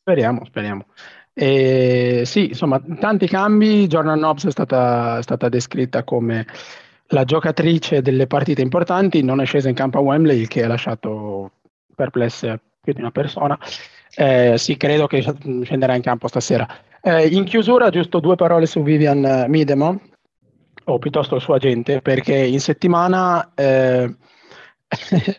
Speriamo, 0.00 0.44
speriamo. 0.44 0.86
E 1.32 2.22
sì, 2.24 2.46
insomma, 2.46 2.80
tanti 2.98 3.26
cambi. 3.26 3.86
Jordan 3.86 4.18
Nobbs 4.18 4.46
è 4.46 4.50
stata, 4.50 5.18
è 5.18 5.22
stata, 5.22 5.48
descritta 5.48 6.02
come 6.02 6.46
la 7.08 7.24
giocatrice 7.24 8.02
delle 8.02 8.26
partite 8.26 8.60
importanti, 8.60 9.22
non 9.22 9.40
è 9.40 9.44
scesa 9.44 9.68
in 9.68 9.74
campo 9.74 9.98
a 9.98 10.02
Wembley, 10.02 10.40
il 10.40 10.48
che 10.48 10.64
ha 10.64 10.68
lasciato 10.68 11.52
perplesse 11.94 12.60
più 12.80 12.92
di 12.92 13.00
una 13.00 13.10
persona. 13.10 13.58
Eh, 14.20 14.58
sì, 14.58 14.76
credo 14.76 15.06
che 15.06 15.22
scenderà 15.62 15.94
in 15.94 16.02
campo 16.02 16.26
stasera. 16.26 16.66
Eh, 17.00 17.28
in 17.28 17.44
chiusura, 17.44 17.88
giusto 17.88 18.18
due 18.18 18.34
parole 18.34 18.66
su 18.66 18.82
Vivian 18.82 19.44
Midemo, 19.46 20.00
o 20.86 20.98
piuttosto 20.98 21.36
il 21.36 21.40
suo 21.40 21.54
agente, 21.54 22.00
perché 22.02 22.34
in 22.34 22.58
settimana 22.58 23.52
eh, 23.54 24.12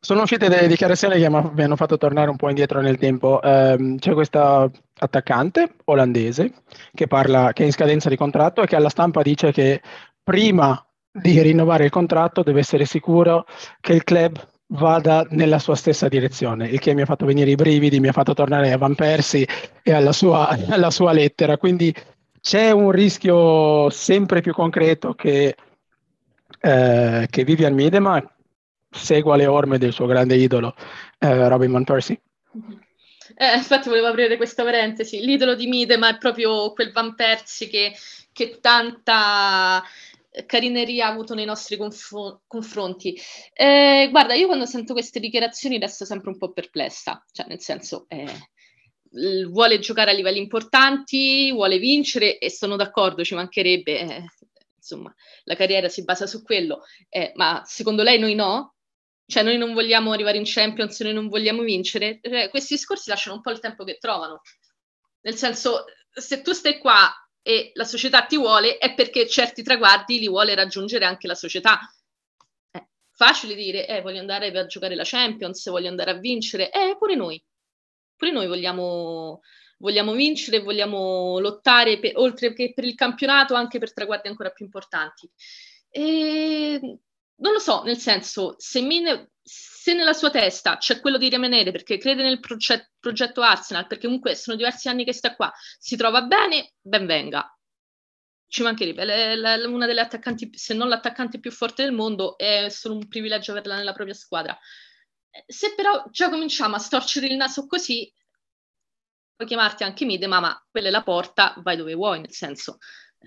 sono 0.00 0.22
uscite 0.22 0.48
delle 0.48 0.66
dichiarazioni 0.66 1.20
che 1.20 1.28
mi 1.28 1.62
hanno 1.62 1.76
fatto 1.76 1.98
tornare 1.98 2.30
un 2.30 2.36
po' 2.36 2.48
indietro 2.48 2.80
nel 2.80 2.96
tempo. 2.96 3.42
Eh, 3.42 3.96
c'è 3.98 4.14
questa 4.14 4.70
attaccante 5.00 5.74
olandese 5.84 6.54
che, 6.94 7.06
parla, 7.06 7.52
che 7.52 7.64
è 7.64 7.66
in 7.66 7.72
scadenza 7.72 8.08
di 8.08 8.16
contratto 8.16 8.62
e 8.62 8.66
che 8.66 8.76
alla 8.76 8.88
stampa 8.88 9.20
dice 9.20 9.52
che 9.52 9.82
prima 10.22 10.82
di 11.12 11.38
rinnovare 11.42 11.84
il 11.84 11.90
contratto 11.90 12.42
deve 12.42 12.60
essere 12.60 12.86
sicuro 12.86 13.44
che 13.82 13.92
il 13.92 14.04
club 14.04 14.52
vada 14.74 15.26
nella 15.30 15.58
sua 15.58 15.74
stessa 15.74 16.08
direzione, 16.08 16.68
il 16.68 16.78
che 16.78 16.94
mi 16.94 17.02
ha 17.02 17.06
fatto 17.06 17.26
venire 17.26 17.50
i 17.50 17.54
brividi, 17.54 18.00
mi 18.00 18.08
ha 18.08 18.12
fatto 18.12 18.34
tornare 18.34 18.72
a 18.72 18.78
Van 18.78 18.94
Persie 18.94 19.46
e 19.82 19.92
alla 19.92 20.12
sua, 20.12 20.48
alla 20.70 20.90
sua 20.90 21.12
lettera. 21.12 21.56
Quindi 21.56 21.94
c'è 22.40 22.70
un 22.70 22.90
rischio 22.90 23.88
sempre 23.90 24.40
più 24.40 24.52
concreto 24.52 25.14
che, 25.14 25.56
eh, 26.60 27.26
che 27.30 27.44
Vivian 27.44 27.74
Miedema 27.74 28.22
segua 28.90 29.36
le 29.36 29.46
orme 29.46 29.78
del 29.78 29.92
suo 29.92 30.06
grande 30.06 30.36
idolo 30.36 30.74
eh, 31.18 31.48
Robin 31.48 31.72
Van 31.72 31.84
Persie. 31.84 32.20
Eh, 33.36 33.56
infatti 33.56 33.88
volevo 33.88 34.08
aprire 34.08 34.36
questa 34.36 34.62
parentesi. 34.62 35.24
L'idolo 35.24 35.54
di 35.54 35.66
Midema 35.66 36.10
è 36.10 36.18
proprio 36.18 36.72
quel 36.72 36.92
Van 36.92 37.14
Persie 37.14 37.68
che, 37.68 37.92
che 38.32 38.58
tanta 38.60 39.82
carineria 40.46 41.06
ha 41.06 41.10
avuto 41.10 41.34
nei 41.34 41.44
nostri 41.44 41.76
conf- 41.76 42.40
confronti. 42.46 43.18
Eh, 43.52 44.08
guarda, 44.10 44.34
io 44.34 44.46
quando 44.46 44.66
sento 44.66 44.92
queste 44.92 45.20
dichiarazioni 45.20 45.78
resto 45.78 46.04
sempre 46.04 46.30
un 46.30 46.38
po' 46.38 46.52
perplessa, 46.52 47.24
cioè 47.32 47.46
nel 47.46 47.60
senso 47.60 48.06
eh, 48.08 48.50
vuole 49.48 49.78
giocare 49.78 50.10
a 50.10 50.14
livelli 50.14 50.38
importanti, 50.38 51.52
vuole 51.52 51.78
vincere 51.78 52.38
e 52.38 52.50
sono 52.50 52.76
d'accordo, 52.76 53.24
ci 53.24 53.34
mancherebbe, 53.34 54.00
eh, 54.00 54.24
insomma, 54.76 55.14
la 55.44 55.54
carriera 55.54 55.88
si 55.88 56.04
basa 56.04 56.26
su 56.26 56.42
quello, 56.42 56.82
eh, 57.08 57.32
ma 57.36 57.62
secondo 57.64 58.02
lei 58.02 58.18
noi 58.18 58.34
no? 58.34 58.74
cioè 59.26 59.42
noi 59.42 59.56
non 59.56 59.72
vogliamo 59.72 60.12
arrivare 60.12 60.36
in 60.36 60.44
Champions, 60.44 61.00
noi 61.00 61.14
non 61.14 61.28
vogliamo 61.28 61.62
vincere, 61.62 62.20
cioè, 62.22 62.50
questi 62.50 62.74
discorsi 62.74 63.08
lasciano 63.08 63.36
un 63.36 63.42
po' 63.42 63.50
il 63.50 63.60
tempo 63.60 63.84
che 63.84 63.96
trovano. 63.98 64.42
Nel 65.22 65.36
senso, 65.36 65.84
se 66.10 66.42
tu 66.42 66.52
stai 66.52 66.78
qua 66.78 67.10
e 67.46 67.72
la 67.74 67.84
società 67.84 68.24
ti 68.24 68.38
vuole, 68.38 68.78
è 68.78 68.94
perché 68.94 69.28
certi 69.28 69.62
traguardi 69.62 70.18
li 70.18 70.28
vuole 70.28 70.54
raggiungere 70.54 71.04
anche 71.04 71.26
la 71.26 71.34
società. 71.34 71.78
Eh, 72.70 72.88
facile 73.12 73.54
dire, 73.54 73.86
eh, 73.86 74.00
voglio 74.00 74.20
andare 74.20 74.48
a 74.48 74.64
giocare 74.64 74.94
la 74.94 75.02
Champions, 75.04 75.68
voglio 75.68 75.90
andare 75.90 76.12
a 76.12 76.18
vincere, 76.18 76.70
eh, 76.70 76.96
pure 76.98 77.14
noi. 77.14 77.44
Pure 78.16 78.30
noi 78.30 78.46
vogliamo, 78.46 79.42
vogliamo 79.76 80.12
vincere, 80.14 80.60
vogliamo 80.60 81.38
lottare 81.38 81.98
per, 81.98 82.12
oltre 82.16 82.54
che 82.54 82.72
per 82.72 82.84
il 82.84 82.94
campionato 82.94 83.54
anche 83.54 83.78
per 83.78 83.92
traguardi 83.92 84.28
ancora 84.28 84.48
più 84.48 84.64
importanti. 84.64 85.30
E 85.90 86.80
non 87.36 87.52
lo 87.52 87.58
so, 87.58 87.82
nel 87.82 87.98
senso, 87.98 88.54
se, 88.58 88.80
Mine, 88.80 89.30
se 89.42 89.94
nella 89.94 90.12
sua 90.12 90.30
testa 90.30 90.76
c'è 90.78 91.00
quello 91.00 91.18
di 91.18 91.28
rimanere 91.28 91.72
perché 91.72 91.98
crede 91.98 92.22
nel 92.22 92.40
proget- 92.40 92.92
progetto 92.98 93.42
Arsenal, 93.42 93.86
perché 93.86 94.06
comunque 94.06 94.34
sono 94.34 94.56
diversi 94.56 94.88
anni 94.88 95.04
che 95.04 95.12
sta 95.12 95.34
qua, 95.34 95.52
si 95.78 95.96
trova 95.96 96.22
bene, 96.22 96.74
ben 96.80 97.06
venga. 97.06 97.48
Ci 98.46 98.62
mancherebbe, 98.62 99.02
è 99.04 99.64
una 99.66 99.86
delle 99.86 100.00
attaccanti, 100.00 100.50
se 100.54 100.74
non 100.74 100.88
l'attaccante 100.88 101.40
più 101.40 101.50
forte 101.50 101.82
del 101.82 101.92
mondo, 101.92 102.38
è 102.38 102.68
solo 102.68 102.94
un 102.94 103.08
privilegio 103.08 103.50
averla 103.50 103.76
nella 103.76 103.92
propria 103.92 104.14
squadra. 104.14 104.56
Se 105.46 105.74
però 105.74 106.04
già 106.10 106.28
cominciamo 106.30 106.76
a 106.76 106.78
storcere 106.78 107.26
il 107.26 107.36
naso 107.36 107.66
così, 107.66 108.10
puoi 109.36 109.48
chiamarti 109.48 109.82
anche 109.82 110.04
Midema, 110.04 110.40
ma 110.40 110.66
quella 110.70 110.88
è 110.88 110.90
la 110.90 111.02
porta, 111.02 111.54
vai 111.62 111.76
dove 111.76 111.94
vuoi, 111.94 112.20
nel 112.20 112.32
senso. 112.32 112.78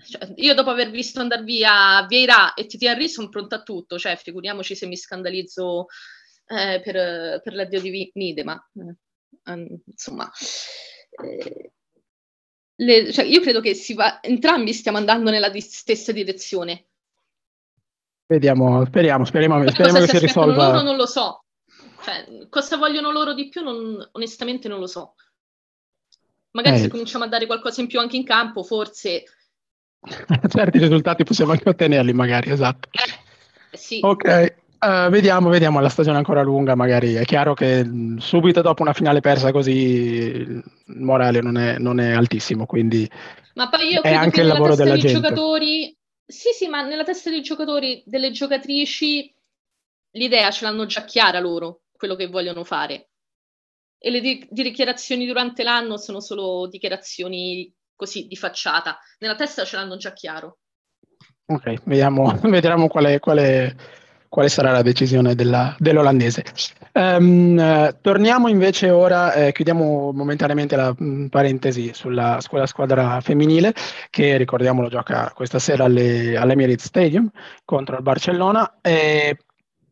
Cioè, 0.04 0.32
io 0.36 0.54
dopo 0.54 0.70
aver 0.70 0.90
visto 0.90 1.20
andare 1.20 1.42
via 1.42 2.04
Vieira 2.08 2.54
e 2.54 2.66
Henry 2.80 3.08
sono 3.08 3.28
pronta 3.28 3.56
a 3.56 3.62
tutto, 3.62 3.98
cioè 3.98 4.16
figuriamoci 4.16 4.74
se 4.74 4.86
mi 4.86 4.96
scandalizzo 4.96 5.86
eh, 6.46 6.80
per, 6.82 7.40
per, 7.42 7.54
l'addio 7.54 7.80
di 7.80 8.10
Midema. 8.14 8.70
Eh, 9.44 9.80
insomma, 9.86 10.30
eh, 11.22 11.72
le, 12.76 13.12
cioè, 13.12 13.24
io 13.24 13.40
credo 13.40 13.60
che 13.60 13.76
va, 13.94 14.22
entrambi 14.22 14.72
stiamo 14.72 14.98
andando 14.98 15.30
nella 15.30 15.50
di- 15.50 15.60
stessa 15.60 16.12
direzione. 16.12 16.86
Vediamo, 18.26 18.84
speriamo, 18.84 19.24
speriamo, 19.24 19.68
speriamo 19.68 19.98
che 20.00 20.06
si, 20.06 20.16
si 20.16 20.26
risolva. 20.26 20.66
Loro 20.66 20.82
non 20.82 20.96
lo 20.96 21.06
so. 21.06 21.44
Cioè, 22.02 22.48
cosa 22.48 22.76
vogliono 22.76 23.10
loro 23.10 23.34
di 23.34 23.48
più, 23.48 23.62
non, 23.62 24.08
onestamente 24.12 24.68
non 24.68 24.78
lo 24.78 24.86
so. 24.86 25.14
Magari 26.50 26.76
eh. 26.76 26.80
se 26.80 26.88
cominciamo 26.88 27.24
a 27.24 27.28
dare 27.28 27.46
qualcosa 27.46 27.80
in 27.80 27.86
più 27.86 28.00
anche 28.00 28.16
in 28.16 28.24
campo, 28.24 28.62
forse... 28.62 29.24
Certi 30.48 30.78
risultati 30.78 31.24
possiamo 31.24 31.52
anche 31.52 31.68
ottenerli, 31.68 32.12
magari, 32.12 32.50
esatto. 32.50 32.88
Eh, 32.92 33.76
sì. 33.76 34.00
Ok, 34.02 34.54
uh, 34.80 35.08
vediamo, 35.10 35.48
vediamo, 35.48 35.80
la 35.80 35.88
stagione 35.88 36.16
è 36.16 36.18
ancora 36.18 36.42
lunga, 36.42 36.74
magari. 36.74 37.14
È 37.14 37.24
chiaro 37.24 37.54
che 37.54 37.88
subito 38.18 38.60
dopo 38.60 38.82
una 38.82 38.92
finale 38.92 39.20
persa 39.20 39.52
così 39.52 39.72
il 39.72 40.64
morale 40.86 41.40
non 41.40 41.56
è, 41.56 41.78
non 41.78 42.00
è 42.00 42.12
altissimo, 42.12 42.66
quindi... 42.66 43.08
Ma 43.54 43.68
poi 43.68 43.92
io 43.92 44.00
è 44.02 44.14
anche 44.14 44.40
il 44.40 44.46
lavoro 44.46 44.74
della 44.74 44.96
gente. 44.96 45.20
Giocatori... 45.20 45.96
Sì, 46.24 46.50
sì, 46.52 46.68
ma 46.68 46.82
nella 46.82 47.04
testa 47.04 47.30
dei 47.30 47.40
giocatori, 47.40 48.02
delle 48.04 48.30
giocatrici, 48.30 49.34
l'idea 50.10 50.50
ce 50.50 50.66
l'hanno 50.66 50.84
già 50.84 51.04
chiara 51.04 51.40
loro, 51.40 51.84
quello 51.96 52.16
che 52.16 52.26
vogliono 52.26 52.64
fare 52.64 53.08
e 53.98 54.10
le 54.10 54.20
di- 54.20 54.46
dichiarazioni 54.50 55.26
durante 55.26 55.64
l'anno 55.64 55.96
sono 55.96 56.20
solo 56.20 56.68
dichiarazioni 56.68 57.72
così 57.98 58.28
di 58.28 58.36
facciata. 58.36 58.96
Nella 59.18 59.34
testa 59.34 59.64
ce 59.64 59.76
l'hanno 59.76 59.96
già 59.96 60.12
chiaro. 60.12 60.58
Ok, 61.46 61.82
vediamo, 61.84 62.38
vediamo 62.44 62.86
quale, 62.86 63.18
quale, 63.18 63.76
quale, 64.28 64.48
sarà 64.48 64.70
la 64.70 64.82
decisione 64.82 65.34
della, 65.34 65.74
dell'olandese. 65.78 66.44
Um, 66.92 67.98
torniamo 68.00 68.46
invece 68.48 68.90
ora, 68.90 69.32
eh, 69.32 69.52
chiudiamo 69.52 70.12
momentaneamente 70.12 70.76
la 70.76 70.94
mh, 70.96 71.04
mm, 71.04 71.26
parentesi 71.26 71.90
sulla, 71.92 72.38
sulla, 72.40 72.66
squadra 72.66 73.20
femminile 73.20 73.74
che 74.10 74.36
ricordiamolo 74.36 74.88
gioca 74.88 75.32
questa 75.34 75.58
sera 75.58 75.84
alle, 75.84 76.36
all'Emirates 76.36 76.86
Stadium 76.86 77.28
contro 77.64 77.96
il 77.96 78.02
Barcellona. 78.02 78.78
E 78.80 79.36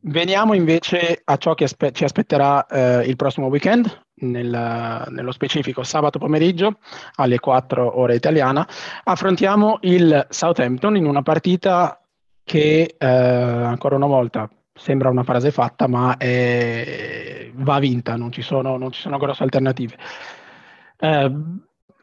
Veniamo 0.09 0.55
invece 0.55 1.21
a 1.25 1.37
ciò 1.37 1.55
che 1.55 1.65
aspe- 1.65 1.91
ci 1.91 2.05
aspetterà 2.05 2.65
eh, 2.67 3.09
il 3.09 3.17
prossimo 3.17 3.49
weekend, 3.49 4.06
nel, 4.19 5.07
nello 5.09 5.33
specifico 5.33 5.83
sabato 5.83 6.19
pomeriggio 6.19 6.79
alle 7.17 7.39
4 7.39 7.99
ore 7.99 8.15
italiana. 8.15 8.67
Affrontiamo 9.05 9.79
il 9.83 10.27
Southampton 10.29 10.97
in 10.97 11.07
una 11.07 11.23
partita 11.23 12.01
che 12.45 12.95
eh, 12.97 13.07
ancora 13.07 13.97
una 13.97 14.07
volta 14.07 14.49
sembra 14.73 15.09
una 15.11 15.25
frase 15.25 15.51
fatta, 15.51 15.89
ma 15.89 16.17
è, 16.17 17.51
va 17.55 17.79
vinta, 17.79 18.17
non 18.17 18.31
ci 18.31 18.43
sono, 18.43 18.77
non 18.77 18.93
ci 18.93 19.01
sono 19.01 19.19
grosse 19.19 19.43
alternative. 19.43 19.97
Eh, 20.99 21.33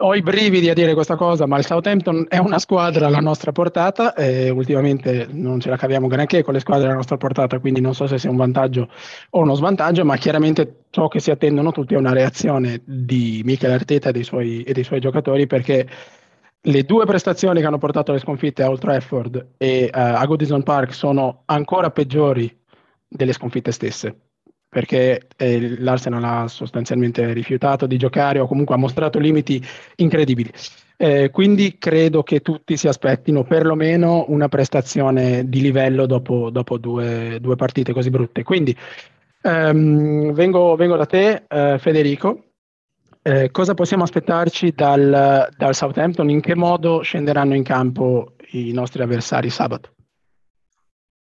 ho 0.05 0.13
i 0.15 0.21
brividi 0.21 0.69
a 0.69 0.73
dire 0.73 0.93
questa 0.93 1.15
cosa, 1.15 1.47
ma 1.47 1.57
il 1.57 1.65
Southampton 1.65 2.25
è 2.27 2.37
una 2.37 2.59
squadra 2.59 3.07
alla 3.07 3.21
nostra 3.21 3.53
portata 3.53 4.13
e 4.13 4.49
ultimamente 4.49 5.27
non 5.31 5.61
ce 5.61 5.69
la 5.69 5.77
caviamo 5.77 6.07
granché 6.07 6.43
con 6.43 6.53
le 6.53 6.59
squadre 6.59 6.87
alla 6.87 6.95
nostra 6.95 7.15
portata, 7.15 7.59
quindi 7.59 7.79
non 7.79 7.95
so 7.95 8.05
se 8.05 8.17
sia 8.17 8.29
un 8.29 8.35
vantaggio 8.35 8.89
o 9.29 9.39
uno 9.39 9.53
svantaggio, 9.55 10.03
ma 10.03 10.17
chiaramente 10.17 10.83
ciò 10.89 11.07
che 11.07 11.21
si 11.21 11.31
attendono 11.31 11.71
tutti 11.71 11.93
è 11.93 11.97
una 11.97 12.11
reazione 12.11 12.81
di 12.83 13.41
Michel 13.45 13.71
Arteta 13.71 14.09
e 14.09 14.11
dei 14.11 14.23
suoi, 14.23 14.63
e 14.63 14.73
dei 14.73 14.83
suoi 14.83 14.99
giocatori 14.99 15.47
perché 15.47 15.87
le 16.59 16.83
due 16.83 17.05
prestazioni 17.05 17.61
che 17.61 17.65
hanno 17.65 17.77
portato 17.77 18.11
alle 18.11 18.19
sconfitte 18.19 18.61
a 18.61 18.69
Old 18.69 18.79
Trafford 18.79 19.53
e 19.57 19.85
uh, 19.85 19.89
a 19.97 20.25
Goodison 20.25 20.63
Park 20.63 20.93
sono 20.93 21.43
ancora 21.45 21.91
peggiori 21.91 22.53
delle 23.07 23.31
sconfitte 23.31 23.71
stesse 23.71 24.17
perché 24.73 25.27
eh, 25.37 25.79
l'Arsenal 25.79 26.23
ha 26.23 26.47
sostanzialmente 26.47 27.31
rifiutato 27.31 27.85
di 27.85 27.95
giocare 27.95 28.39
o 28.39 28.47
comunque 28.47 28.73
ha 28.73 28.79
mostrato 28.79 29.19
limiti 29.19 29.63
incredibili. 29.97 30.51
Eh, 30.97 31.29
quindi 31.29 31.77
credo 31.77 32.23
che 32.23 32.41
tutti 32.41 32.75
si 32.75 32.87
aspettino 32.87 33.43
perlomeno 33.43 34.25
una 34.29 34.47
prestazione 34.49 35.47
di 35.47 35.61
livello 35.61 36.05
dopo, 36.05 36.49
dopo 36.49 36.77
due, 36.77 37.37
due, 37.39 37.55
partite 37.55 37.93
così 37.93 38.09
brutte. 38.09 38.43
Quindi 38.43 38.75
ehm, 39.41 40.33
vengo, 40.33 40.75
vengo, 40.75 40.95
da 40.95 41.05
te, 41.05 41.43
eh, 41.47 41.77
Federico. 41.79 42.45
Eh, 43.21 43.51
cosa 43.51 43.73
possiamo 43.73 44.03
aspettarci 44.03 44.73
dal, 44.75 45.49
dal 45.55 45.75
Southampton? 45.75 46.29
In 46.29 46.41
che 46.41 46.55
modo 46.55 47.01
scenderanno 47.01 47.55
in 47.55 47.63
campo 47.63 48.33
i 48.51 48.71
nostri 48.71 49.01
avversari 49.01 49.49
sabato? 49.49 49.91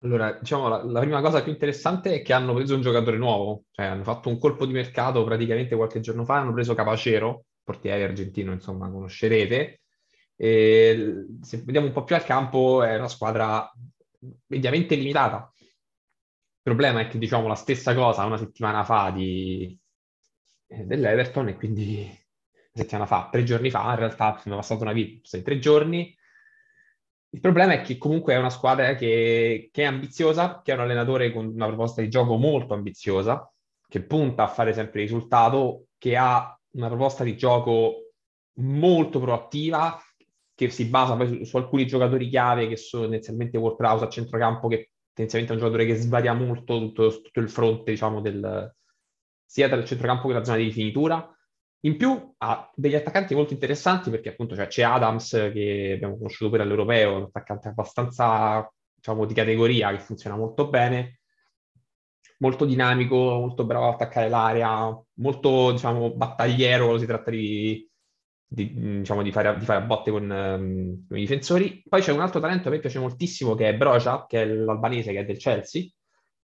Allora, 0.02 0.32
diciamo, 0.39 0.70
la, 0.70 0.84
la, 0.84 1.00
prima 1.02 1.22
cosa 1.22 1.43
più 1.43 1.52
interessante 1.52 2.14
è 2.14 2.22
che 2.22 2.32
hanno 2.32 2.54
preso 2.54 2.74
un 2.76 2.82
giocatore 2.82 3.18
nuovo, 3.18 3.66
cioè 3.72 3.86
hanno 3.88 4.04
fatto 4.04 4.30
un 4.30 4.39
colpo 4.39 4.66
di 4.66 4.72
mercato 4.72 5.24
praticamente 5.26 5.76
qualche 5.76 6.00
giorno 6.00 6.24
fa, 6.24 6.36
hanno 6.38 6.54
preso 6.54 6.74
Capacero, 6.74 7.45
portiere 7.64 8.04
argentino, 8.04 8.54
insomma, 8.54 8.89
conoscerete. 8.89 9.82
E 10.38 11.26
se 11.41 11.62
vediamo 11.64 11.88
un 11.88 11.93
po' 11.93 12.06
più 12.06 12.16
al 12.16 12.24
campo, 12.24 12.82
è 12.82 12.95
una 12.95 13.10
squadra 13.10 13.70
mediamente 14.47 14.95
limitata. 14.95 15.52
Il 15.58 16.62
problema 16.62 17.02
è 17.02 17.08
che 17.08 17.18
diciamo 17.18 17.47
la 17.47 17.56
stessa 17.56 17.93
cosa 17.93 18.26
una 18.26 18.38
settimana 18.38 18.84
fa 18.86 19.12
di, 19.12 19.78
eh, 20.68 20.84
dell'Everton 20.86 21.50
e 21.50 21.56
quindi 21.56 22.00
una 22.04 22.84
settimana 22.84 23.06
fa, 23.06 23.28
tre 23.32 23.43
giorni 23.43 23.70
fa, 23.70 23.89
in 23.89 23.95
realtà 23.97 24.38
sono 24.38 24.56
passata 24.56 24.84
una 24.84 24.93
vita, 24.93 25.41
tre 25.41 25.60
giorni, 25.60 26.16
il 27.32 27.39
problema 27.39 27.73
è 27.73 27.82
che 27.82 27.97
comunque 27.97 28.34
è 28.34 28.38
una 28.38 28.49
squadra 28.49 28.95
che, 28.95 29.69
che, 29.71 29.84
è 29.84 29.86
ambiziosa, 29.86 30.61
che 30.63 30.71
ha 30.71 30.75
un 30.75 30.82
allenatore 30.82 31.32
con 31.32 31.45
una 31.45 31.67
proposta 31.67 32.01
di 32.01 32.09
gioco 32.09 32.38
molto 32.38 32.73
ambiziosa, 32.73 33.51
che 33.88 34.03
punta 34.03 34.43
a 34.43 34.47
fare 34.47 34.73
sempre 34.73 35.01
risultato, 35.01 35.88
che 35.97 36.15
ha 36.17 36.57
una 36.71 36.88
proposta 36.88 37.23
di 37.23 37.38
gioco 37.38 38.13
molto 38.59 39.19
proattiva, 39.19 40.01
che 40.55 40.69
si 40.69 40.86
basa 40.86 41.15
poi 41.15 41.27
su, 41.27 41.43
su 41.43 41.57
alcuni 41.57 41.86
giocatori 41.86 42.27
chiave 42.27 42.67
che 42.67 42.77
sono 42.77 43.03
tendenzialmente 43.03 43.59
Prowse 43.59 44.05
a 44.05 44.09
centrocampo, 44.09 44.67
che 44.67 44.91
tendenzialmente 45.13 45.53
è 45.53 45.55
un 45.55 45.61
giocatore 45.63 45.86
che 45.86 46.01
svaria 46.01 46.34
molto 46.34 46.80
tutto, 46.80 47.21
tutto 47.21 47.39
il 47.39 47.49
fronte, 47.49 47.91
diciamo, 47.91 48.21
del, 48.21 48.75
sia 49.45 49.69
dal 49.69 49.86
centrocampo 49.86 50.27
che 50.27 50.34
dalla 50.34 50.45
zona 50.45 50.57
di 50.57 50.63
rifinitura 50.63 51.32
in 51.82 51.95
più 51.95 52.34
ha 52.38 52.71
degli 52.75 52.95
attaccanti 52.95 53.36
molto 53.36 53.53
interessanti 53.53 54.09
perché 54.09 54.30
appunto 54.30 54.55
cioè, 54.55 54.67
c'è 54.67 54.84
Adams 54.84 55.30
che 55.53 55.93
abbiamo 55.95 56.17
conosciuto 56.17 56.49
pure 56.49 56.63
all'Europeo, 56.63 57.17
un 57.17 57.23
attaccante 57.23 57.69
abbastanza 57.69 58.69
diciamo, 58.93 59.25
di 59.25 59.34
categoria 59.34 59.91
che 59.91 59.99
funziona 59.99 60.36
molto 60.36 60.67
bene, 60.67 61.19
molto 62.39 62.65
dinamico, 62.65 63.15
molto 63.15 63.65
bravo 63.65 63.88
a 63.88 63.93
attaccare 63.93 64.30
l'area, 64.30 64.93
molto 65.15 65.71
diciamo, 65.71 66.11
battagliero 66.11 66.84
quando 66.84 66.99
si 66.99 67.07
tratta 67.07 67.32
di, 67.32 67.89
di, 68.45 68.73
diciamo, 68.73 69.21
di, 69.23 69.32
fare, 69.32 69.57
di 69.57 69.65
fare, 69.65 69.82
a 69.82 69.86
botte 69.86 70.11
con, 70.11 70.23
um, 70.30 71.07
con, 71.07 71.17
i 71.17 71.21
difensori. 71.21 71.84
Poi 71.88 72.01
c'è 72.01 72.11
un 72.11 72.21
altro 72.21 72.41
talento 72.41 72.63
che 72.63 72.69
a 72.69 72.71
me 72.71 72.80
piace 72.80 72.99
moltissimo 72.99 73.55
che 73.55 73.69
è 73.69 73.75
Broja, 73.75 74.25
che 74.27 74.41
è 74.41 74.45
l'albanese 74.45 75.13
che 75.13 75.19
è 75.19 75.25
del 75.25 75.38
Chelsea, 75.38 75.84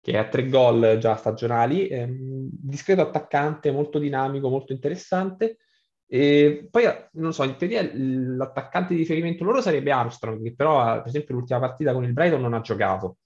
che 0.05 0.19
ha 0.19 0.29
tre 0.29 0.49
gol 0.51 0.99
già 1.01 1.17
stagionali, 1.17 1.89
ehm, 1.89 2.49
discreto 2.51 3.01
attaccante, 3.01 3.71
molto 3.71 3.99
dinamico, 3.99 4.51
molto 4.51 4.75
interessante. 4.75 5.61
E 6.07 6.69
poi, 6.71 6.85
non 7.13 7.33
so, 7.33 7.43
in 7.45 7.57
teoria 7.57 7.89
l'attaccante 7.91 8.93
di 8.93 9.01
riferimento 9.01 9.45
loro 9.45 9.63
sarebbe 9.63 9.93
Armstrong, 9.93 10.43
che 10.43 10.55
però, 10.55 10.99
per 10.99 11.07
esempio, 11.07 11.35
l'ultima 11.35 11.59
partita 11.59 11.95
con 11.95 12.05
il 12.05 12.13
Brighton 12.13 12.43
non 12.43 12.53
ha 12.53 12.61
giocato. 12.61 13.17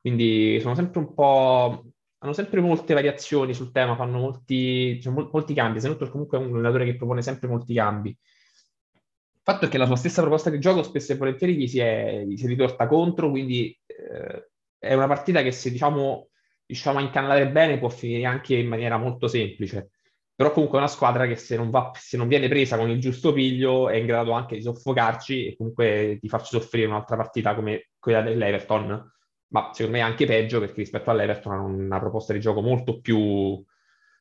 Quindi 0.00 0.58
sono 0.62 0.74
sempre 0.74 1.00
un 1.00 1.12
po'... 1.12 1.84
hanno 2.18 2.32
sempre 2.32 2.62
molte 2.62 2.94
variazioni 2.94 3.52
sul 3.52 3.70
tema, 3.70 3.94
fanno 3.94 4.18
molti, 4.18 4.98
cioè, 5.02 5.12
mol- 5.12 5.28
molti 5.30 5.52
cambi. 5.52 5.78
Senotto 5.78 6.08
comunque 6.08 6.38
è 6.38 6.40
un 6.40 6.54
allenatore 6.54 6.86
che 6.86 6.96
propone 6.96 7.20
sempre 7.20 7.48
molti 7.48 7.74
cambi. 7.74 8.08
Il 8.08 9.40
fatto 9.42 9.66
è 9.66 9.68
che 9.68 9.76
la 9.76 9.84
sua 9.84 9.96
stessa 9.96 10.22
proposta 10.22 10.48
di 10.48 10.58
gioco 10.58 10.82
spesso 10.82 11.12
e 11.12 11.16
volentieri 11.16 11.54
gli 11.54 11.68
si 11.68 11.80
è, 11.80 12.24
gli 12.26 12.34
si 12.38 12.46
è 12.46 12.48
ritorta 12.48 12.86
contro, 12.86 13.28
quindi 13.28 13.78
eh, 13.84 14.48
è 14.84 14.94
una 14.94 15.06
partita 15.06 15.42
che 15.42 15.52
se 15.52 15.70
diciamo 15.70 16.28
riusciamo 16.66 16.98
a 16.98 17.02
incannare 17.02 17.50
bene 17.50 17.78
può 17.78 17.88
finire 17.88 18.24
anche 18.26 18.56
in 18.56 18.68
maniera 18.68 18.96
molto 18.96 19.28
semplice. 19.28 19.90
però 20.34 20.52
comunque 20.52 20.78
è 20.78 20.80
una 20.82 20.90
squadra 20.90 21.26
che 21.26 21.36
se 21.36 21.56
non, 21.56 21.70
va, 21.70 21.92
se 21.94 22.16
non 22.16 22.28
viene 22.28 22.48
presa 22.48 22.76
con 22.76 22.90
il 22.90 23.00
giusto 23.00 23.32
piglio 23.32 23.88
è 23.88 23.96
in 23.96 24.06
grado 24.06 24.32
anche 24.32 24.56
di 24.56 24.62
soffocarci 24.62 25.46
e 25.46 25.56
comunque 25.56 26.18
di 26.20 26.28
farci 26.28 26.58
soffrire 26.58 26.86
un'altra 26.86 27.16
partita 27.16 27.54
come 27.54 27.90
quella 27.98 28.22
dell'Everton, 28.22 29.12
ma 29.48 29.70
secondo 29.72 29.98
me 29.98 30.02
anche 30.02 30.26
peggio 30.26 30.58
perché 30.58 30.80
rispetto 30.80 31.10
all'Everton 31.10 31.52
hanno 31.52 31.66
una 31.66 32.00
proposta 32.00 32.32
di 32.32 32.40
gioco 32.40 32.60
molto 32.60 33.00
più, 33.00 33.62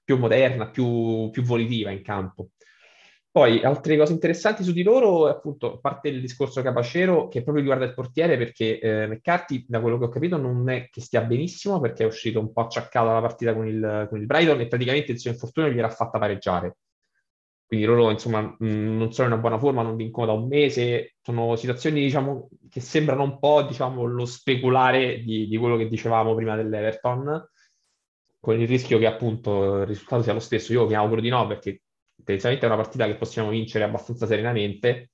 più 0.03 0.17
moderna, 0.17 0.69
più, 0.69 1.29
più 1.31 1.41
volitiva 1.43 1.89
in 1.91 2.03
campo. 2.03 2.49
Poi 3.33 3.63
altre 3.63 3.97
cose 3.97 4.13
interessanti 4.13 4.63
su 4.63 4.71
di 4.73 4.83
loro, 4.83 5.25
appunto, 5.25 5.73
a 5.73 5.79
parte 5.79 6.09
il 6.09 6.21
discorso 6.21 6.61
Capacero, 6.61 7.29
che 7.29 7.41
proprio 7.41 7.63
riguarda 7.63 7.83
il 7.83 7.95
portiere, 7.95 8.37
perché 8.37 8.79
eh, 8.79 9.07
McCarthy, 9.07 9.65
da 9.67 9.81
quello 9.81 9.97
che 9.97 10.05
ho 10.05 10.09
capito, 10.09 10.37
non 10.37 10.69
è 10.69 10.87
che 10.91 11.01
stia 11.01 11.21
benissimo, 11.21 11.79
perché 11.79 12.03
è 12.03 12.05
uscito 12.05 12.39
un 12.39 12.53
po' 12.53 12.61
acciaccato 12.61 13.07
dalla 13.07 13.21
partita 13.21 13.55
con 13.55 13.65
il, 13.65 14.05
con 14.07 14.19
il 14.19 14.27
Brighton 14.27 14.59
e 14.59 14.67
praticamente 14.67 15.13
il 15.13 15.19
suo 15.19 15.31
infortunio 15.31 15.71
gliel'ha 15.71 15.89
fatta 15.89 16.19
pareggiare. 16.19 16.77
Quindi 17.65 17.87
loro, 17.87 18.11
insomma, 18.11 18.41
mh, 18.41 18.67
non 18.67 19.11
sono 19.13 19.29
in 19.29 19.33
una 19.33 19.41
buona 19.41 19.57
forma, 19.57 19.81
non 19.81 19.95
vincono 19.95 20.27
da 20.27 20.33
un 20.33 20.47
mese, 20.47 21.15
sono 21.23 21.55
situazioni, 21.55 22.01
diciamo, 22.01 22.49
che 22.69 22.81
sembrano 22.81 23.23
un 23.23 23.39
po', 23.39 23.63
diciamo, 23.63 24.03
lo 24.05 24.25
speculare 24.25 25.23
di, 25.23 25.47
di 25.47 25.57
quello 25.57 25.75
che 25.75 25.87
dicevamo 25.87 26.35
prima 26.35 26.55
dell'Everton, 26.55 27.49
con 28.39 28.59
il 28.59 28.67
rischio 28.67 28.99
che 28.99 29.07
appunto 29.07 29.77
il 29.79 29.85
risultato 29.87 30.21
sia 30.21 30.33
lo 30.33 30.39
stesso. 30.39 30.71
Io 30.71 30.85
mi 30.85 30.93
auguro 30.93 31.19
di 31.19 31.29
no, 31.29 31.47
perché 31.47 31.81
tendenzialmente 32.23 32.65
è 32.65 32.69
una 32.69 32.81
partita 32.81 33.05
che 33.05 33.15
possiamo 33.15 33.49
vincere 33.49 33.83
abbastanza 33.83 34.25
serenamente. 34.25 35.11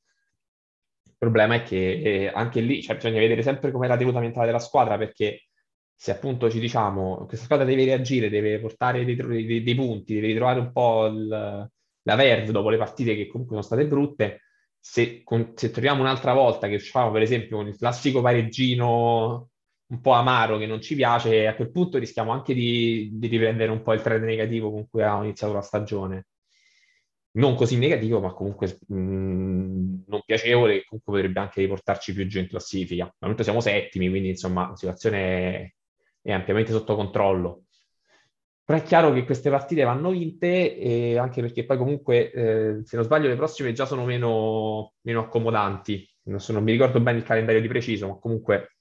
Il 1.03 1.16
problema 1.18 1.55
è 1.55 1.64
che 1.64 2.01
eh, 2.01 2.32
anche 2.34 2.62
lì 2.62 2.82
cioè, 2.82 2.95
bisogna 2.95 3.20
vedere 3.20 3.41
sempre 3.41 3.72
com'è 3.72 3.88
la 3.88 3.97
tenuta 3.97 4.20
mentale 4.20 4.45
della 4.45 4.60
squadra, 4.60 4.97
perché 4.97 5.49
se 5.95 6.12
appunto 6.12 6.49
ci 6.49 6.60
diciamo 6.60 7.26
questa 7.26 7.45
squadra 7.45 7.66
deve 7.66 7.84
reagire, 7.84 8.30
deve 8.30 8.60
portare 8.60 9.03
dei, 9.03 9.16
dei, 9.16 9.64
dei 9.64 9.76
punti, 9.76 10.14
deve 10.14 10.28
ritrovare 10.28 10.60
un 10.60 10.72
po' 10.72 11.07
il, 11.07 11.28
la 11.28 12.16
verve 12.16 12.51
dopo 12.51 12.70
le 12.70 12.78
partite 12.78 13.16
che 13.16 13.28
comunque 13.28 13.55
sono 13.55 13.68
state 13.68 13.88
brutte, 13.88 14.41
se, 14.80 15.24
con, 15.24 15.53
se 15.55 15.72
troviamo 15.72 16.01
un'altra 16.01 16.34
volta 16.34 16.68
che 16.68 16.76
usciamo 16.76 17.12
per 17.12 17.22
esempio 17.22 17.57
con 17.57 17.68
il 17.68 17.76
classico 17.78 18.22
pareggino 18.22 19.49
un 19.88 20.01
po' 20.01 20.12
amaro 20.12 20.57
che 20.57 20.68
non 20.68 20.82
ci 20.82 20.95
piace, 20.95 21.47
a 21.47 21.55
quel 21.55 21.72
punto 21.72 21.97
rischiamo 21.97 22.32
anche 22.32 22.53
di, 22.53 23.10
di 23.14 23.28
riprendere 23.28 23.72
un 23.72 23.82
po' 23.82 23.93
il 23.93 24.01
trend 24.01 24.24
negativo 24.24 24.72
con 24.72 24.88
cui 24.88 25.01
abbiamo 25.01 25.24
iniziato 25.24 25.53
la 25.53 25.62
stagione 25.62 26.28
non 27.32 27.55
così 27.55 27.77
negativo, 27.77 28.19
ma 28.19 28.34
comunque 28.34 28.80
mh, 28.88 30.03
non 30.07 30.21
piacevole, 30.25 30.80
che 30.80 30.86
comunque 30.86 31.13
potrebbe 31.13 31.39
anche 31.39 31.61
riportarci 31.61 32.13
più 32.13 32.27
giù 32.27 32.39
in 32.39 32.47
classifica. 32.47 33.03
Al 33.03 33.13
momento 33.19 33.43
siamo 33.43 33.61
settimi, 33.61 34.09
quindi 34.09 34.30
insomma 34.30 34.69
la 34.69 34.75
situazione 34.75 35.75
è, 36.21 36.32
ampiamente 36.32 36.71
sotto 36.71 36.95
controllo. 36.95 37.63
Però 38.63 38.77
è 38.77 38.84
chiaro 38.84 39.11
che 39.13 39.25
queste 39.25 39.49
partite 39.49 39.84
vanno 39.84 40.11
vinte, 40.11 41.17
anche 41.17 41.41
perché 41.41 41.65
poi 41.65 41.77
comunque, 41.77 42.32
eh, 42.32 42.82
se 42.84 42.95
non 42.95 43.05
sbaglio, 43.05 43.27
le 43.27 43.36
prossime 43.36 43.73
già 43.73 43.86
sono 43.86 44.05
meno, 44.05 44.93
meno 45.01 45.21
accomodanti. 45.21 46.07
Non, 46.23 46.39
so, 46.39 46.53
non 46.53 46.63
mi 46.63 46.71
ricordo 46.71 46.99
bene 46.99 47.17
il 47.17 47.23
calendario 47.23 47.61
di 47.61 47.67
preciso, 47.67 48.07
ma 48.07 48.19
comunque 48.19 48.75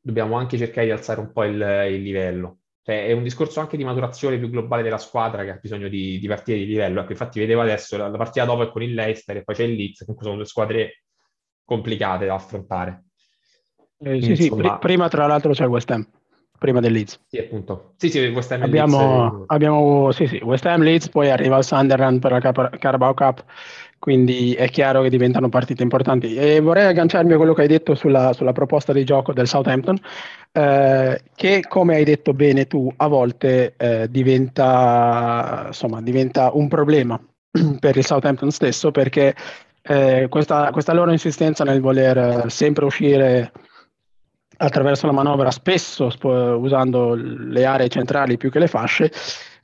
dobbiamo 0.00 0.36
anche 0.36 0.58
cercare 0.58 0.86
di 0.86 0.92
alzare 0.92 1.20
un 1.20 1.30
po' 1.32 1.44
il, 1.44 1.54
il 1.90 2.02
livello. 2.02 2.58
Cioè, 2.84 3.06
è 3.06 3.12
un 3.12 3.22
discorso 3.22 3.60
anche 3.60 3.78
di 3.78 3.84
maturazione 3.84 4.36
più 4.36 4.50
globale 4.50 4.82
della 4.82 4.98
squadra 4.98 5.42
che 5.42 5.50
ha 5.52 5.58
bisogno 5.60 5.88
di, 5.88 6.18
di 6.18 6.26
partite 6.28 6.58
di 6.58 6.66
livello. 6.66 7.00
Ecco, 7.00 7.12
infatti 7.12 7.38
vedevo 7.38 7.62
adesso 7.62 7.96
la, 7.96 8.08
la, 8.08 8.18
partita 8.18 8.44
dopo 8.44 8.62
è 8.62 8.70
con 8.70 8.82
il 8.82 8.92
Leicester 8.92 9.38
e 9.38 9.42
poi 9.42 9.54
c'è 9.54 9.62
il 9.62 9.74
Leeds, 9.74 10.00
comunque 10.00 10.24
sono 10.24 10.36
due 10.36 10.44
squadre 10.44 11.04
complicate 11.64 12.26
da 12.26 12.34
affrontare. 12.34 13.04
Eh, 14.00 14.20
sì, 14.20 14.36
sì, 14.36 14.50
pr- 14.50 14.78
prima 14.80 15.08
tra 15.08 15.26
l'altro 15.26 15.52
c'è 15.52 15.62
il 15.64 15.70
West 15.70 15.90
Ham, 15.92 16.06
prima 16.58 16.80
del 16.80 16.92
Leeds. 16.92 17.20
Sì, 17.26 17.38
appunto. 17.38 17.94
Sì, 17.96 18.10
sì, 18.10 18.18
West 18.26 18.52
Ham 18.52 18.62
abbiamo, 18.64 18.98
Leeds. 18.98 19.40
Eh. 19.40 19.44
Abbiamo, 19.46 20.12
sì, 20.12 20.26
sì, 20.26 20.36
West 20.42 20.66
Ham, 20.66 20.82
Leeds, 20.82 21.08
poi 21.08 21.30
arriva 21.30 21.56
il 21.56 21.64
Sunderland 21.64 22.20
per 22.20 22.32
la 22.32 22.40
Car- 22.40 22.78
Carabao 22.78 23.14
Cup 23.14 23.44
quindi 24.04 24.52
è 24.52 24.68
chiaro 24.68 25.00
che 25.00 25.08
diventano 25.08 25.48
partite 25.48 25.82
importanti. 25.82 26.34
E 26.34 26.60
vorrei 26.60 26.84
agganciarmi 26.84 27.32
a 27.32 27.36
quello 27.38 27.54
che 27.54 27.62
hai 27.62 27.68
detto 27.68 27.94
sulla, 27.94 28.34
sulla 28.34 28.52
proposta 28.52 28.92
di 28.92 29.02
gioco 29.02 29.32
del 29.32 29.48
Southampton, 29.48 29.96
eh, 30.52 31.22
che 31.34 31.62
come 31.66 31.94
hai 31.94 32.04
detto 32.04 32.34
bene 32.34 32.66
tu, 32.66 32.92
a 32.94 33.06
volte 33.06 33.72
eh, 33.78 34.06
diventa, 34.10 35.64
insomma, 35.68 36.02
diventa 36.02 36.50
un 36.52 36.68
problema 36.68 37.18
per 37.80 37.96
il 37.96 38.04
Southampton 38.04 38.50
stesso, 38.50 38.90
perché 38.90 39.34
eh, 39.80 40.26
questa, 40.28 40.68
questa, 40.70 40.92
loro 40.92 41.10
insistenza 41.10 41.64
nel 41.64 41.80
voler 41.80 42.50
sempre 42.50 42.84
uscire 42.84 43.52
attraverso 44.58 45.06
la 45.06 45.12
manovra, 45.12 45.50
spesso 45.50 46.10
sp- 46.10 46.24
usando 46.58 47.14
le 47.14 47.64
aree 47.64 47.88
centrali 47.88 48.36
più 48.36 48.50
che 48.50 48.58
le 48.58 48.68
fasce, 48.68 49.10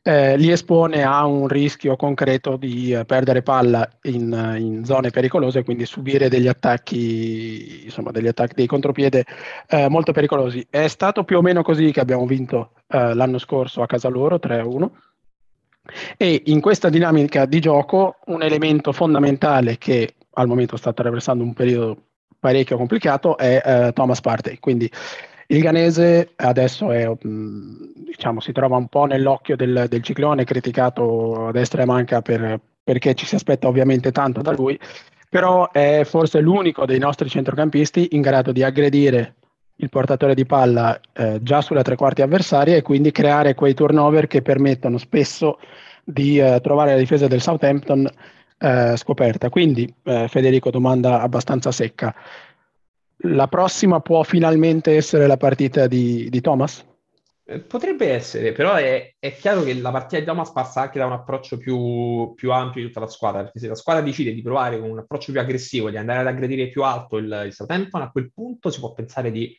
eh, 0.03 0.37
li 0.37 0.51
espone 0.51 1.03
a 1.03 1.25
un 1.27 1.47
rischio 1.47 1.97
concreto 1.97 2.57
di 2.57 2.93
eh, 2.93 3.05
perdere 3.05 3.43
palla 3.43 3.89
in, 4.03 4.57
in, 4.59 4.85
zone 4.85 5.11
pericolose, 5.11 5.63
quindi 5.65 5.85
subire 5.85 6.29
degli 6.29 6.49
attacchi, 6.49 7.85
insomma, 7.85 8.11
degli 8.11 8.29
attacchi 8.29 8.55
di 8.55 8.67
contropiede 8.67 9.25
eh, 9.69 9.89
molto 9.89 10.13
pericolosi. 10.13 10.67
È 10.69 10.89
stato 10.89 11.25
più 11.25 11.39
o 11.39 11.43
meno 11.43 11.63
così 11.63 11.93
che 11.93 12.01
abbiamo 12.01 12.27
vinto 12.27 12.73
eh, 12.89 13.15
l'anno 13.15 13.39
scorso 13.39 13.83
a 13.83 13.87
casa 13.87 14.09
loro 14.09 14.37
3-1. 14.37 14.89
E 16.17 16.43
in 16.47 16.61
questa 16.61 16.89
dinamica 16.89 17.47
di 17.47 17.61
gioco 17.61 18.19
un 18.27 18.43
elemento 18.43 18.93
fondamentale 18.93 19.77
che 19.79 20.15
al 20.35 20.47
momento 20.47 20.77
sta 20.77 20.91
attraversando 20.91 21.43
un 21.43 21.53
periodo 21.53 21.97
parecchio 22.39 22.77
complicato 22.77 23.37
è 23.37 23.61
eh, 23.65 23.93
Thomas 23.93 24.21
Partey. 24.21 24.59
Quindi 24.59 24.91
il 25.51 25.63
Ganese 25.63 26.33
adesso 26.37 26.93
è, 26.93 27.11
diciamo, 27.21 28.41
si 28.41 28.53
trova 28.53 28.77
un 28.77 28.87
po' 28.87 29.05
nell'occhio 29.07 29.57
del, 29.57 29.87
del 29.89 30.03
ciclone, 30.03 30.45
criticato 30.45 31.49
a 31.49 31.53
destra 31.53 31.83
e 31.83 31.87
manca 31.87 32.23
per, 32.23 32.61
perché 32.83 33.15
ci 33.15 33.27
si 33.27 33.35
aspetta 33.35 33.67
ovviamente 33.67 34.13
tanto 34.13 34.43
da 34.43 34.53
lui, 34.53 34.79
però 35.29 35.71
è 35.71 36.03
forse 36.05 36.41
l'unico 36.41 36.87
dei 36.87 36.99
nostri 37.01 37.29
centrocampisti 37.29 38.11
in 38.13 38.21
grado 38.21 38.53
di 38.53 38.63
aggredire 38.63 39.35
il 39.77 39.89
portatore 39.89 40.35
di 40.35 40.47
palla 40.47 41.01
eh, 41.13 41.41
già 41.43 41.61
sulle 41.63 41.83
tre 41.83 41.97
quarti 41.97 42.23
avversarie 42.23 42.77
e 42.77 42.83
quindi 42.83 43.11
creare 43.11 43.55
quei 43.55 43.75
turnover 43.75 44.29
che 44.29 44.43
permettono 44.43 44.99
spesso 44.99 45.59
di 46.05 46.39
eh, 46.39 46.61
trovare 46.63 46.93
la 46.93 46.99
difesa 46.99 47.27
del 47.27 47.41
Southampton 47.41 48.09
eh, 48.59 48.97
scoperta. 48.97 49.49
Quindi 49.49 49.93
eh, 50.05 50.29
Federico 50.29 50.71
domanda 50.71 51.23
abbastanza 51.23 51.73
secca 51.73 52.15
la 53.23 53.47
prossima 53.49 54.01
può 54.01 54.23
finalmente 54.23 54.97
essere 54.97 55.27
la 55.27 55.37
partita 55.37 55.87
di, 55.87 56.29
di 56.31 56.41
Thomas? 56.41 56.87
Eh, 57.45 57.59
potrebbe 57.61 58.09
essere, 58.09 58.53
però 58.53 58.75
è, 58.75 59.15
è, 59.19 59.35
chiaro 59.35 59.63
che 59.63 59.75
la 59.75 59.91
partita 59.91 60.21
di 60.21 60.27
Thomas 60.27 60.53
passa 60.53 60.83
anche 60.83 60.99
da 60.99 61.07
un 61.07 61.13
approccio 61.13 61.59
più, 61.59 62.33
più, 62.35 62.53
ampio 62.53 62.81
di 62.81 62.87
tutta 62.87 63.01
la 63.01 63.09
squadra, 63.09 63.43
perché 63.43 63.59
se 63.59 63.67
la 63.67 63.75
squadra 63.75 64.03
decide 64.03 64.33
di 64.33 64.41
provare 64.41 64.79
con 64.79 64.89
un 64.89 64.99
approccio 64.99 65.33
più 65.33 65.41
aggressivo, 65.41 65.91
di 65.91 65.97
andare 65.97 66.21
ad 66.21 66.29
aggredire 66.29 66.69
più 66.69 66.85
alto 66.85 67.17
il, 67.17 67.43
il 67.47 67.53
Southampton, 67.53 68.03
a 68.03 68.11
quel 68.11 68.33
punto 68.33 68.71
si 68.71 68.79
può 68.79 68.93
pensare 68.93 69.33
di 69.33 69.57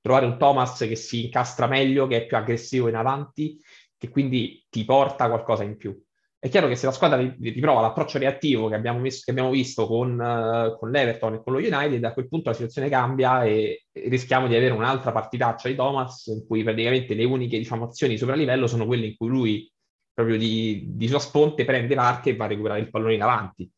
trovare 0.00 0.26
un 0.26 0.38
Thomas 0.38 0.78
che 0.78 0.96
si 0.96 1.26
incastra 1.26 1.66
meglio, 1.68 2.06
che 2.06 2.16
è 2.16 2.26
più 2.26 2.36
aggressivo 2.36 2.88
in 2.88 2.96
avanti, 2.96 3.58
che 3.96 4.08
quindi 4.08 4.66
ti 4.68 4.84
porta 4.84 5.28
qualcosa 5.28 5.62
in 5.62 5.76
più. 5.76 5.96
È 6.42 6.48
chiaro 6.48 6.68
che 6.68 6.74
se 6.76 6.86
la 6.86 6.92
squadra 6.92 7.18
riprova 7.18 7.82
l'approccio 7.82 8.16
reattivo 8.16 8.68
che 8.68 8.74
abbiamo, 8.74 8.98
messo, 8.98 9.20
che 9.26 9.30
abbiamo 9.30 9.50
visto 9.50 9.86
con, 9.86 10.12
uh, 10.18 10.78
con, 10.78 10.90
l'Everton 10.90 11.34
e 11.34 11.42
con 11.42 11.52
lo 11.52 11.58
United, 11.58 12.02
a 12.02 12.14
quel 12.14 12.28
punto 12.28 12.48
la 12.48 12.54
situazione 12.54 12.88
cambia 12.88 13.44
e, 13.44 13.84
rischiamo 13.92 14.46
di 14.48 14.56
avere 14.56 14.72
un'altra 14.72 15.12
partitaccia 15.12 15.68
di 15.68 15.74
Thomas 15.74 16.28
in 16.28 16.46
cui 16.46 16.62
praticamente 16.62 17.12
le 17.12 17.24
uniche 17.24 17.58
diciamo, 17.58 17.84
azioni 17.84 18.16
sopra 18.16 18.34
livello 18.34 18.66
sono 18.66 18.86
quelle 18.86 19.04
in 19.04 19.16
cui 19.18 19.28
lui 19.28 19.70
proprio 20.14 20.38
di, 20.38 20.86
di 20.94 21.08
sua 21.08 21.18
sponte 21.18 21.66
prende 21.66 21.94
l'arca 21.94 22.30
e 22.30 22.36
va 22.36 22.46
a 22.46 22.48
recuperare 22.48 22.80
il 22.80 22.88
pallone 22.88 23.14
in 23.14 23.22
avanti. 23.22 23.70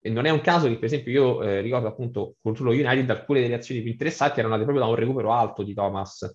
E 0.00 0.10
non 0.10 0.24
è 0.24 0.30
un 0.30 0.40
caso 0.40 0.66
che, 0.66 0.74
per 0.74 0.86
esempio, 0.86 1.12
io 1.12 1.42
eh, 1.44 1.60
ricordo 1.60 1.86
appunto 1.86 2.34
contro 2.42 2.64
lo 2.64 2.72
United 2.72 3.08
alcune 3.08 3.40
delle 3.40 3.54
azioni 3.54 3.82
più 3.82 3.90
interessanti 3.92 4.40
erano 4.40 4.54
andate 4.54 4.68
proprio 4.68 4.84
da 4.84 4.92
un 4.92 4.98
recupero 4.98 5.32
alto 5.32 5.62
di 5.62 5.74
Thomas 5.74 6.28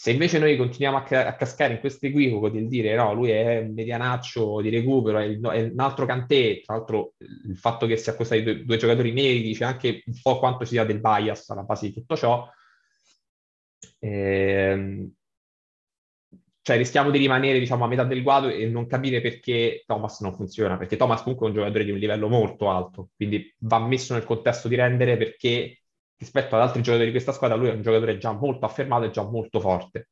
se 0.00 0.12
invece 0.12 0.38
noi 0.38 0.56
continuiamo 0.56 0.96
a, 0.96 1.02
ca- 1.02 1.26
a 1.26 1.36
cascare 1.36 1.74
in 1.74 1.80
questo 1.80 2.06
equivoco 2.06 2.48
di 2.48 2.66
dire 2.66 2.94
no, 2.94 3.12
lui 3.12 3.32
è 3.32 3.58
un 3.58 3.74
medianaccio 3.74 4.62
di 4.62 4.70
recupero, 4.70 5.18
è, 5.18 5.24
il, 5.24 5.38
è 5.42 5.64
un 5.64 5.78
altro 5.78 6.06
cantè, 6.06 6.62
tra 6.62 6.76
l'altro 6.76 7.12
il 7.18 7.54
fatto 7.58 7.86
che 7.86 7.98
sia 7.98 8.12
accostati 8.12 8.42
due, 8.42 8.64
due 8.64 8.78
giocatori 8.78 9.12
neri 9.12 9.42
dice 9.42 9.64
anche 9.64 10.02
un 10.06 10.14
po' 10.22 10.38
quanto 10.38 10.64
sia 10.64 10.84
del 10.84 11.00
bias 11.00 11.50
alla 11.50 11.64
base 11.64 11.88
di 11.88 11.92
tutto 11.92 12.16
ciò. 12.16 12.48
Ehm, 13.98 15.12
cioè 16.62 16.78
rischiamo 16.78 17.10
di 17.10 17.18
rimanere 17.18 17.58
diciamo, 17.58 17.84
a 17.84 17.86
metà 17.86 18.04
del 18.04 18.22
guado 18.22 18.48
e 18.48 18.66
non 18.68 18.86
capire 18.86 19.20
perché 19.20 19.82
Thomas 19.84 20.20
non 20.20 20.34
funziona, 20.34 20.78
perché 20.78 20.96
Thomas 20.96 21.20
comunque 21.20 21.44
è 21.44 21.50
un 21.50 21.56
giocatore 21.56 21.84
di 21.84 21.90
un 21.90 21.98
livello 21.98 22.28
molto 22.28 22.70
alto, 22.70 23.10
quindi 23.14 23.54
va 23.58 23.78
messo 23.78 24.14
nel 24.14 24.24
contesto 24.24 24.66
di 24.66 24.76
rendere 24.76 25.18
perché 25.18 25.79
rispetto 26.20 26.54
ad 26.54 26.60
altri 26.60 26.82
giocatori 26.82 27.06
di 27.06 27.12
questa 27.12 27.32
squadra, 27.32 27.56
lui 27.56 27.68
è 27.68 27.72
un 27.72 27.80
giocatore 27.80 28.18
già 28.18 28.32
molto 28.32 28.66
affermato 28.66 29.06
e 29.06 29.10
già 29.10 29.22
molto 29.22 29.58
forte. 29.58 30.08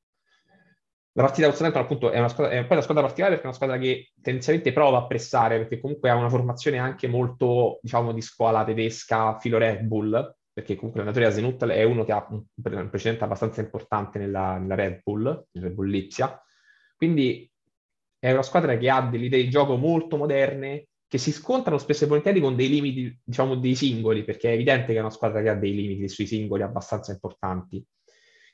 La 1.13 1.25
partita 1.25 1.49
con 1.49 1.57
Southampton 1.57 1.83
appunto 1.83 2.11
è, 2.11 2.19
una 2.19 2.29
squadra, 2.29 2.55
è 2.55 2.67
una 2.71 2.81
squadra 2.81 3.03
particolare 3.03 3.35
perché 3.35 3.43
è 3.43 3.47
una 3.47 3.53
squadra 3.53 3.79
che 3.79 4.13
tendenzialmente 4.23 4.73
prova 4.73 4.99
a 4.99 5.07
pressare, 5.07 5.59
perché 5.59 5.81
comunque 5.81 6.09
ha 6.09 6.15
una 6.15 6.31
formazione 6.31 6.79
anche 6.79 7.09
molto, 7.09 7.79
diciamo, 7.83 8.13
di 8.13 8.23
scuola 8.23 8.65
tedesca, 8.65 9.39
filo 9.39 9.59
Red 9.59 9.83
Bull, 9.83 10.35
perché 10.51 10.77
comunque 10.77 11.01
l'allenatore 11.01 11.27
Asenut 11.27 11.67
è 11.67 11.83
uno 11.83 12.05
che 12.05 12.13
ha 12.13 12.27
un 12.31 12.43
precedente 12.89 13.25
abbastanza 13.25 13.61
importante 13.61 14.19
nella, 14.19 14.57
nella 14.59 14.77
Red 14.77 15.01
Bull, 15.03 15.25
nel 15.25 15.65
Red 15.65 15.73
Bull 15.75 15.89
Lipsia. 15.89 16.43
Quindi 16.97 17.51
è 18.19 18.33
una 18.33 18.43
squadra 18.43 18.77
che 18.79 18.89
ha 18.89 19.03
delle 19.03 19.27
idee 19.27 19.43
di 19.43 19.51
gioco 19.51 19.77
molto 19.77 20.17
moderne, 20.17 20.88
che 21.09 21.19
si 21.19 21.33
scontrano 21.33 21.79
spesso 21.79 22.05
e 22.05 22.07
volentieri 22.07 22.41
con 22.41 22.55
dei 22.55 22.69
limiti, 22.69 23.19
diciamo, 23.25 23.57
dei 23.57 23.75
singoli, 23.75 24.25
perché 24.25 24.51
è 24.51 24.53
evidente 24.53 24.93
che 24.93 24.99
è 24.99 25.01
una 25.01 25.11
squadra 25.11 25.41
che 25.41 25.49
ha 25.49 25.55
dei 25.55 25.75
limiti 25.75 26.09
sui 26.09 26.27
singoli 26.27 26.63
abbastanza 26.63 27.13
importanti. 27.13 27.83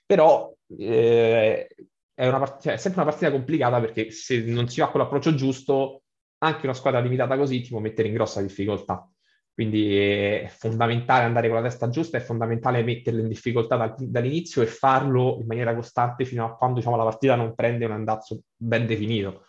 Però 0.06 0.54
eh, 0.78 1.66
è, 2.14 2.30
part- 2.30 2.62
cioè, 2.62 2.74
è, 2.74 2.76
sempre 2.76 3.00
una 3.02 3.10
partita 3.10 3.32
complicata 3.32 3.80
perché 3.80 4.10
se 4.12 4.44
non 4.44 4.68
si 4.68 4.80
va 4.80 4.88
con 4.88 5.00
l'approccio 5.00 5.34
giusto, 5.34 6.02
anche 6.38 6.66
una 6.66 6.74
squadra 6.74 7.00
limitata 7.00 7.36
così 7.36 7.60
ti 7.60 7.70
può 7.70 7.80
mettere 7.80 8.06
in 8.08 8.14
grossa 8.14 8.40
difficoltà. 8.40 9.08
Quindi 9.52 9.96
è 9.96 10.48
fondamentale 10.48 11.24
andare 11.24 11.48
con 11.48 11.56
la 11.56 11.68
testa 11.68 11.88
giusta, 11.88 12.18
è 12.18 12.20
fondamentale 12.20 12.82
metterlo 12.82 13.20
in 13.20 13.28
difficoltà 13.28 13.76
dal, 13.76 13.94
dall'inizio 13.98 14.62
e 14.62 14.66
farlo 14.66 15.38
in 15.40 15.46
maniera 15.46 15.74
costante 15.74 16.24
fino 16.24 16.44
a 16.44 16.56
quando 16.56 16.78
diciamo, 16.78 16.96
la 16.96 17.04
partita 17.04 17.34
non 17.36 17.54
prende 17.54 17.84
un 17.84 17.92
andazzo 17.92 18.40
ben 18.56 18.86
definito. 18.86 19.44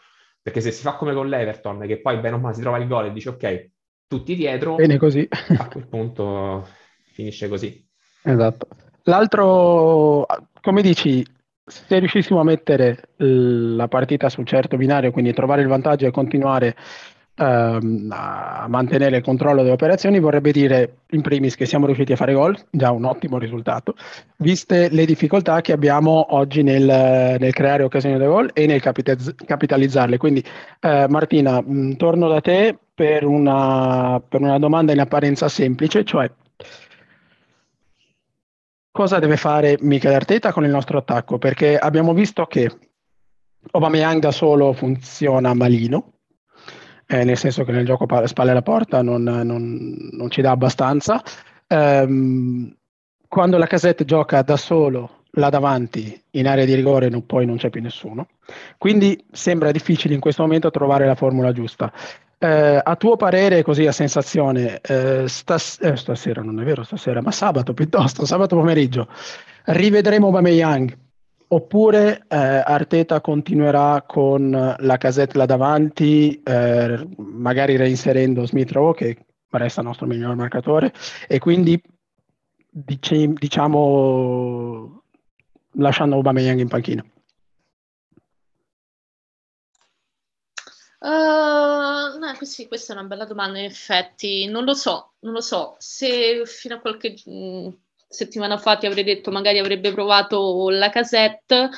Perché 0.46 0.62
se 0.62 0.70
si 0.70 0.84
fa 0.84 0.94
come 0.94 1.16
con 1.16 1.28
l'Everton, 1.28 1.88
che 1.88 2.00
poi 2.00 2.20
bene 2.20 2.36
o 2.36 2.38
male 2.38 2.54
si 2.54 2.62
trova 2.62 2.78
il 2.78 2.88
gol 2.88 3.08
e 3.08 3.12
dice 3.12 3.30
ok, 3.30 3.70
tutti 4.06 4.36
dietro, 4.36 4.76
bene 4.76 5.00
così. 5.00 5.28
a 5.58 5.68
quel 5.68 5.88
punto 5.88 6.68
finisce 7.14 7.48
così. 7.48 7.84
Esatto. 8.22 8.68
L'altro, 9.06 10.28
come 10.62 10.82
dici, 10.84 11.26
se 11.66 11.98
riuscissimo 11.98 12.40
a 12.40 12.44
mettere 12.44 13.10
la 13.16 13.88
partita 13.88 14.30
su 14.30 14.42
un 14.42 14.46
certo 14.46 14.78
binario, 14.78 15.10
quindi 15.10 15.34
trovare 15.34 15.64
il 15.64 15.68
vantaggio 15.68 16.06
e 16.06 16.12
continuare 16.12 16.76
ehm, 17.36 18.08
a 18.12 18.66
mantenere 18.68 19.18
il 19.18 19.24
controllo 19.24 19.62
delle 19.62 19.74
operazioni, 19.74 20.20
vorrebbe 20.20 20.52
dire 20.52 20.98
in 21.12 21.22
primis 21.22 21.56
che 21.56 21.66
siamo 21.66 21.86
riusciti 21.86 22.14
a 22.14 22.16
fare 22.16 22.34
gol, 22.34 22.58
già 22.70 22.92
un 22.92 23.06
ottimo 23.06 23.38
risultato, 23.38 23.96
viste 24.38 24.90
le 24.90 25.06
difficoltà 25.06 25.62
che 25.62 25.72
abbiamo 25.72 26.34
oggi 26.36 26.64
nel, 26.64 26.84
nel 27.40 27.54
creare 27.54 27.84
occasioni 27.84 28.18
da 28.18 28.26
gol 28.26 28.50
e 28.54 28.66
nel 28.66 28.82
capitalizzarle. 28.82 30.18
Quindi 30.18 30.44
eh, 30.80 31.06
Martina, 31.10 31.62
mh, 31.62 31.96
torno 31.98 32.28
da 32.28 32.42
te 32.42 32.78
per 32.94 33.26
una, 33.26 34.22
per 34.28 34.42
una 34.42 34.58
domanda 34.58 34.94
in 34.94 35.00
apparenza 35.00 35.50
semplice, 35.50 36.04
cioè 36.04 36.32
cosa 38.92 39.20
deve 39.20 39.36
fare 39.36 39.78
Michele 39.82 40.16
Arteta 40.16 40.54
con 40.54 40.64
il 40.64 40.72
nostro 40.72 40.98
attacco? 40.98 41.38
Perché 41.38 41.78
abbiamo 41.78 42.14
visto 42.14 42.46
che 42.46 42.72
Aubameyang 43.72 44.22
da 44.22 44.32
solo 44.32 44.72
funziona 44.72 45.54
malino, 45.54 46.14
eh, 47.08 47.24
nel 47.24 47.38
senso 47.38 47.64
che 47.64 47.72
nel 47.72 47.86
gioco 47.86 48.08
spalle 48.26 48.52
alla 48.52 48.62
porta 48.62 49.02
non, 49.02 49.24
non, 49.24 50.10
non 50.12 50.30
ci 50.30 50.42
dà 50.42 50.52
abbastanza. 50.52 51.22
Um, 51.68 52.74
quando 53.28 53.58
la 53.58 53.68
casetta 53.68 54.06
gioca 54.06 54.42
da 54.42 54.58
solo 54.58 55.24
là 55.38 55.50
davanti 55.50 56.22
in 56.32 56.48
area 56.48 56.66
di 56.66 56.74
rigore 56.74 57.10
non, 57.10 57.26
poi 57.26 57.46
non 57.46 57.58
c'è 57.58 57.70
più 57.70 57.82
nessuno. 57.82 58.28
Quindi 58.78 59.24
sembra 59.32 59.72
difficile 59.72 60.14
in 60.14 60.20
questo 60.20 60.42
momento 60.42 60.72
trovare 60.72 61.06
la 61.06 61.16
formula 61.16 61.52
giusta. 61.52 61.92
Eh, 62.38 62.80
a 62.84 62.96
tuo 62.96 63.16
parere, 63.16 63.64
così 63.64 63.88
a 63.88 63.92
sensazione, 63.92 64.80
eh, 64.82 65.26
stas- 65.28 65.80
eh, 65.82 65.96
stasera 65.96 66.42
non 66.42 66.60
è 66.60 66.64
vero, 66.64 66.84
stasera, 66.84 67.22
ma 67.22 67.32
sabato 67.32 67.74
piuttosto, 67.74 68.26
sabato 68.26 68.56
pomeriggio, 68.56 69.08
rivedremo 69.66 70.30
Young 70.40 70.98
oppure 71.48 72.26
eh, 72.28 72.36
Arteta 72.38 73.22
continuerà 73.22 74.04
con 74.08 74.76
la 74.78 74.98
casetta 74.98 75.38
là 75.38 75.46
davanti, 75.46 76.42
eh, 76.44 77.08
magari 77.18 77.76
reinserendo 77.76 78.46
Smith 78.46 78.72
Rowe 78.72 78.96
che 78.96 79.26
resta 79.50 79.82
il 79.82 79.88
nostro 79.88 80.06
miglior 80.06 80.36
marcatore 80.36 80.94
e 81.28 81.40
quindi 81.40 81.82
dice- 82.70 83.34
diciamo 83.34 85.04
lasciando 85.78 86.22
Young 86.22 86.60
in 86.60 86.68
panchina. 86.68 87.06
Uh, 91.00 92.18
no, 92.18 92.34
sì, 92.42 92.68
questa 92.68 92.94
è 92.94 92.98
una 92.98 93.06
bella 93.06 93.26
domanda, 93.26 93.60
in 93.60 93.66
effetti. 93.66 94.48
Non 94.48 94.64
lo 94.64 94.74
so, 94.74 95.14
non 95.20 95.34
lo 95.34 95.42
so. 95.42 95.76
Se 95.78 96.44
fino 96.46 96.76
a 96.76 96.80
qualche 96.80 97.16
mm, 97.30 97.68
settimana 98.16 98.58
fa 98.58 98.78
ti 98.78 98.86
avrei 98.86 99.04
detto 99.04 99.32
magari 99.32 99.60
avrebbe 99.60 99.92
provato 99.92 100.70
la 100.70 100.90
casette, 100.90 101.70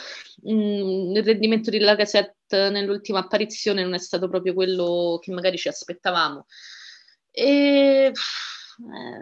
mm, 0.49 1.15
il 1.15 1.23
rendimento 1.23 1.69
della 1.69 1.95
casette 1.95 2.69
nell'ultima 2.69 3.19
apparizione 3.19 3.83
non 3.83 3.93
è 3.93 3.99
stato 3.99 4.29
proprio 4.29 4.53
quello 4.53 5.19
che 5.21 5.31
magari 5.31 5.57
ci 5.57 5.67
aspettavamo. 5.67 6.45
E, 7.31 8.11
eh, 8.11 8.13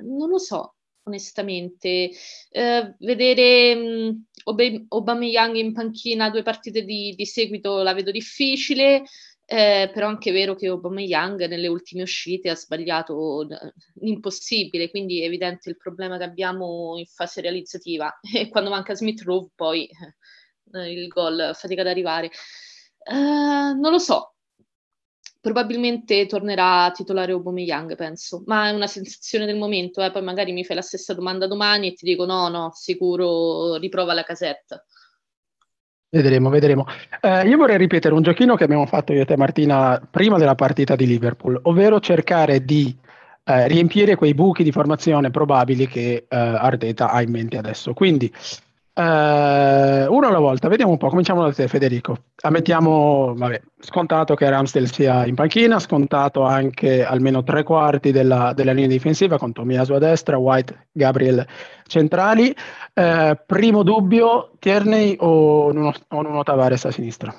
non 0.04 0.30
lo 0.30 0.38
so, 0.38 0.76
onestamente. 1.04 2.12
Eh, 2.50 2.96
vedere 3.00 3.76
mh, 3.76 4.26
mm, 4.52 4.86
Aubameyang 4.90 5.56
in 5.56 5.74
panchina 5.74 6.30
due 6.30 6.44
partite 6.44 6.84
di, 6.84 7.14
di 7.16 7.26
seguito 7.26 7.82
la 7.82 7.94
vedo 7.94 8.12
difficile. 8.12 9.04
Eh, 9.48 9.92
però 9.94 10.08
anche 10.08 10.32
è 10.32 10.34
vero 10.34 10.56
che 10.56 10.68
Aubameyang 10.68 11.46
nelle 11.46 11.68
ultime 11.68 12.02
uscite 12.02 12.50
ha 12.50 12.56
sbagliato 12.56 13.46
l'impossibile, 14.00 14.90
quindi 14.90 15.22
è 15.22 15.26
evidente 15.26 15.70
il 15.70 15.78
problema 15.78 16.18
che 16.18 16.24
abbiamo 16.24 16.98
in 16.98 17.06
fase 17.06 17.42
realizzativa 17.42 18.20
e 18.34 18.50
quando 18.50 18.72
manca 18.72 18.96
Smith 18.96 19.22
Rowe 19.22 19.50
poi 19.54 19.88
eh, 20.74 20.92
il 20.92 21.08
gol 21.08 21.52
fatica 21.54 21.82
ad 21.82 21.88
arrivare. 21.88 22.32
Eh, 23.08 23.14
non 23.14 23.92
lo 23.92 24.00
so, 24.00 24.36
probabilmente 25.40 26.26
tornerà 26.26 26.86
a 26.86 26.92
titolare 26.92 27.32
Aubameyang, 27.32 27.96
penso, 27.96 28.42
ma 28.48 28.70
è 28.70 28.72
una 28.72 28.88
sensazione 28.88 29.46
del 29.46 29.58
momento, 29.58 30.02
eh. 30.02 30.10
poi 30.10 30.24
magari 30.24 30.54
mi 30.54 30.66
fai 30.66 30.76
la 30.76 30.82
stessa 30.82 31.14
domanda 31.14 31.46
domani 31.46 31.90
e 31.90 31.94
ti 31.94 32.04
dico 32.04 32.26
no, 32.26 32.48
no, 32.48 32.72
sicuro 32.74 33.76
riprova 33.76 34.16
la 34.16 34.24
casetta. 34.24 34.84
Vedremo, 36.10 36.50
vedremo. 36.50 36.86
Eh, 37.20 37.48
io 37.48 37.58
vorrei 37.58 37.78
ripetere 37.78 38.14
un 38.14 38.22
giochino 38.22 38.56
che 38.56 38.64
abbiamo 38.64 38.86
fatto 38.86 39.12
io 39.12 39.22
e 39.22 39.26
te 39.26 39.36
Martina 39.36 40.02
prima 40.10 40.38
della 40.38 40.56
partita 40.56 40.96
di 40.96 41.06
Liverpool, 41.06 41.60
ovvero 41.64 42.00
cercare 42.00 42.64
di 42.64 42.96
eh, 43.44 43.68
riempire 43.68 44.16
quei 44.16 44.34
buchi 44.34 44.64
di 44.64 44.72
formazione 44.72 45.30
probabili 45.30 45.88
che 45.88 46.26
eh, 46.28 46.36
Arteta 46.36 47.12
ha 47.12 47.22
in 47.22 47.32
mente 47.32 47.58
adesso. 47.58 47.94
Quindi 47.94 48.32
Uh, 48.98 50.10
uno 50.10 50.28
alla 50.28 50.40
volta, 50.40 50.70
vediamo 50.70 50.94
un 50.94 50.98
po'. 50.98 51.10
Cominciamo 51.10 51.44
da 51.44 51.52
te, 51.52 51.68
Federico. 51.68 52.28
Ammettiamo, 52.44 53.34
vabbè, 53.36 53.62
scontato 53.78 54.36
che 54.36 54.50
Ramsdale 54.50 54.88
sia 54.88 55.26
in 55.26 55.36
panchina, 55.36 55.80
scontato 55.80 56.44
anche 56.44 57.04
almeno 57.04 57.44
tre 57.44 57.64
quarti 57.64 58.14
della, 58.14 58.54
della 58.54 58.72
linea 58.72 58.88
difensiva 58.88 59.38
con 59.38 59.52
Tomiasu 59.52 59.92
a 59.92 60.00
destra, 60.00 60.38
White, 60.38 60.88
Gabriel 60.94 61.46
centrali. 61.86 62.56
Uh, 62.94 63.38
primo 63.46 63.84
dubbio, 63.84 64.52
Tierney 64.60 65.18
o 65.20 65.74
Nuno, 65.74 65.94
o 66.08 66.22
Nuno 66.22 66.44
Tavares 66.44 66.86
a 66.86 66.92
sinistra? 66.92 67.36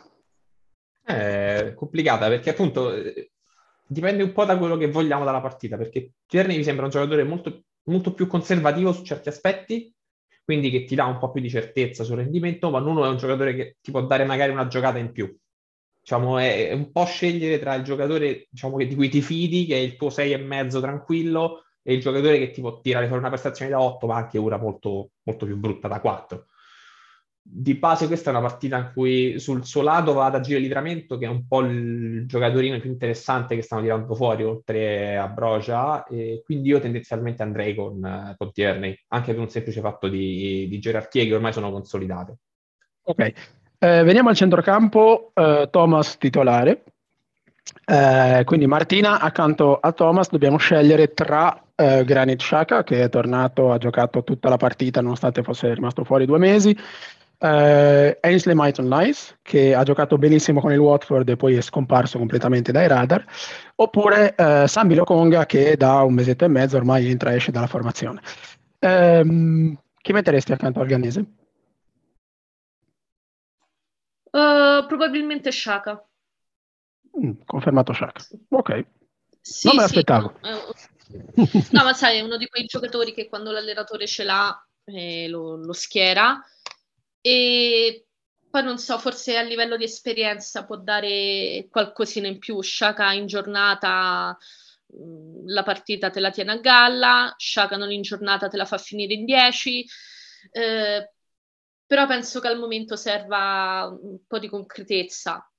È 1.02 1.72
complicata 1.74 2.28
perché 2.28 2.50
appunto 2.50 2.92
eh, 2.92 3.30
dipende 3.86 4.22
un 4.22 4.32
po' 4.32 4.44
da 4.44 4.59
quello 4.59 4.76
che 4.76 4.90
vogliamo 4.90 5.24
dalla 5.24 5.40
partita, 5.40 5.78
perché 5.78 6.16
Tierney 6.26 6.59
mi 6.59 6.64
sembra 6.64 6.84
un 6.84 6.90
giocatore 6.90 7.24
molto, 7.24 7.62
molto 7.84 8.12
più 8.12 8.26
conservativo 8.26 8.92
su 8.92 9.04
certi 9.04 9.30
aspetti 9.30 9.95
quindi 10.47 10.70
che 10.70 10.84
ti 10.84 10.94
dà 10.94 11.07
un 11.07 11.18
po' 11.18 11.32
più 11.32 11.40
di 11.40 11.51
certezza 11.51 12.05
sul 12.05 12.16
rendimento, 12.16 12.70
ma 12.70 12.78
Nuno 12.78 13.05
è 13.05 13.09
un 13.09 13.16
giocatore 13.16 13.53
che 13.53 13.76
ti 13.82 13.90
può 13.90 14.07
dare 14.07 14.24
magari 14.24 14.53
una 14.53 14.68
giocata 14.68 14.99
in 14.99 15.11
più. 15.11 15.36
Diciamo, 16.01 16.38
è, 16.38 16.72
un 16.72 16.92
po' 16.92 17.05
scegliere 17.05 17.59
tra 17.59 17.74
il 17.74 17.82
giocatore 17.82 18.47
diciamo, 18.49 18.76
di 18.78 18.94
cui 18.94 19.09
ti 19.09 19.20
fidi, 19.20 19.66
che 19.66 19.74
è 19.74 19.78
il 19.78 19.97
tuo 19.97 20.09
6,5 20.09 20.80
tranquillo, 20.80 21.64
e 21.82 21.94
il 21.94 22.01
giocatore 22.01 22.38
che 22.38 22.53
ti 22.53 22.61
può 22.61 22.80
tirare 22.80 23.07
fuori 23.07 23.20
una 23.20 23.30
prestazione 23.30 23.72
da 23.72 23.80
8, 23.80 24.07
ma 24.07 24.16
anche 24.16 24.38
una 24.38 24.57
molto, 24.57 25.11
molto 25.24 25.47
più 25.47 25.57
brutta 25.57 25.88
da 25.88 26.01
4 26.01 26.47
di 27.49 27.74
base 27.74 28.07
questa 28.07 28.30
è 28.30 28.32
una 28.34 28.47
partita 28.47 28.76
in 28.76 28.90
cui 28.92 29.38
sul 29.38 29.64
suo 29.64 29.82
lato 29.82 30.12
va 30.12 30.26
ad 30.26 30.34
agire 30.34 30.59
Livramento, 30.59 31.16
che 31.16 31.26
è 31.26 31.28
un 31.28 31.47
po' 31.47 31.61
il 31.61 32.26
giocatorino 32.26 32.78
più 32.80 32.90
interessante 32.90 33.55
che 33.55 33.62
stanno 33.62 33.82
tirando 33.82 34.14
fuori, 34.14 34.42
oltre 34.42 35.16
a 35.16 35.28
Brocia, 35.28 36.05
e 36.07 36.42
quindi 36.44 36.68
io 36.68 36.80
tendenzialmente 36.80 37.42
andrei 37.42 37.74
con, 37.74 38.34
con 38.36 38.53
Tierney, 38.53 38.99
anche 39.09 39.32
per 39.32 39.40
un 39.40 39.49
semplice 39.49 39.80
fatto 39.80 40.09
di, 40.09 40.66
di 40.68 40.78
gerarchie 40.78 41.26
che 41.26 41.34
ormai 41.34 41.53
sono 41.53 41.70
consolidate. 41.70 42.36
Ok, 43.03 43.20
eh, 43.20 43.32
veniamo 44.03 44.28
al 44.28 44.36
centrocampo, 44.36 45.30
eh, 45.32 45.68
Thomas 45.70 46.18
titolare, 46.18 46.82
eh, 47.84 48.42
quindi 48.44 48.66
Martina 48.66 49.20
accanto 49.20 49.78
a 49.78 49.92
Thomas 49.92 50.30
dobbiamo 50.30 50.57
scegliere 50.57 51.14
tra 51.14 51.62
eh, 51.74 52.05
Granit 52.05 52.38
Xhaka 52.38 52.82
che 52.82 53.03
è 53.03 53.09
tornato, 53.09 53.72
ha 53.72 53.78
giocato 53.78 54.24
tutta 54.24 54.49
la 54.49 54.57
partita 54.57 55.01
nonostante 55.01 55.42
fosse 55.42 55.72
rimasto 55.74 56.05
fuori 56.05 56.26
due 56.26 56.38
mesi, 56.38 56.76
Uh, 57.39 58.16
Ainsley 58.20 58.55
Maitland 58.55 58.91
Nice, 58.91 59.39
che 59.43 59.74
ha 59.74 59.82
giocato 59.82 60.16
benissimo 60.16 60.61
con 60.61 60.72
il 60.72 60.78
Watford 60.78 61.28
e 61.28 61.37
poi 61.37 61.57
è 61.57 61.61
scomparso 61.61 62.16
completamente 62.16 62.72
dai 62.72 62.89
radar, 62.89 63.24
oppure 63.74 64.34
uh, 64.39 64.66
Sambi 64.66 64.95
Lokonga, 64.95 65.45
che 65.45 65.76
da 65.76 66.03
un 66.03 66.14
mesetto 66.14 66.47
e 66.47 66.49
mezzo 66.49 66.78
ormai 66.78 67.11
entra 67.11 67.32
e 67.32 67.37
esce 67.37 67.53
dalla 67.53 67.66
formazione. 67.66 68.22
Um, 68.78 69.78
chi 70.01 70.12
metteresti 70.12 70.53
accanto 70.53 70.80
al 70.80 70.87
Ghanese? 70.87 71.24
Uh, 74.30 74.87
probabilmente 74.87 75.53
Shaka. 75.53 76.03
Mm, 77.22 77.32
confermato 77.45 77.93
Shaka. 77.93 78.24
Ok. 78.49 78.87
Sì, 79.41 79.66
non 79.66 79.76
me 79.76 79.82
l'aspettavo. 79.82 80.32
Sì. 81.34 81.68
no, 81.70 81.84
ma 81.84 81.93
sai, 81.93 82.18
è 82.18 82.22
uno 82.22 82.37
di 82.37 82.49
quei 82.49 82.64
giocatori 82.64 83.12
che 83.12 83.28
quando 83.28 83.53
l'allenatore 83.53 84.07
ce 84.07 84.24
l'ha 84.24 84.66
eh, 84.84 85.28
lo, 85.28 85.57
lo 85.57 85.72
schiera 85.72 86.41
e 87.27 88.07
poi 88.49 88.62
non 88.62 88.79
so, 88.79 89.01
forse 89.01 89.37
a 89.37 89.43
livello 89.43 89.77
di 89.77 89.83
esperienza 89.83 90.64
può 90.64 90.77
dare 90.77 91.66
qualcosina 91.68 92.29
in 92.29 92.39
più. 92.39 92.62
Shaka 92.62 93.12
in 93.14 93.27
giornata 93.27 94.37
mm, 94.97 95.49
la 95.49 95.64
partita 95.64 96.11
te 96.11 96.20
la 96.20 96.31
tiene 96.31 96.53
a 96.53 96.59
galla, 96.59 97.35
Shaka 97.37 97.77
non 97.77 97.91
in 97.91 98.03
giornata 98.03 98.47
te 98.47 98.57
la 98.57 98.64
fa 98.64 98.79
finire 98.79 99.14
in 99.14 99.24
10. 99.24 99.85
Eh, 100.53 101.11
però 101.85 102.07
penso 102.07 102.39
che 102.39 102.47
al 102.47 102.61
momento 102.61 102.95
serva 102.95 103.89
un 104.01 104.24
po' 104.24 104.39
di 104.39 104.49
concretezza 104.49 105.51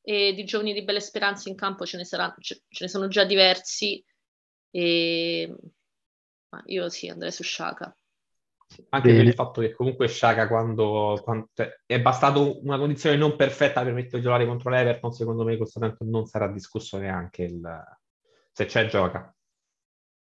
e 0.00 0.32
di 0.32 0.44
giovani 0.44 0.72
di 0.72 0.84
belle 0.84 1.00
speranze 1.00 1.48
in 1.48 1.56
campo 1.56 1.84
ce 1.84 1.96
ne, 1.96 2.04
saranno, 2.04 2.36
ce, 2.38 2.62
ce 2.68 2.84
ne 2.84 2.88
sono 2.88 3.08
già 3.08 3.24
diversi 3.24 4.02
e 4.70 5.56
io 6.66 6.88
sì, 6.88 7.08
andrei 7.08 7.32
su 7.32 7.42
Shaka. 7.42 7.92
Anche 8.90 9.08
Bene. 9.08 9.18
per 9.18 9.28
il 9.28 9.34
fatto 9.34 9.60
che 9.60 9.72
comunque 9.72 10.06
Shaka 10.06 10.46
quando, 10.46 11.20
quando 11.24 11.48
cioè, 11.54 11.80
è 11.84 12.00
bastato 12.00 12.64
una 12.64 12.78
condizione 12.78 13.16
non 13.16 13.34
perfetta 13.34 13.82
per 13.82 13.92
mettere 13.92 14.18
a 14.18 14.22
giocare 14.22 14.46
contro 14.46 14.70
l'Everton, 14.70 15.12
secondo 15.12 15.44
me 15.44 15.56
questo 15.56 15.80
tempo 15.80 16.04
non 16.04 16.26
sarà 16.26 16.46
discusso 16.48 16.96
neanche 16.98 17.42
il, 17.42 17.84
se 18.52 18.66
c'è 18.66 18.86
gioca. 18.86 19.34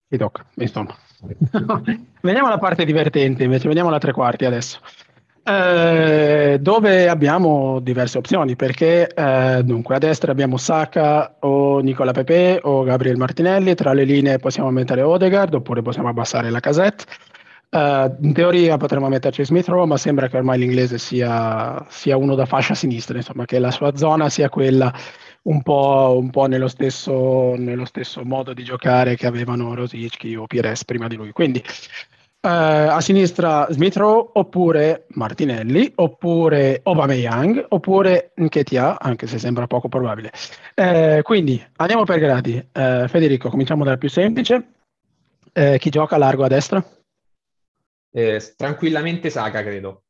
Mi 0.07 0.17
tocca, 0.17 0.45
insomma. 0.55 0.95
veniamo 2.21 2.47
alla 2.47 2.59
parte 2.59 2.85
divertente 2.85 3.43
invece, 3.43 3.67
veniamo 3.67 3.89
alla 3.89 3.97
tre 3.97 4.11
quarti 4.11 4.45
adesso. 4.45 4.79
Eh, 5.47 6.57
dove 6.59 7.07
abbiamo 7.07 7.79
diverse 7.79 8.17
opzioni 8.17 8.55
perché 8.55 9.07
eh, 9.07 9.61
dunque 9.63 9.95
a 9.95 9.99
destra 9.99 10.31
abbiamo 10.31 10.57
Saka 10.57 11.37
o 11.41 11.79
Nicola 11.81 12.13
Pepe 12.13 12.59
o 12.63 12.81
Gabriel 12.81 13.17
Martinelli 13.17 13.75
tra 13.75 13.93
le 13.93 14.05
linee 14.05 14.39
possiamo 14.39 14.71
mettere 14.71 15.03
Odegaard 15.03 15.53
oppure 15.53 15.83
possiamo 15.83 16.09
abbassare 16.09 16.49
la 16.49 16.59
casette 16.59 17.05
uh, 17.71 18.15
in 18.21 18.33
teoria 18.33 18.77
potremmo 18.77 19.07
metterci 19.09 19.45
Smith 19.45 19.67
Rowe 19.67 19.85
ma 19.85 19.97
sembra 19.97 20.27
che 20.27 20.37
ormai 20.37 20.59
l'inglese 20.59 20.97
sia, 20.97 21.85
sia, 21.89 22.17
uno 22.17 22.35
da 22.35 22.45
fascia 22.45 22.73
sinistra 22.73 23.17
insomma 23.17 23.45
che 23.45 23.59
la 23.59 23.71
sua 23.71 23.95
zona 23.95 24.29
sia 24.29 24.49
quella 24.49 24.93
un 25.43 25.61
po', 25.61 26.15
un 26.19 26.29
po 26.29 26.45
nello, 26.47 26.67
stesso, 26.67 27.55
nello, 27.55 27.85
stesso, 27.85 28.23
modo 28.23 28.53
di 28.53 28.63
giocare 28.63 29.15
che 29.15 29.27
avevano 29.27 29.75
Rosicki 29.75 30.35
o 30.35 30.47
Pires 30.47 30.85
prima 30.85 31.07
di 31.07 31.15
lui. 31.15 31.31
Quindi 31.31 31.63
eh, 32.45 32.49
a 32.49 33.01
sinistra 33.01 33.67
Smith 33.71 33.95
Rowe 33.95 34.29
oppure 34.33 35.05
Martinelli 35.09 35.91
oppure 35.95 36.79
Aubameyang 36.83 37.65
oppure 37.69 38.33
Nketia 38.35 38.99
anche 38.99 39.27
se 39.27 39.39
sembra 39.39 39.67
poco 39.67 39.87
probabile. 39.87 40.31
Eh, 40.75 41.21
quindi 41.23 41.63
andiamo 41.77 42.03
per 42.03 42.19
gradi. 42.19 42.63
Eh, 42.71 43.05
Federico 43.07 43.49
cominciamo 43.49 43.83
dal 43.83 43.97
più 43.97 44.09
semplice. 44.09 44.73
Eh, 45.53 45.79
chi 45.79 45.89
gioca 45.89 46.17
largo 46.17 46.43
a 46.43 46.47
destra? 46.47 46.83
Eh, 48.15 48.53
tranquillamente 48.55 49.29
Saka 49.29 49.61
credo 49.61 50.03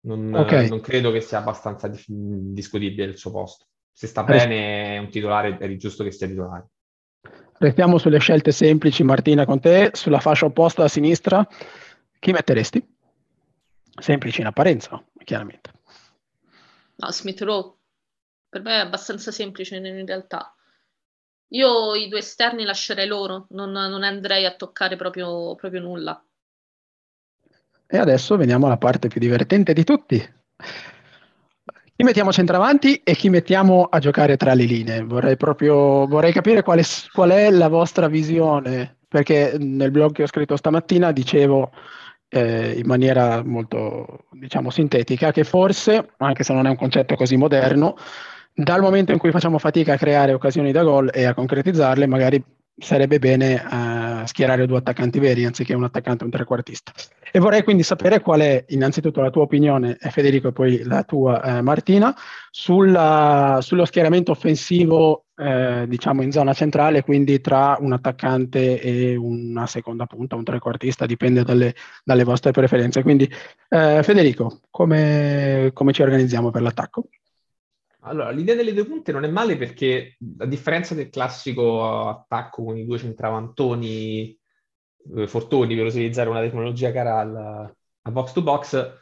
non, 0.00 0.34
okay. 0.34 0.68
non, 0.68 0.80
credo 0.80 1.10
che 1.10 1.22
sia 1.22 1.38
abbastanza 1.38 1.90
discutibile 2.06 3.04
il 3.04 3.16
suo 3.16 3.30
posto 3.30 3.66
se 3.90 4.06
sta 4.06 4.22
bene 4.22 4.96
è 4.96 4.98
un 4.98 5.08
titolare 5.08 5.56
è 5.56 5.76
giusto 5.76 6.04
che 6.04 6.10
sia 6.10 6.26
titolare 6.26 6.68
Restiamo 7.62 7.96
sulle 7.98 8.18
scelte 8.18 8.50
semplici, 8.50 9.04
Martina, 9.04 9.44
con 9.44 9.60
te, 9.60 9.90
sulla 9.92 10.18
fascia 10.18 10.46
opposta 10.46 10.82
a 10.82 10.88
sinistra, 10.88 11.46
chi 12.18 12.32
metteresti? 12.32 12.84
Semplici 14.00 14.40
in 14.40 14.48
apparenza, 14.48 15.00
chiaramente. 15.22 15.70
No, 16.96 17.12
Smith 17.12 17.40
Rowe. 17.42 17.76
Per 18.48 18.62
me 18.62 18.74
è 18.74 18.80
abbastanza 18.80 19.30
semplice 19.30 19.76
in 19.76 20.04
realtà. 20.04 20.52
Io 21.50 21.94
i 21.94 22.08
due 22.08 22.18
esterni 22.18 22.64
lascerei 22.64 23.06
loro, 23.06 23.46
non, 23.50 23.70
non 23.70 24.02
andrei 24.02 24.44
a 24.44 24.56
toccare 24.56 24.96
proprio, 24.96 25.54
proprio 25.54 25.82
nulla. 25.82 26.20
E 27.94 27.98
adesso 27.98 28.38
veniamo 28.38 28.64
alla 28.64 28.78
parte 28.78 29.08
più 29.08 29.20
divertente 29.20 29.74
di 29.74 29.84
tutti. 29.84 30.16
Chi 31.94 32.04
mettiamo 32.04 32.32
centravanti 32.32 33.02
e 33.04 33.12
chi 33.12 33.28
mettiamo 33.28 33.84
a 33.84 33.98
giocare 33.98 34.38
tra 34.38 34.54
le 34.54 34.64
linee? 34.64 35.02
Vorrei 35.02 35.36
proprio 35.36 36.06
vorrei 36.06 36.32
capire 36.32 36.62
qual 36.62 36.78
è, 36.78 36.82
qual 37.12 37.32
è 37.32 37.50
la 37.50 37.68
vostra 37.68 38.08
visione, 38.08 38.96
perché 39.06 39.56
nel 39.58 39.90
blog 39.90 40.12
che 40.12 40.22
ho 40.22 40.26
scritto 40.26 40.56
stamattina 40.56 41.12
dicevo 41.12 41.70
eh, 42.30 42.78
in 42.78 42.86
maniera 42.86 43.42
molto, 43.44 44.24
diciamo, 44.30 44.70
sintetica 44.70 45.30
che 45.30 45.44
forse, 45.44 46.12
anche 46.16 46.44
se 46.44 46.54
non 46.54 46.64
è 46.64 46.70
un 46.70 46.76
concetto 46.76 47.14
così 47.14 47.36
moderno, 47.36 47.96
dal 48.54 48.80
momento 48.80 49.12
in 49.12 49.18
cui 49.18 49.32
facciamo 49.32 49.58
fatica 49.58 49.92
a 49.92 49.98
creare 49.98 50.32
occasioni 50.32 50.72
da 50.72 50.82
gol 50.82 51.10
e 51.12 51.24
a 51.26 51.34
concretizzarle, 51.34 52.06
magari 52.06 52.42
sarebbe 52.76 53.18
bene 53.18 53.54
uh, 53.54 54.26
schierare 54.26 54.66
due 54.66 54.78
attaccanti 54.78 55.18
veri 55.18 55.44
anziché 55.44 55.74
un 55.74 55.84
attaccante 55.84 56.22
e 56.22 56.26
un 56.26 56.32
trequartista. 56.32 56.92
E 57.30 57.38
vorrei 57.38 57.62
quindi 57.62 57.82
sapere 57.82 58.20
qual 58.20 58.40
è 58.40 58.64
innanzitutto 58.68 59.20
la 59.20 59.30
tua 59.30 59.42
opinione, 59.42 59.96
eh, 60.00 60.10
Federico, 60.10 60.48
e 60.48 60.52
poi 60.52 60.82
la 60.82 61.02
tua, 61.02 61.42
eh, 61.42 61.62
Martina, 61.62 62.14
sulla, 62.50 63.58
sullo 63.62 63.84
schieramento 63.86 64.32
offensivo, 64.32 65.26
eh, 65.36 65.86
diciamo 65.88 66.22
in 66.22 66.30
zona 66.30 66.52
centrale, 66.52 67.02
quindi 67.02 67.40
tra 67.40 67.78
un 67.80 67.92
attaccante 67.92 68.80
e 68.80 69.16
una 69.16 69.66
seconda 69.66 70.04
punta, 70.04 70.36
un 70.36 70.44
trequartista, 70.44 71.06
dipende 71.06 71.42
dalle, 71.42 71.74
dalle 72.04 72.24
vostre 72.24 72.50
preferenze. 72.50 73.02
Quindi, 73.02 73.30
eh, 73.70 74.02
Federico, 74.02 74.60
come, 74.70 75.70
come 75.72 75.92
ci 75.92 76.02
organizziamo 76.02 76.50
per 76.50 76.60
l'attacco? 76.60 77.06
Allora, 78.04 78.30
l'idea 78.30 78.56
delle 78.56 78.72
due 78.72 78.84
punte 78.84 79.12
non 79.12 79.24
è 79.24 79.28
male 79.28 79.56
perché, 79.56 80.16
a 80.38 80.46
differenza 80.46 80.94
del 80.94 81.08
classico 81.08 82.08
attacco 82.08 82.64
con 82.64 82.76
i 82.76 82.84
due 82.84 82.98
centravantoni 82.98 84.36
eh, 85.16 85.28
fortuni, 85.28 85.76
per 85.76 85.86
utilizzare 85.86 86.28
una 86.28 86.40
tecnologia 86.40 86.90
cara 86.90 87.20
al, 87.20 87.74
a 88.02 88.10
box 88.10 88.32
to 88.32 88.42
box, 88.42 88.92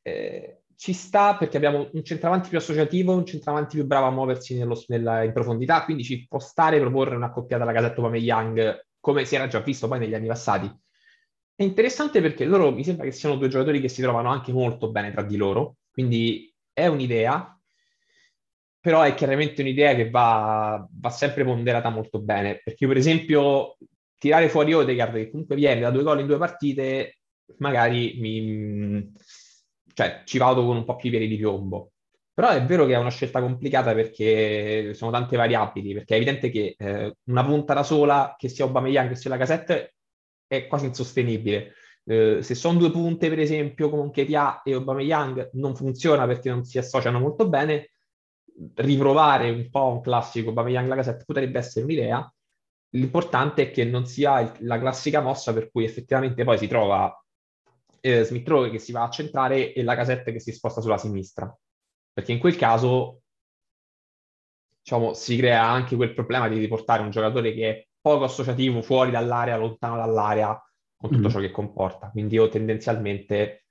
eh, 0.00 0.62
ci 0.74 0.94
sta 0.94 1.36
perché 1.36 1.58
abbiamo 1.58 1.90
un 1.92 2.02
centravanti 2.02 2.48
più 2.48 2.58
associativo, 2.58 3.14
un 3.14 3.26
centravanti 3.26 3.76
più 3.76 3.86
bravo 3.86 4.06
a 4.06 4.10
muoversi 4.10 4.56
nello, 4.56 4.82
nella, 4.88 5.22
in 5.22 5.32
profondità, 5.32 5.84
quindi 5.84 6.02
ci 6.02 6.26
può 6.26 6.38
stare 6.38 6.80
proporre 6.80 7.14
una 7.14 7.30
coppiata 7.30 7.62
alla 7.62 7.72
casetta 7.72 8.00
Young, 8.16 8.86
come 8.98 9.26
si 9.26 9.34
era 9.34 9.46
già 9.46 9.60
visto 9.60 9.88
poi 9.88 9.98
negli 9.98 10.14
anni 10.14 10.26
passati. 10.28 10.74
È 11.54 11.62
interessante 11.62 12.22
perché 12.22 12.46
loro 12.46 12.72
mi 12.72 12.82
sembra 12.82 13.04
che 13.04 13.12
siano 13.12 13.36
due 13.36 13.48
giocatori 13.48 13.80
che 13.80 13.88
si 13.88 14.00
trovano 14.00 14.30
anche 14.30 14.52
molto 14.52 14.90
bene 14.90 15.12
tra 15.12 15.22
di 15.22 15.36
loro, 15.36 15.76
quindi 15.92 16.52
è 16.72 16.86
un'idea, 16.86 17.60
però 18.82 19.02
è 19.02 19.14
chiaramente 19.14 19.62
un'idea 19.62 19.94
che 19.94 20.10
va, 20.10 20.84
va, 20.90 21.10
sempre 21.10 21.44
ponderata 21.44 21.88
molto 21.88 22.20
bene, 22.20 22.60
perché 22.64 22.88
per 22.88 22.96
esempio 22.96 23.76
tirare 24.18 24.48
fuori 24.48 24.74
Odegaard 24.74 25.14
che 25.14 25.30
comunque 25.30 25.54
viene 25.54 25.80
da 25.80 25.90
due 25.90 26.02
gol 26.02 26.18
in 26.18 26.26
due 26.26 26.36
partite, 26.36 27.18
magari 27.58 28.16
mi, 28.18 29.12
cioè, 29.94 30.22
ci 30.24 30.36
vado 30.36 30.64
con 30.66 30.78
un 30.78 30.84
po' 30.84 30.96
più 30.96 31.08
i 31.08 31.12
piedi 31.12 31.28
di 31.28 31.36
piombo. 31.36 31.92
Però 32.34 32.48
è 32.50 32.64
vero 32.64 32.84
che 32.84 32.94
è 32.94 32.96
una 32.96 33.10
scelta 33.10 33.40
complicata 33.40 33.94
perché 33.94 34.94
sono 34.94 35.12
tante 35.12 35.36
variabili, 35.36 35.94
perché 35.94 36.14
è 36.14 36.16
evidente 36.16 36.50
che 36.50 36.74
eh, 36.76 37.14
una 37.26 37.44
punta 37.44 37.74
da 37.74 37.84
sola, 37.84 38.34
che 38.36 38.48
sia 38.48 38.64
Aubameyang 38.64 39.10
che 39.10 39.16
sia 39.16 39.30
la 39.30 39.36
cassette, 39.36 39.94
è 40.48 40.66
quasi 40.66 40.86
insostenibile. 40.86 41.74
Eh, 42.04 42.42
se 42.42 42.56
sono 42.56 42.78
due 42.80 42.90
punte, 42.90 43.28
per 43.28 43.38
esempio, 43.38 43.88
come 43.90 44.10
Ketia 44.10 44.62
e 44.62 44.74
Aubameyang, 44.74 45.50
non 45.52 45.76
funziona 45.76 46.26
perché 46.26 46.48
non 46.50 46.64
si 46.64 46.78
associano 46.78 47.20
molto 47.20 47.48
bene 47.48 47.90
riprovare 48.76 49.50
un 49.50 49.68
po' 49.70 49.88
un 49.88 50.00
classico 50.00 50.48
Aubameyang 50.48 50.88
Lacazette 50.88 51.24
potrebbe 51.24 51.58
essere 51.58 51.84
un'idea. 51.84 52.32
L'importante 52.90 53.62
è 53.62 53.70
che 53.70 53.84
non 53.84 54.06
sia 54.06 54.40
il, 54.40 54.52
la 54.60 54.78
classica 54.78 55.20
mossa 55.20 55.52
per 55.52 55.70
cui 55.70 55.84
effettivamente 55.84 56.44
poi 56.44 56.58
si 56.58 56.66
trova 56.68 57.14
eh, 58.00 58.24
Smith 58.24 58.48
Rowe 58.48 58.70
che 58.70 58.78
si 58.78 58.92
va 58.92 59.04
a 59.04 59.10
centrare 59.10 59.72
e 59.72 59.82
la 59.82 59.94
casetta 59.94 60.30
che 60.30 60.40
si 60.40 60.52
sposta 60.52 60.80
sulla 60.80 60.98
sinistra. 60.98 61.54
Perché 62.12 62.32
in 62.32 62.38
quel 62.38 62.56
caso 62.56 63.22
diciamo, 64.82 65.14
si 65.14 65.36
crea 65.36 65.64
anche 65.64 65.96
quel 65.96 66.12
problema 66.12 66.48
di 66.48 66.58
riportare 66.58 67.02
un 67.02 67.10
giocatore 67.10 67.54
che 67.54 67.70
è 67.70 67.86
poco 68.00 68.24
associativo 68.24 68.82
fuori 68.82 69.10
dall'area, 69.10 69.56
lontano 69.56 69.96
dall'area, 69.96 70.60
con 70.96 71.10
tutto 71.10 71.28
mm. 71.28 71.30
ciò 71.30 71.38
che 71.38 71.50
comporta. 71.50 72.10
Quindi 72.10 72.34
io 72.34 72.48
tendenzialmente 72.48 73.64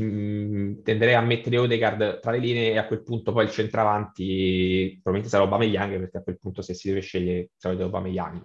mm, 0.00 0.82
tenderei 0.82 1.14
a 1.14 1.20
mettere 1.20 1.58
Odegaard 1.58 2.20
tra 2.20 2.30
le 2.30 2.38
linee 2.38 2.72
e 2.72 2.78
a 2.78 2.86
quel 2.86 3.02
punto 3.02 3.32
poi 3.32 3.44
il 3.44 3.50
centravanti 3.50 4.90
probabilmente 5.02 5.28
sarà 5.28 5.44
Aubameyang 5.44 5.98
perché 5.98 6.18
a 6.18 6.22
quel 6.22 6.38
punto 6.38 6.62
se 6.62 6.74
si 6.74 6.88
deve 6.88 7.00
scegliere 7.00 7.50
sarebbe 7.56 7.84
Aubameyang. 7.84 8.44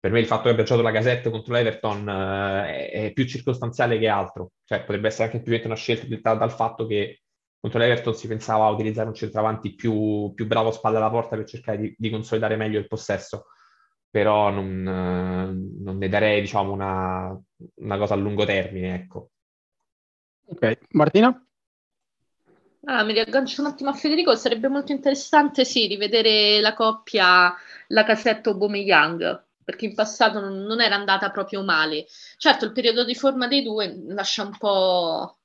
Per 0.00 0.12
me 0.12 0.20
il 0.20 0.26
fatto 0.26 0.44
che 0.44 0.50
abbia 0.50 0.64
giocato 0.64 0.86
la 0.86 0.92
casetta 0.92 1.30
contro 1.30 1.54
l'Everton 1.54 2.06
uh, 2.06 2.64
è, 2.66 2.90
è, 2.90 3.12
più 3.12 3.24
circostanziale 3.24 3.98
che 3.98 4.08
altro, 4.08 4.52
cioè 4.64 4.80
potrebbe 4.80 5.08
essere 5.08 5.24
anche 5.24 5.40
più 5.40 5.58
una 5.64 5.74
scelta 5.74 6.06
dal, 6.20 6.38
dal 6.38 6.52
fatto 6.52 6.86
che 6.86 7.22
contro 7.58 7.78
l'Everton 7.78 8.14
si 8.14 8.28
pensava 8.28 8.66
a 8.66 8.70
utilizzare 8.70 9.08
un 9.08 9.14
centravanti 9.14 9.74
più, 9.74 10.32
più 10.34 10.46
bravo 10.46 10.68
a 10.68 10.72
spalla 10.72 10.98
alla 10.98 11.08
porta 11.10 11.36
per 11.36 11.46
cercare 11.46 11.78
di, 11.78 11.94
di 11.96 12.10
consolidare 12.10 12.56
meglio 12.56 12.78
il 12.78 12.86
possesso 12.86 13.46
però 14.14 14.48
non, 14.48 14.82
non, 15.80 15.98
ne 15.98 16.08
darei 16.08 16.40
diciamo, 16.40 16.70
una, 16.70 17.36
una, 17.78 17.98
cosa 17.98 18.14
a 18.14 18.16
lungo 18.16 18.44
termine. 18.44 18.94
Ecco. 18.94 19.30
Ok, 20.46 20.78
Martina? 20.90 21.46
Ah, 22.86 23.02
mi 23.02 23.14
riaggancio 23.14 23.62
un 23.62 23.68
attimo 23.68 23.90
a 23.90 23.94
Federico, 23.94 24.34
sarebbe 24.36 24.68
molto 24.68 24.92
interessante 24.92 25.64
sì, 25.64 25.86
rivedere 25.86 26.60
la 26.60 26.74
coppia 26.74 27.54
la 27.88 28.04
casetta 28.04 28.50
Young 28.50 29.44
perché 29.64 29.86
in 29.86 29.94
passato 29.94 30.40
non, 30.40 30.62
non, 30.64 30.80
era 30.80 30.94
andata 30.94 31.30
proprio 31.30 31.62
male. 31.64 32.06
Certo, 32.36 32.66
il 32.66 32.72
periodo 32.72 33.04
di 33.04 33.14
forma 33.14 33.48
dei 33.48 33.62
due 33.62 34.02
lascia 34.08 34.42
un 34.42 34.56
po', 34.58 35.38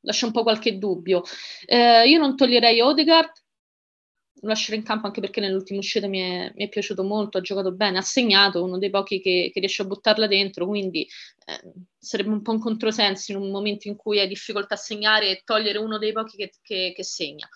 lascia 0.00 0.26
un 0.26 0.32
po' 0.32 0.42
qualche 0.42 0.78
dubbio. 0.78 1.22
Eh, 1.64 2.06
io 2.06 2.18
non 2.18 2.36
toglierei 2.36 2.80
Odegaard, 2.80 3.32
lo 4.42 4.48
lascerò 4.48 4.76
in 4.76 4.82
campo 4.82 5.06
anche 5.06 5.20
perché 5.20 5.40
nell'ultima 5.40 5.78
uscita 5.78 6.08
mi 6.08 6.18
è, 6.18 6.52
mi 6.54 6.64
è, 6.64 6.68
piaciuto 6.68 7.04
molto, 7.04 7.38
ha 7.38 7.40
giocato 7.40 7.72
bene, 7.72 7.98
ha 7.98 8.02
segnato, 8.02 8.64
uno 8.64 8.76
dei 8.76 8.90
pochi 8.90 9.20
che, 9.20 9.50
che 9.52 9.60
riesce 9.60 9.82
a 9.82 9.84
buttarla 9.84 10.26
dentro, 10.26 10.66
quindi 10.66 11.06
eh, 11.46 11.72
sarebbe 11.96 12.30
un 12.30 12.42
po' 12.42 12.50
un 12.50 12.58
controsenso 12.58 13.30
in 13.30 13.38
un 13.38 13.50
momento 13.50 13.86
in 13.86 13.94
cui 13.94 14.18
hai 14.18 14.26
difficoltà 14.26 14.74
a 14.74 14.78
segnare 14.78 15.30
e 15.30 15.42
togliere 15.44 15.78
uno 15.78 15.96
dei 15.98 16.12
pochi 16.12 16.36
che, 16.36 16.50
che, 16.60 16.92
che 16.94 17.04
segna. 17.04 17.48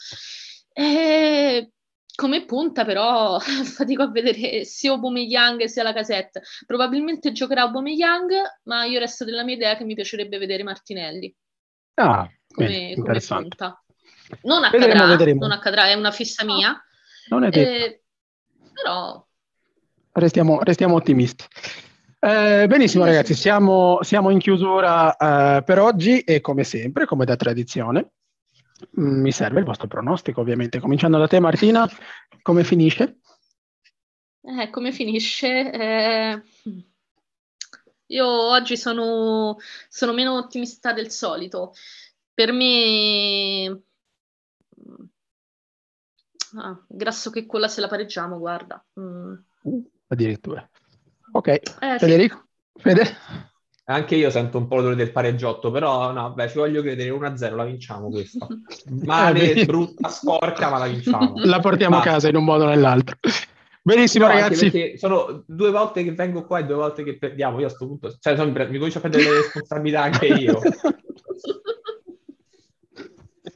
E 0.72 1.72
come 2.14 2.44
punta 2.44 2.84
però 2.84 3.38
fatico 3.40 4.02
a 4.02 4.10
vedere 4.10 4.64
sia 4.64 4.92
Aubameyang 4.92 5.64
sia 5.64 5.82
la 5.82 5.92
casetta. 5.92 6.40
Probabilmente 6.66 7.32
giocherà 7.32 7.62
Aubameyang, 7.62 8.32
ma 8.64 8.84
io 8.84 9.00
resto 9.00 9.24
della 9.24 9.42
mia 9.42 9.56
idea 9.56 9.76
che 9.76 9.84
mi 9.84 9.94
piacerebbe 9.94 10.38
vedere 10.38 10.62
Martinelli. 10.62 11.34
Ah, 11.94 12.28
come, 12.54 12.68
bene, 12.68 12.94
come 12.94 13.20
punta. 13.20 13.80
Non 14.42 14.64
accadrà, 14.64 14.86
vedremo, 14.86 15.06
vedremo. 15.06 15.40
non 15.40 15.52
accadrà, 15.52 15.86
è 15.86 15.94
una 15.94 16.10
fissa 16.10 16.44
mia. 16.44 16.80
Non 17.28 17.44
è 17.44 17.50
detto. 17.50 17.84
Eh, 17.84 18.02
però... 18.72 19.24
Restiamo, 20.12 20.62
restiamo 20.62 20.94
ottimisti. 20.94 21.44
Eh, 22.18 22.66
benissimo 22.66 23.04
ragazzi, 23.04 23.34
siamo, 23.34 23.98
siamo 24.02 24.30
in 24.30 24.38
chiusura 24.38 25.16
eh, 25.16 25.62
per 25.62 25.78
oggi 25.78 26.20
e 26.20 26.40
come 26.40 26.64
sempre, 26.64 27.04
come 27.04 27.24
da 27.24 27.36
tradizione, 27.36 28.12
mm, 28.98 29.20
mi 29.20 29.30
serve 29.30 29.60
il 29.60 29.66
vostro 29.66 29.86
pronostico 29.86 30.40
ovviamente. 30.40 30.80
Cominciando 30.80 31.18
da 31.18 31.28
te 31.28 31.38
Martina, 31.38 31.88
come 32.42 32.64
finisce? 32.64 33.18
Eh, 34.40 34.70
come 34.70 34.92
finisce? 34.92 35.70
Eh, 35.70 36.42
io 38.06 38.26
oggi 38.26 38.76
sono, 38.76 39.58
sono 39.88 40.12
meno 40.12 40.36
ottimista 40.36 40.92
del 40.92 41.10
solito. 41.10 41.74
Per 42.32 42.52
me 42.52 43.82
Ah, 46.58 46.78
grasso 46.88 47.30
che 47.30 47.44
quella 47.46 47.68
se 47.68 47.80
la 47.80 47.88
pareggiamo, 47.88 48.38
guarda. 48.38 48.82
Mm. 48.98 49.34
Addirittura. 50.08 50.68
Ok, 51.32 51.48
eh, 51.48 51.62
Federico? 51.98 52.44
Sì. 52.74 52.80
Fede? 52.80 53.16
Anche 53.88 54.16
io 54.16 54.30
sento 54.30 54.58
un 54.58 54.66
po' 54.66 54.76
l'odore 54.76 54.96
del 54.96 55.12
pareggiotto, 55.12 55.70
però 55.70 56.10
no, 56.12 56.32
beh, 56.32 56.48
ci 56.48 56.58
voglio 56.58 56.82
credere 56.82 57.10
1-0, 57.10 57.54
la 57.54 57.64
vinciamo 57.64 58.08
questa. 58.08 58.46
Male, 59.04 59.52
eh, 59.52 59.64
brutta, 59.64 60.08
sporca, 60.08 60.70
ma 60.70 60.78
la 60.78 60.86
vinciamo. 60.86 61.34
La 61.44 61.60
portiamo 61.60 61.98
a 61.98 62.02
casa 62.02 62.28
in 62.28 62.36
un 62.36 62.44
modo 62.44 62.64
o 62.64 62.68
nell'altro. 62.68 63.16
Benissimo, 63.82 64.26
no, 64.26 64.32
ragazzi. 64.32 64.96
Sono 64.96 65.44
due 65.46 65.70
volte 65.70 66.02
che 66.02 66.12
vengo 66.12 66.44
qua 66.44 66.58
e 66.58 66.64
due 66.64 66.74
volte 66.74 67.04
che 67.04 67.16
perdiamo. 67.16 67.60
Io 67.60 67.66
a 67.66 67.68
questo 67.68 67.86
punto, 67.86 68.16
cioè, 68.18 68.34
sono, 68.34 68.50
mi 68.50 68.78
comincio 68.78 68.98
a 68.98 69.00
prendere 69.00 69.22
le 69.22 69.36
responsabilità 69.36 70.02
anche 70.02 70.26
io. 70.26 70.60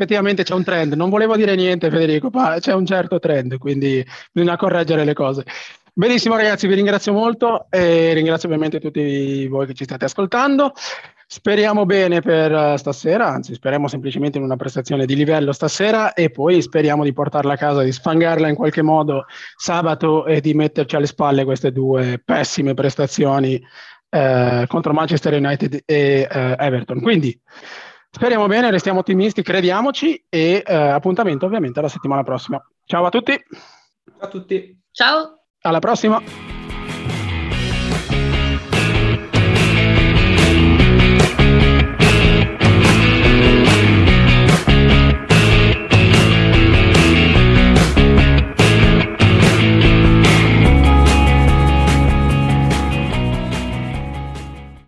effettivamente 0.01 0.45
c'è 0.45 0.55
un 0.55 0.65
trend. 0.65 0.95
Non 0.95 1.11
volevo 1.11 1.37
dire 1.37 1.55
niente, 1.55 1.91
Federico, 1.91 2.31
ma 2.33 2.57
c'è 2.59 2.73
un 2.73 2.87
certo 2.87 3.19
trend, 3.19 3.59
quindi 3.59 4.05
bisogna 4.33 4.57
correggere 4.57 5.05
le 5.05 5.13
cose. 5.13 5.45
Benissimo, 5.93 6.37
ragazzi, 6.37 6.67
vi 6.67 6.75
ringrazio 6.75 7.13
molto 7.13 7.67
e 7.69 8.15
ringrazio 8.15 8.49
ovviamente 8.49 8.81
tutti 8.81 9.47
voi 9.49 9.67
che 9.67 9.75
ci 9.75 9.85
state 9.85 10.07
ascoltando. 10.07 10.73
Speriamo 11.27 11.85
bene 11.85 12.21
per 12.23 12.51
eh, 12.51 12.77
stasera, 12.77 13.29
anzi 13.29 13.55
speriamo 13.55 13.87
semplicemente 13.87 14.39
in 14.39 14.45
una 14.45 14.57
prestazione 14.57 15.07
di 15.07 15.15
livello 15.15 15.53
stasera 15.53 16.13
e 16.13 16.31
poi 16.31 16.61
speriamo 16.61 17.05
di 17.05 17.13
portarla 17.13 17.53
a 17.53 17.57
casa, 17.57 17.83
di 17.83 17.93
sfangarla 17.93 18.49
in 18.49 18.57
qualche 18.57 18.83
modo 18.83 19.27
sabato 19.55 20.27
e 20.27 20.41
di 20.41 20.55
metterci 20.55 20.97
alle 20.97 21.07
spalle 21.07 21.45
queste 21.45 21.71
due 21.71 22.21
pessime 22.25 22.75
prestazioni 22.75 23.63
eh, 24.09 24.65
contro 24.67 24.93
Manchester 24.93 25.35
United 25.35 25.83
e 25.85 26.27
eh, 26.29 26.57
Everton. 26.59 27.01
Quindi 27.01 27.39
Speriamo 28.13 28.47
bene, 28.47 28.71
restiamo 28.71 28.99
ottimisti, 28.99 29.43
crediamoci 29.43 30.25
e 30.29 30.63
eh, 30.67 30.75
appuntamento 30.75 31.47
ovviamente 31.47 31.79
alla 31.79 31.89
settimana 31.89 32.25
prossima. 32.25 32.61
Ciao 32.85 33.07
a 33.07 33.09
tutti. 33.09 33.33
Ciao 33.33 34.19
a 34.19 34.29
tutti. 34.29 34.81
Ciao. 34.91 35.45
Alla 35.61 35.79
prossima. 35.79 36.21